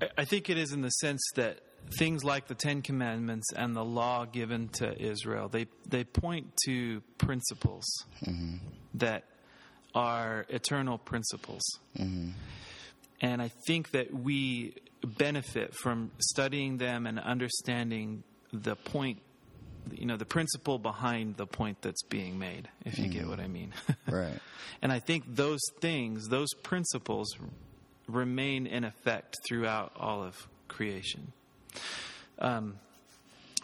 I- 0.00 0.10
I 0.18 0.24
think 0.24 0.50
it 0.50 0.58
is 0.58 0.72
in 0.72 0.82
the 0.82 0.90
sense 0.90 1.22
that 1.34 1.60
things 1.98 2.24
like 2.24 2.46
the 2.48 2.54
Ten 2.54 2.82
Commandments 2.82 3.52
and 3.54 3.74
the 3.74 3.84
law 3.84 4.24
given 4.24 4.68
to 4.68 5.00
Israel 5.00 5.48
they 5.48 5.66
they 5.88 6.04
point 6.04 6.52
to 6.66 7.00
principles 7.18 7.84
mm-hmm. 8.24 8.56
that 8.94 9.24
are 9.94 10.44
eternal 10.48 10.98
principles, 10.98 11.62
mm-hmm. 11.98 12.30
and 13.20 13.40
I 13.40 13.50
think 13.66 13.92
that 13.92 14.12
we 14.12 14.74
benefit 15.02 15.74
from 15.74 16.10
studying 16.18 16.76
them 16.76 17.06
and 17.06 17.18
understanding 17.18 18.22
the 18.52 18.76
point. 18.76 19.20
You 19.92 20.04
know 20.06 20.16
the 20.16 20.26
principle 20.26 20.78
behind 20.80 21.36
the 21.36 21.46
point 21.46 21.80
that's 21.80 22.02
being 22.02 22.38
made, 22.38 22.68
if 22.84 22.98
you 22.98 23.06
get 23.06 23.22
mm-hmm. 23.22 23.30
what 23.30 23.40
I 23.40 23.46
mean. 23.46 23.72
right? 24.10 24.38
And 24.82 24.92
I 24.92 24.98
think 24.98 25.24
those 25.28 25.60
things, 25.80 26.28
those 26.28 26.52
principles, 26.62 27.36
remain 28.06 28.66
in 28.66 28.84
effect 28.84 29.36
throughout 29.46 29.92
all 29.96 30.22
of 30.22 30.48
creation. 30.68 31.32
Um, 32.38 32.78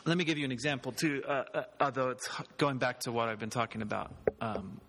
let 0.05 0.17
me 0.17 0.25
give 0.25 0.39
you 0.39 0.45
an 0.45 0.53
example, 0.53 0.93
too, 0.93 1.23
uh, 1.27 1.45
uh, 1.55 1.63
although 1.81 2.11
it's 2.11 2.29
going 2.59 2.79
back 2.79 3.01
to 3.01 3.13
what 3.13 3.29
I've 3.29 3.39
been 3.39 3.51
talking 3.51 3.83
about 3.83 4.13
um, 4.41 4.81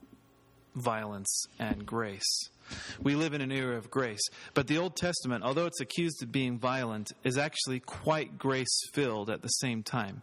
violence 0.76 1.46
and 1.60 1.86
grace. 1.86 2.50
We 3.02 3.16
live 3.16 3.34
in 3.34 3.42
an 3.42 3.52
era 3.52 3.78
of 3.78 3.92
grace, 3.92 4.22
but 4.54 4.68
the 4.68 4.78
Old 4.78 4.96
Testament, 4.96 5.44
although 5.44 5.66
it's 5.66 5.82
accused 5.82 6.24
of 6.24 6.32
being 6.32 6.58
violent, 6.58 7.12
is 7.24 7.38
actually 7.38 7.80
quite 7.82 8.38
grace 8.38 8.76
filled 8.94 9.30
at 9.30 9.42
the 9.42 9.50
same 9.50 9.84
time 9.84 10.22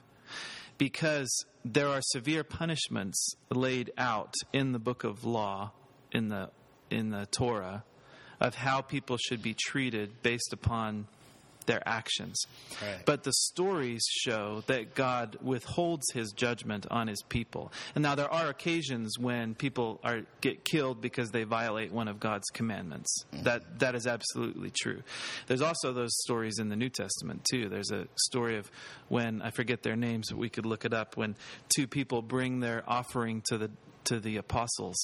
because 0.78 1.44
there 1.64 1.88
are 1.88 2.00
severe 2.00 2.42
punishments 2.42 3.34
laid 3.50 3.92
out 3.98 4.32
in 4.52 4.72
the 4.72 4.78
book 4.78 5.04
of 5.04 5.24
law 5.24 5.72
in 6.10 6.28
the 6.28 6.50
in 6.90 7.10
the 7.10 7.26
Torah 7.26 7.84
of 8.40 8.54
how 8.54 8.80
people 8.80 9.16
should 9.18 9.42
be 9.42 9.54
treated 9.54 10.22
based 10.22 10.52
upon 10.52 11.06
their 11.66 11.86
actions. 11.86 12.40
Right. 12.82 13.04
But 13.04 13.22
the 13.22 13.32
stories 13.32 14.02
show 14.10 14.64
that 14.66 14.94
God 14.94 15.36
withholds 15.40 16.04
his 16.12 16.32
judgment 16.32 16.86
on 16.90 17.06
his 17.06 17.22
people. 17.28 17.72
And 17.94 18.02
now 18.02 18.14
there 18.14 18.32
are 18.32 18.48
occasions 18.48 19.18
when 19.18 19.54
people 19.54 20.00
are 20.02 20.22
get 20.40 20.64
killed 20.64 21.00
because 21.00 21.30
they 21.30 21.44
violate 21.44 21.92
one 21.92 22.08
of 22.08 22.18
God's 22.18 22.48
commandments. 22.52 23.24
Mm-hmm. 23.32 23.44
That 23.44 23.78
that 23.80 23.94
is 23.94 24.06
absolutely 24.06 24.70
true. 24.70 25.02
There's 25.46 25.62
also 25.62 25.92
those 25.92 26.16
stories 26.24 26.58
in 26.58 26.70
the 26.70 26.76
New 26.76 26.88
Testament 26.90 27.46
too. 27.48 27.68
There's 27.68 27.92
a 27.92 28.08
story 28.16 28.56
of 28.56 28.70
when 29.08 29.42
I 29.42 29.50
forget 29.50 29.82
their 29.82 29.96
names, 29.96 30.30
but 30.30 30.38
we 30.38 30.48
could 30.48 30.66
look 30.66 30.84
it 30.84 30.92
up 30.92 31.16
when 31.16 31.36
two 31.74 31.86
people 31.86 32.22
bring 32.22 32.60
their 32.60 32.82
offering 32.86 33.42
to 33.48 33.58
the 33.58 33.70
to 34.04 34.18
the 34.18 34.38
apostles 34.38 34.98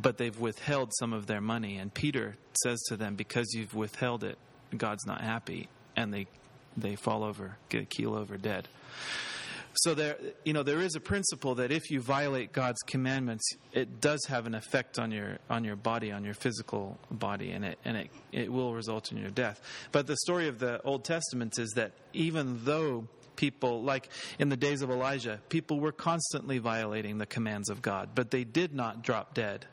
but 0.00 0.16
they've 0.16 0.38
withheld 0.38 0.92
some 0.98 1.12
of 1.12 1.26
their 1.26 1.40
money. 1.40 1.76
And 1.76 1.92
Peter 1.92 2.36
says 2.62 2.80
to 2.88 2.96
them, 2.96 3.16
Because 3.16 3.52
you've 3.52 3.74
withheld 3.74 4.24
it, 4.24 4.38
God's 4.76 5.04
not 5.06 5.20
happy. 5.20 5.68
And 5.96 6.14
they, 6.14 6.26
they 6.76 6.94
fall 6.94 7.24
over, 7.24 7.56
get 7.68 7.90
keel 7.90 8.14
over 8.14 8.36
dead. 8.36 8.68
So 9.82 9.94
there, 9.94 10.16
you 10.44 10.52
know, 10.52 10.64
there 10.64 10.80
is 10.80 10.96
a 10.96 11.00
principle 11.00 11.56
that 11.56 11.70
if 11.70 11.90
you 11.90 12.00
violate 12.00 12.52
God's 12.52 12.80
commandments, 12.82 13.48
it 13.72 14.00
does 14.00 14.24
have 14.28 14.46
an 14.46 14.54
effect 14.54 14.98
on 14.98 15.12
your 15.12 15.38
on 15.48 15.62
your 15.62 15.76
body, 15.76 16.10
on 16.10 16.24
your 16.24 16.34
physical 16.34 16.98
body, 17.12 17.52
and 17.52 17.64
it 17.64 17.78
and 17.84 17.96
it, 17.96 18.10
it 18.32 18.52
will 18.52 18.74
result 18.74 19.12
in 19.12 19.18
your 19.18 19.30
death. 19.30 19.60
But 19.92 20.08
the 20.08 20.16
story 20.16 20.48
of 20.48 20.58
the 20.58 20.82
Old 20.82 21.04
Testament 21.04 21.60
is 21.60 21.70
that 21.76 21.92
even 22.12 22.64
though 22.64 23.06
people, 23.36 23.84
like 23.84 24.08
in 24.40 24.48
the 24.48 24.56
days 24.56 24.82
of 24.82 24.90
Elijah, 24.90 25.40
people 25.48 25.78
were 25.78 25.92
constantly 25.92 26.58
violating 26.58 27.18
the 27.18 27.26
commands 27.26 27.70
of 27.70 27.80
God, 27.80 28.10
but 28.16 28.32
they 28.32 28.42
did 28.42 28.74
not 28.74 29.02
drop 29.02 29.32
dead. 29.32 29.64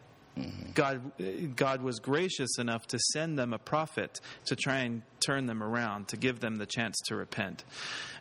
God, 0.73 1.11
God 1.55 1.81
was 1.81 1.99
gracious 1.99 2.57
enough 2.59 2.87
to 2.87 2.99
send 3.13 3.39
them 3.39 3.53
a 3.53 3.59
prophet 3.59 4.19
to 4.45 4.55
try 4.55 4.79
and 4.79 5.01
turn 5.25 5.45
them 5.45 5.63
around, 5.63 6.09
to 6.09 6.17
give 6.17 6.39
them 6.39 6.57
the 6.57 6.65
chance 6.65 6.97
to 7.07 7.15
repent. 7.15 7.63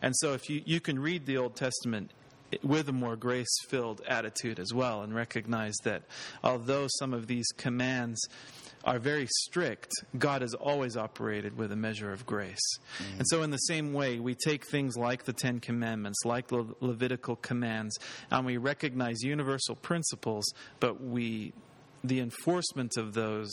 And 0.00 0.14
so, 0.16 0.32
if 0.32 0.48
you, 0.48 0.62
you 0.64 0.80
can 0.80 0.98
read 0.98 1.26
the 1.26 1.36
Old 1.38 1.56
Testament 1.56 2.12
with 2.62 2.88
a 2.88 2.92
more 2.92 3.16
grace 3.16 3.52
filled 3.68 4.00
attitude 4.06 4.60
as 4.60 4.72
well, 4.72 5.02
and 5.02 5.14
recognize 5.14 5.74
that 5.82 6.02
although 6.44 6.86
some 6.98 7.12
of 7.12 7.26
these 7.26 7.46
commands 7.56 8.20
are 8.84 8.98
very 8.98 9.26
strict, 9.26 9.90
God 10.16 10.42
has 10.42 10.54
always 10.54 10.96
operated 10.96 11.56
with 11.56 11.72
a 11.72 11.76
measure 11.76 12.12
of 12.12 12.26
grace. 12.26 12.60
Mm-hmm. 12.98 13.18
And 13.18 13.26
so, 13.28 13.42
in 13.42 13.50
the 13.50 13.56
same 13.56 13.92
way, 13.92 14.20
we 14.20 14.34
take 14.34 14.68
things 14.70 14.96
like 14.96 15.24
the 15.24 15.32
Ten 15.32 15.58
Commandments, 15.58 16.20
like 16.24 16.48
the 16.48 16.64
Levitical 16.80 17.36
commands, 17.36 17.96
and 18.30 18.46
we 18.46 18.56
recognize 18.56 19.22
universal 19.22 19.74
principles, 19.74 20.44
but 20.80 21.02
we 21.02 21.52
the 22.04 22.20
enforcement 22.20 22.96
of 22.96 23.14
those 23.14 23.50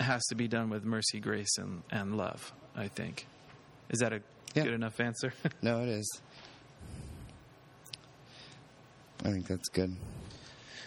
has 0.00 0.24
to 0.26 0.34
be 0.34 0.48
done 0.48 0.70
with 0.70 0.84
mercy, 0.84 1.20
grace, 1.20 1.58
and, 1.58 1.82
and 1.90 2.16
love, 2.16 2.52
I 2.74 2.88
think. 2.88 3.26
Is 3.90 3.98
that 4.00 4.12
a 4.12 4.22
Yeah. 4.54 4.64
good 4.64 4.74
enough 4.74 4.98
answer? 5.00 5.32
No, 5.62 5.82
it 5.82 5.88
is. 5.88 6.08
I 9.24 9.30
think 9.30 9.46
that's 9.46 9.68
good. 9.68 9.94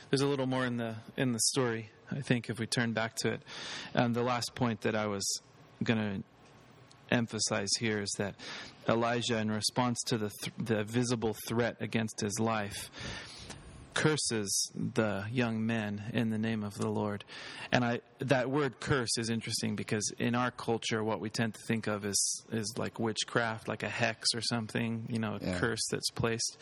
There's 0.09 0.21
a 0.21 0.27
little 0.27 0.45
more 0.45 0.65
in 0.65 0.77
the 0.77 0.95
in 1.17 1.33
the 1.33 1.39
story, 1.39 1.89
I 2.11 2.21
think, 2.21 2.49
if 2.49 2.59
we 2.59 2.67
turn 2.67 2.93
back 2.93 3.15
to 3.17 3.31
it. 3.33 3.41
And 3.93 4.15
the 4.15 4.23
last 4.23 4.53
point 4.55 4.81
that 4.81 4.95
I 4.95 5.07
was 5.07 5.25
going 5.83 5.99
to 5.99 6.23
emphasize 7.15 7.69
here 7.79 7.99
is 8.01 8.13
that 8.17 8.35
Elisha, 8.87 9.37
in 9.37 9.49
response 9.51 10.01
to 10.07 10.17
the 10.17 10.29
th- 10.43 10.53
the 10.57 10.83
visible 10.83 11.35
threat 11.47 11.77
against 11.81 12.21
his 12.21 12.39
life, 12.39 12.89
curses 13.97 14.71
the 14.75 15.25
young 15.31 15.65
men 15.65 16.03
in 16.13 16.29
the 16.29 16.37
name 16.37 16.63
of 16.63 16.75
the 16.75 16.87
Lord. 16.87 17.23
And 17.71 17.83
I 17.83 18.01
that 18.19 18.49
word 18.49 18.79
curse 18.79 19.17
is 19.17 19.29
interesting 19.29 19.75
because 19.75 20.11
in 20.19 20.35
our 20.35 20.51
culture 20.51 21.03
what 21.03 21.19
we 21.19 21.29
tend 21.31 21.55
to 21.55 21.59
think 21.67 21.87
of 21.87 22.05
is 22.05 22.43
is 22.51 22.75
like 22.77 22.99
witchcraft, 22.99 23.67
like 23.67 23.81
a 23.81 23.89
hex 23.89 24.27
or 24.35 24.41
something, 24.41 25.07
you 25.09 25.17
know, 25.19 25.37
a 25.41 25.45
Yeah. 25.45 25.57
curse 25.57 25.81
that's 25.89 26.11
placed. 26.11 26.57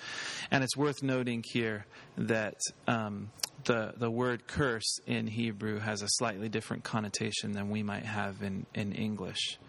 And 0.49 0.63
it's 0.63 0.77
worth 0.77 1.03
noting 1.03 1.43
here 1.51 1.85
that 2.17 2.55
um, 2.87 3.29
the 3.65 3.93
the 3.97 4.09
word 4.09 4.47
curse 4.47 4.99
in 5.05 5.27
Hebrew 5.27 5.79
has 5.79 6.01
a 6.01 6.07
slightly 6.07 6.47
different 6.47 6.83
connotation 6.85 7.51
than 7.51 7.69
we 7.69 7.83
might 7.83 8.05
have 8.05 8.41
in, 8.43 8.65
in 8.73 8.93
English. 8.93 9.59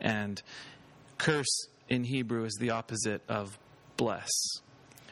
And 0.00 0.42
curse 1.18 1.68
in 1.88 2.02
Hebrew 2.02 2.44
is 2.44 2.56
the 2.58 2.70
opposite 2.70 3.22
of 3.28 3.58
bless. 3.96 4.30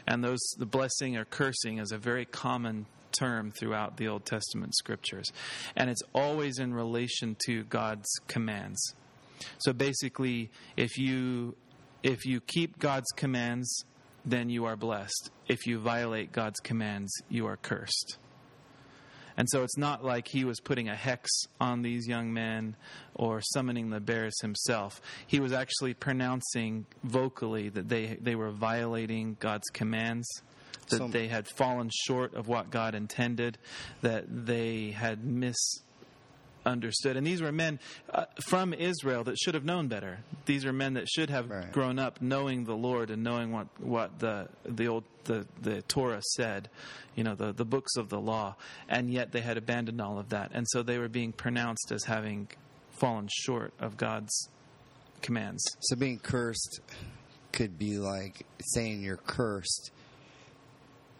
And 0.06 0.22
those 0.22 0.40
the 0.58 0.66
blessing 0.66 1.16
or 1.16 1.24
cursing 1.24 1.78
is 1.78 1.92
a 1.92 1.98
very 1.98 2.24
common 2.24 2.86
term 3.12 3.52
throughout 3.52 3.96
the 3.96 4.08
Old 4.08 4.24
Testament 4.26 4.74
scriptures. 4.74 5.32
And 5.76 5.88
it's 5.88 6.02
always 6.14 6.58
in 6.58 6.74
relation 6.74 7.36
to 7.46 7.64
God's 7.64 8.08
commands. 8.28 8.94
So 9.58 9.72
basically, 9.72 10.50
if 10.76 10.98
you 10.98 11.56
if 12.02 12.26
you 12.26 12.40
keep 12.40 12.78
God's 12.78 13.10
commands, 13.16 13.84
then 14.24 14.50
you 14.50 14.64
are 14.66 14.76
blessed. 14.76 15.30
If 15.48 15.66
you 15.66 15.78
violate 15.78 16.32
God's 16.32 16.60
commands, 16.60 17.12
you 17.28 17.46
are 17.46 17.56
cursed. 17.56 18.18
And 19.36 19.48
so 19.50 19.62
it's 19.62 19.76
not 19.76 20.04
like 20.04 20.28
he 20.28 20.44
was 20.44 20.60
putting 20.60 20.88
a 20.88 20.94
hex 20.94 21.28
on 21.60 21.82
these 21.82 22.06
young 22.06 22.32
men 22.32 22.76
or 23.14 23.40
summoning 23.40 23.90
the 23.90 24.00
bears 24.00 24.40
himself. 24.40 25.00
He 25.26 25.40
was 25.40 25.52
actually 25.52 25.94
pronouncing 25.94 26.86
vocally 27.02 27.68
that 27.70 27.88
they, 27.88 28.16
they 28.20 28.34
were 28.34 28.50
violating 28.50 29.36
God's 29.40 29.68
commands, 29.72 30.28
that 30.90 31.10
they 31.10 31.28
had 31.28 31.48
fallen 31.48 31.90
short 32.06 32.34
of 32.34 32.46
what 32.46 32.70
God 32.70 32.94
intended, 32.94 33.58
that 34.02 34.24
they 34.28 34.90
had 34.90 35.24
misunderstood. 36.64 37.16
And 37.16 37.26
these 37.26 37.42
were 37.42 37.52
men 37.52 37.78
uh, 38.12 38.24
from 38.40 38.72
Israel 38.72 39.24
that 39.24 39.38
should 39.38 39.54
have 39.54 39.64
known 39.64 39.88
better. 39.88 40.18
These 40.46 40.64
are 40.64 40.72
men 40.72 40.94
that 40.94 41.08
should 41.08 41.30
have 41.30 41.50
Right. 41.50 41.70
grown 41.72 41.98
up 41.98 42.20
knowing 42.22 42.64
the 42.64 42.74
Lord 42.74 43.10
and 43.10 43.22
knowing 43.22 43.52
what, 43.52 43.66
what 43.80 44.18
the, 44.18 44.48
the 44.64 44.88
old 44.88 45.04
the, 45.24 45.46
the 45.62 45.82
Torah 45.82 46.20
said, 46.34 46.68
you 47.14 47.24
know, 47.24 47.34
the, 47.34 47.52
the 47.52 47.64
books 47.64 47.96
of 47.96 48.08
the 48.10 48.20
law, 48.20 48.56
and 48.88 49.10
yet 49.10 49.32
they 49.32 49.40
had 49.40 49.56
abandoned 49.56 50.00
all 50.00 50.18
of 50.18 50.28
that. 50.30 50.50
And 50.52 50.66
so 50.68 50.82
they 50.82 50.98
were 50.98 51.08
being 51.08 51.32
pronounced 51.32 51.90
as 51.92 52.04
having 52.04 52.48
fallen 52.90 53.28
short 53.30 53.72
of 53.80 53.96
God's 53.96 54.48
commands. 55.22 55.64
So 55.80 55.96
being 55.96 56.18
cursed 56.18 56.80
could 57.52 57.78
be 57.78 57.98
like 57.98 58.44
saying 58.74 59.02
you're 59.02 59.16
cursed 59.16 59.92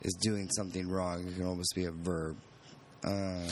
is 0.03 0.12
doing 0.20 0.51
something 0.51 0.86
wrong. 0.88 1.26
It 1.26 1.36
can 1.36 1.47
almost 1.47 1.74
be 1.74 1.84
a 1.86 1.90
verb. 1.90 2.36
Um, 3.05 3.47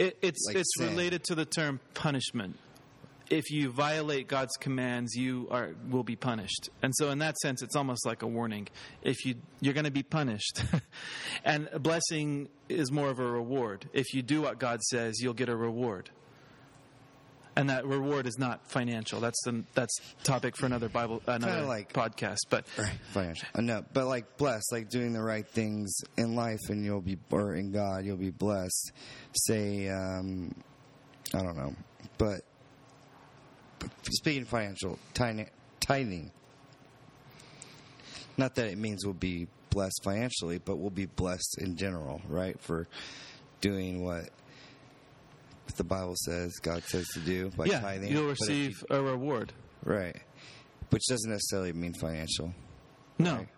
It, 0.00 0.16
it's 0.22 0.46
Like 0.46 0.56
it's 0.56 0.80
related 0.80 1.24
to 1.24 1.34
the 1.34 1.44
term 1.44 1.78
punishment. 1.92 2.56
If 3.28 3.50
you 3.50 3.70
violate 3.70 4.28
God's 4.28 4.56
commands, 4.56 5.14
you 5.14 5.46
are 5.50 5.74
will 5.90 6.02
be 6.02 6.16
punished. 6.16 6.70
And 6.82 6.94
so, 6.96 7.10
in 7.10 7.18
that 7.18 7.36
sense, 7.36 7.60
it's 7.60 7.76
almost 7.76 8.06
like 8.06 8.22
a 8.22 8.26
warning. 8.26 8.68
If 9.02 9.26
you 9.26 9.34
you're 9.60 9.74
going 9.74 9.84
to 9.84 9.90
be 9.90 10.02
punished, 10.02 10.64
and 11.44 11.68
a 11.70 11.78
blessing 11.78 12.48
is 12.70 12.90
more 12.90 13.10
of 13.10 13.18
a 13.18 13.30
reward. 13.30 13.90
If 13.92 14.14
you 14.14 14.22
do 14.22 14.40
what 14.40 14.58
God 14.58 14.80
says, 14.84 15.20
you'll 15.20 15.34
get 15.34 15.50
a 15.50 15.54
reward. 15.54 16.08
And 17.60 17.68
that 17.68 17.84
reward 17.84 18.26
is 18.26 18.38
not 18.38 18.66
financial. 18.70 19.20
That's 19.20 19.38
the 19.44 19.62
that's 19.74 19.94
topic 20.24 20.56
for 20.56 20.64
another 20.64 20.88
Bible 20.88 21.20
another 21.26 21.66
like- 21.66 21.92
podcast. 21.92 22.38
But 22.48 22.64
Right, 22.78 22.98
financial. 23.12 23.46
Uh, 23.54 23.60
no, 23.60 23.84
but 23.92 24.06
like 24.06 24.38
blessed, 24.38 24.72
like 24.72 24.88
doing 24.88 25.12
the 25.12 25.20
right 25.20 25.46
things 25.46 25.94
in 26.16 26.34
life, 26.34 26.58
and 26.70 26.82
you'll 26.82 27.02
be, 27.02 27.18
or 27.30 27.54
in 27.54 27.70
God, 27.70 28.06
you'll 28.06 28.16
be 28.16 28.30
blessed. 28.30 28.92
Say, 29.34 29.90
um, 29.90 30.54
I 31.34 31.42
don't 31.42 31.56
know, 31.58 31.74
but, 32.16 32.40
but 33.78 33.90
speaking 34.10 34.46
financial, 34.46 34.98
tithing, 35.12 35.50
tithing. 35.80 36.30
Not 38.38 38.54
that 38.54 38.68
it 38.68 38.78
means 38.78 39.04
we'll 39.04 39.12
be 39.12 39.48
blessed 39.68 40.00
financially, 40.02 40.56
but 40.56 40.78
we'll 40.78 40.88
be 40.88 41.04
blessed 41.04 41.58
in 41.60 41.76
general, 41.76 42.22
right? 42.26 42.58
For 42.58 42.88
doing 43.60 44.02
what 44.02 44.30
the 45.80 45.84
Bible 45.84 46.14
says, 46.16 46.52
God 46.60 46.82
says 46.84 47.06
to 47.14 47.20
do 47.20 47.48
by 47.56 47.64
yeah, 47.64 47.80
tithing. 47.80 48.12
you'll 48.12 48.30
if 48.30 48.38
you- 48.40 48.46
receive 48.46 48.84
a 48.90 49.00
reward. 49.00 49.52
right, 49.82 50.16
which 50.90 51.02
doesn't 51.08 51.30
necessarily 51.30 51.72
mean 51.72 51.94
financial. 51.94 52.52
No. 53.18 53.36
Right. 53.36 53.48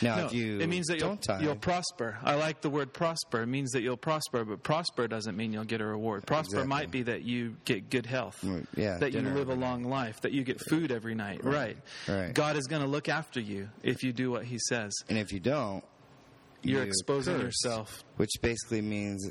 Now, 0.00 0.16
No, 0.16 0.26
if 0.26 0.32
you 0.32 0.60
it 0.60 0.68
means 0.68 0.86
that 0.86 0.98
you'll, 0.98 1.16
tithe, 1.18 1.42
you'll 1.42 1.54
prosper. 1.56 2.16
I 2.22 2.36
like 2.36 2.62
the 2.62 2.70
word 2.70 2.92
prosper. 2.94 3.42
It 3.42 3.48
means 3.48 3.72
that 3.72 3.82
you'll 3.82 3.96
prosper, 3.98 4.44
but 4.44 4.62
prosper 4.62 5.06
doesn't 5.08 5.36
mean 5.36 5.52
you'll 5.52 5.64
get 5.64 5.80
a 5.80 5.84
reward. 5.84 6.24
Prosper 6.26 6.56
Exactly. 6.60 6.68
might 6.68 6.90
be 6.90 7.02
that 7.02 7.22
you 7.22 7.56
get 7.66 7.90
good 7.90 8.06
health, 8.06 8.42
yeah, 8.76 8.96
that 8.98 9.12
you 9.12 9.20
live 9.20 9.50
a 9.50 9.54
long 9.54 9.84
life, 9.84 10.20
that 10.22 10.32
you 10.32 10.42
get 10.44 10.58
food 10.70 10.90
every 10.90 11.14
night. 11.14 11.44
Right. 11.44 11.76
Right. 12.08 12.32
God 12.32 12.56
is 12.56 12.66
going 12.66 12.80
to 12.82 12.88
look 12.88 13.08
after 13.08 13.40
you 13.40 13.68
if 13.82 14.02
you 14.02 14.12
do 14.12 14.30
what 14.30 14.44
He 14.44 14.58
says. 14.58 14.92
and 15.08 15.18
if 15.18 15.32
you 15.32 15.40
don't, 15.40 15.84
You're 16.62 16.82
you 16.82 16.88
exposing 16.88 17.34
curse, 17.34 17.44
yourself. 17.44 18.04
which 18.16 18.30
basically 18.40 18.80
means 18.82 19.30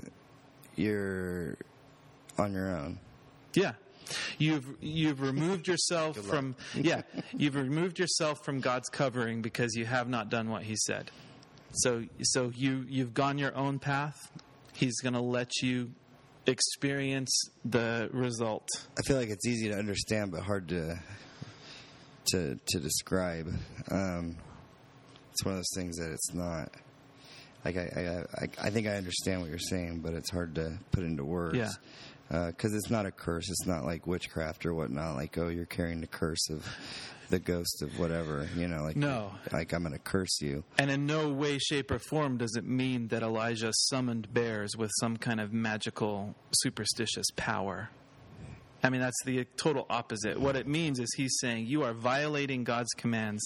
you're 0.76 1.56
on 2.38 2.54
your 2.54 2.70
own. 2.70 3.00
Yeah. 3.54 3.74
You've 4.38 4.66
you've 4.80 5.22
removed 5.22 5.68
yourself 5.68 6.18
from 6.18 6.56
yeah 6.74 7.02
you've 7.36 7.56
removed 7.56 8.00
yourself 8.00 8.44
from 8.46 8.62
God's 8.62 8.88
covering 8.90 9.42
because 9.42 9.76
you 9.76 9.86
have 9.86 10.08
not 10.08 10.30
done 10.30 10.50
what 10.50 10.64
He 10.64 10.76
said. 10.78 11.12
So 11.74 12.04
so 12.22 12.52
you 12.56 12.86
you've 12.88 13.14
gone 13.14 13.38
your 13.38 13.56
own 13.56 13.80
path. 13.80 14.32
He's 14.74 15.00
going 15.02 15.14
to 15.14 15.22
let 15.22 15.62
you 15.62 15.92
experience 16.46 17.50
the 17.66 18.10
result. 18.14 18.68
I 18.98 19.02
feel 19.02 19.18
like 19.18 19.30
it's 19.30 19.46
easy 19.46 19.70
to 19.70 19.76
understand, 19.76 20.32
but 20.32 20.42
hard 20.42 20.70
to 20.70 21.00
to 22.28 22.60
to 22.68 22.80
describe. 22.80 23.48
Um, 23.92 24.38
it's 25.32 25.44
one 25.44 25.54
of 25.54 25.60
those 25.60 25.74
things 25.76 25.98
that 25.98 26.12
it's 26.12 26.34
not. 26.34 26.72
Like 27.66 27.78
I, 27.78 27.82
I, 27.82 28.44
I, 28.44 28.68
I 28.68 28.70
think 28.70 28.88
I 28.88 28.96
understand 28.96 29.42
what 29.42 29.50
you're 29.50 29.60
saying, 29.60 30.00
but 30.00 30.14
it's 30.14 30.30
hard 30.30 30.56
to 30.56 30.80
put 30.92 31.04
into 31.04 31.26
words. 31.26 31.58
Yeah. 31.58 31.72
Uh, 32.30 32.48
because 32.48 32.74
it's 32.74 32.90
not 32.90 33.06
a 33.06 33.12
curse. 33.12 33.50
It's 33.50 33.66
not 33.66 33.86
like 33.86 34.06
witchcraft 34.06 34.66
or 34.66 34.74
whatnot. 34.74 35.16
Like, 35.16 35.38
oh, 35.38 35.48
you're 35.48 35.66
carrying 35.66 36.02
the 36.02 36.08
curse 36.08 36.50
of 36.50 36.66
the 37.30 37.40
ghost 37.40 37.82
of 37.82 37.98
whatever. 38.00 38.48
You 38.56 38.68
know, 38.68 38.84
like 38.84 38.96
No. 38.98 39.32
like 39.54 39.74
I'm 39.74 39.82
going 39.84 39.94
to 39.94 40.00
curse 40.00 40.42
you. 40.42 40.64
And 40.78 40.92
in 40.92 41.06
no 41.06 41.30
way, 41.30 41.58
shape, 41.58 41.90
or 41.92 42.00
form 42.00 42.38
does 42.38 42.56
it 42.58 42.66
mean 42.66 43.08
that 43.10 43.24
Elisha 43.24 43.72
summoned 43.74 44.34
bears 44.34 44.76
with 44.76 44.92
some 45.00 45.16
kind 45.18 45.40
of 45.40 45.54
magical, 45.54 46.36
superstitious 46.52 47.28
power. 47.38 47.90
I 48.84 48.90
mean, 48.90 49.02
that's 49.02 49.24
the 49.26 49.44
total 49.56 49.86
opposite. 49.90 50.40
What 50.40 50.56
it 50.56 50.68
means 50.68 51.00
is 51.00 51.12
he's 51.18 51.36
saying, 51.40 51.66
You 51.68 51.84
are 51.84 51.94
violating 51.94 52.64
God's 52.64 52.94
commands. 52.98 53.42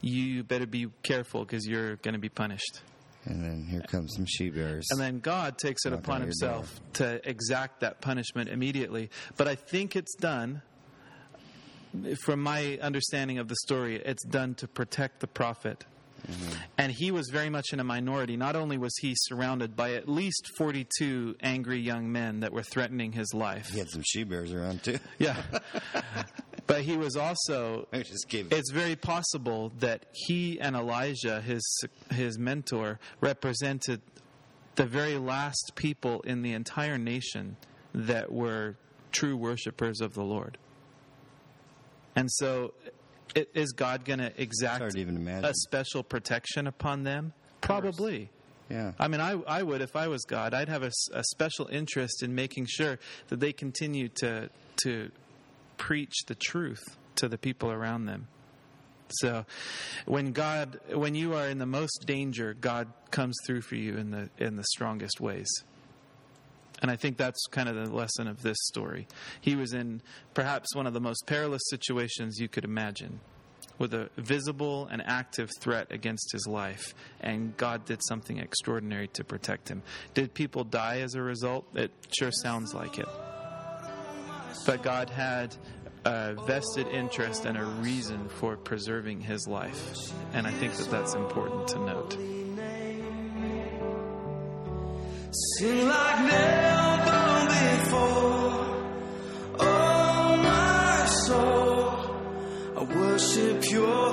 You 0.00 0.44
better 0.44 0.66
be 0.66 0.88
careful 1.02 1.44
because 1.44 1.66
you're 1.66 1.96
going 1.96 2.14
to 2.14 2.20
be 2.20 2.28
punished. 2.28 2.80
And 3.26 3.44
then 3.44 3.66
here 3.68 3.82
comes 3.82 4.14
some 4.14 4.24
she 4.24 4.50
bears. 4.50 4.86
And 4.90 5.00
then 5.00 5.18
God 5.18 5.58
takes 5.58 5.84
it 5.84 5.92
upon 5.92 6.20
himself 6.20 6.80
to 6.94 7.20
exact 7.28 7.80
that 7.80 8.00
punishment 8.00 8.48
immediately. 8.48 9.10
But 9.36 9.48
I 9.48 9.56
think 9.56 9.96
it's 9.96 10.14
done, 10.14 10.62
from 12.22 12.40
my 12.40 12.78
understanding 12.80 13.38
of 13.38 13.48
the 13.48 13.56
story, 13.56 13.96
it's 13.96 14.24
done 14.24 14.54
to 14.56 14.68
protect 14.68 15.20
the 15.20 15.26
prophet. 15.26 15.84
Mm-hmm. 16.30 16.52
And 16.78 16.92
he 16.92 17.10
was 17.10 17.28
very 17.30 17.50
much 17.50 17.66
in 17.72 17.80
a 17.80 17.84
minority. 17.84 18.36
Not 18.36 18.56
only 18.56 18.78
was 18.78 18.96
he 19.00 19.14
surrounded 19.16 19.76
by 19.76 19.94
at 19.94 20.08
least 20.08 20.50
42 20.56 21.36
angry 21.42 21.78
young 21.78 22.10
men 22.10 22.40
that 22.40 22.52
were 22.52 22.62
threatening 22.62 23.12
his 23.12 23.32
life. 23.34 23.68
he 23.70 23.78
had 23.78 23.90
some 23.90 24.02
she 24.04 24.24
bears 24.24 24.52
around 24.52 24.82
too. 24.82 24.98
Yeah. 25.18 25.36
but 26.66 26.82
he 26.82 26.96
was 26.96 27.16
also 27.16 27.86
I 27.92 27.98
just 27.98 28.26
it's 28.32 28.70
very 28.70 28.96
possible 28.96 29.72
that 29.78 30.06
he 30.12 30.60
and 30.60 30.74
Elijah, 30.76 31.40
his 31.40 31.84
his 32.10 32.38
mentor, 32.38 32.98
represented 33.20 34.02
the 34.74 34.86
very 34.86 35.16
last 35.16 35.72
people 35.74 36.20
in 36.22 36.42
the 36.42 36.52
entire 36.52 36.98
nation 36.98 37.56
that 37.94 38.30
were 38.30 38.76
true 39.10 39.36
worshipers 39.36 40.00
of 40.00 40.14
the 40.14 40.22
Lord. 40.22 40.58
And 42.14 42.30
so, 42.30 42.74
is 43.34 43.72
God 43.72 44.04
going 44.04 44.18
to 44.18 44.32
exact 44.40 44.96
even 44.96 45.26
a 45.28 45.52
special 45.54 46.02
protection 46.02 46.66
upon 46.66 47.04
them? 47.04 47.32
Probably. 47.60 48.30
yeah. 48.70 48.92
I 48.98 49.08
mean, 49.08 49.20
I, 49.20 49.32
I 49.46 49.62
would 49.62 49.82
if 49.82 49.96
I 49.96 50.08
was 50.08 50.24
God. 50.24 50.54
I'd 50.54 50.68
have 50.68 50.82
a 50.82 50.92
special 51.24 51.66
interest 51.66 52.22
in 52.22 52.34
making 52.34 52.66
sure 52.68 52.98
that 53.28 53.40
they 53.40 53.52
continue 53.52 54.08
to 54.20 54.50
to 54.82 55.10
preach 55.76 56.24
the 56.26 56.34
truth 56.34 56.82
to 57.16 57.28
the 57.28 57.38
people 57.38 57.70
around 57.70 58.06
them. 58.06 58.28
So, 59.20 59.44
when 60.04 60.32
God, 60.32 60.80
when 60.92 61.14
you 61.14 61.34
are 61.34 61.46
in 61.48 61.58
the 61.58 61.66
most 61.66 62.04
danger, 62.06 62.54
God 62.54 62.88
comes 63.10 63.36
through 63.46 63.62
for 63.62 63.76
you 63.76 63.96
in 63.96 64.10
the 64.10 64.30
in 64.38 64.56
the 64.56 64.64
strongest 64.64 65.20
ways. 65.20 65.48
And 66.82 66.90
I 66.90 66.96
think 66.96 67.16
that's 67.16 67.40
kind 67.50 67.68
of 67.68 67.76
the 67.76 67.94
lesson 67.94 68.28
of 68.28 68.42
this 68.42 68.58
story. 68.64 69.06
He 69.40 69.56
was 69.56 69.72
in 69.72 70.02
perhaps 70.34 70.74
one 70.74 70.86
of 70.86 70.92
the 70.92 71.00
most 71.00 71.26
perilous 71.26 71.62
situations 71.70 72.38
you 72.38 72.48
could 72.48 72.64
imagine, 72.64 73.20
with 73.78 73.94
a 73.94 74.10
visible 74.16 74.86
and 74.90 75.02
active 75.06 75.50
threat 75.60 75.86
against 75.90 76.32
his 76.32 76.46
life, 76.46 76.94
and 77.20 77.56
God 77.56 77.84
did 77.86 78.00
something 78.04 78.38
extraordinary 78.38 79.08
to 79.08 79.24
protect 79.24 79.68
him. 79.68 79.82
Did 80.14 80.34
people 80.34 80.64
die 80.64 81.00
as 81.00 81.14
a 81.14 81.22
result? 81.22 81.64
It 81.74 81.92
sure 82.18 82.32
sounds 82.32 82.74
like 82.74 82.98
it. 82.98 83.08
But 84.64 84.82
God 84.82 85.10
had 85.10 85.54
a 86.04 86.34
vested 86.46 86.86
interest 86.88 87.44
and 87.44 87.58
a 87.58 87.64
reason 87.64 88.28
for 88.28 88.56
preserving 88.56 89.20
his 89.20 89.46
life. 89.48 90.12
And 90.32 90.46
I 90.46 90.52
think 90.52 90.74
that 90.74 90.90
that's 90.90 91.14
important 91.14 91.68
to 91.68 91.78
note. 91.78 92.16
Sing 95.58 95.86
like 95.86 96.20
never 96.20 97.46
before. 97.48 98.66
Oh, 99.58 100.36
my 100.42 101.06
soul, 101.26 102.10
I 102.76 102.82
worship 102.84 103.70
your 103.70 104.12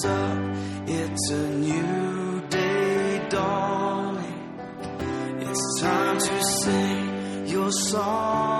comes 0.00 0.04
up, 0.04 0.88
it's 0.88 1.30
a 1.30 1.48
new 1.50 2.40
day 2.48 3.26
dawning. 3.28 4.58
It's 5.40 5.80
time 5.80 6.18
to 6.18 6.44
sing 6.44 7.46
your 7.46 7.70
song 7.72 8.59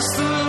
Bless 0.00 0.16
the 0.16 0.39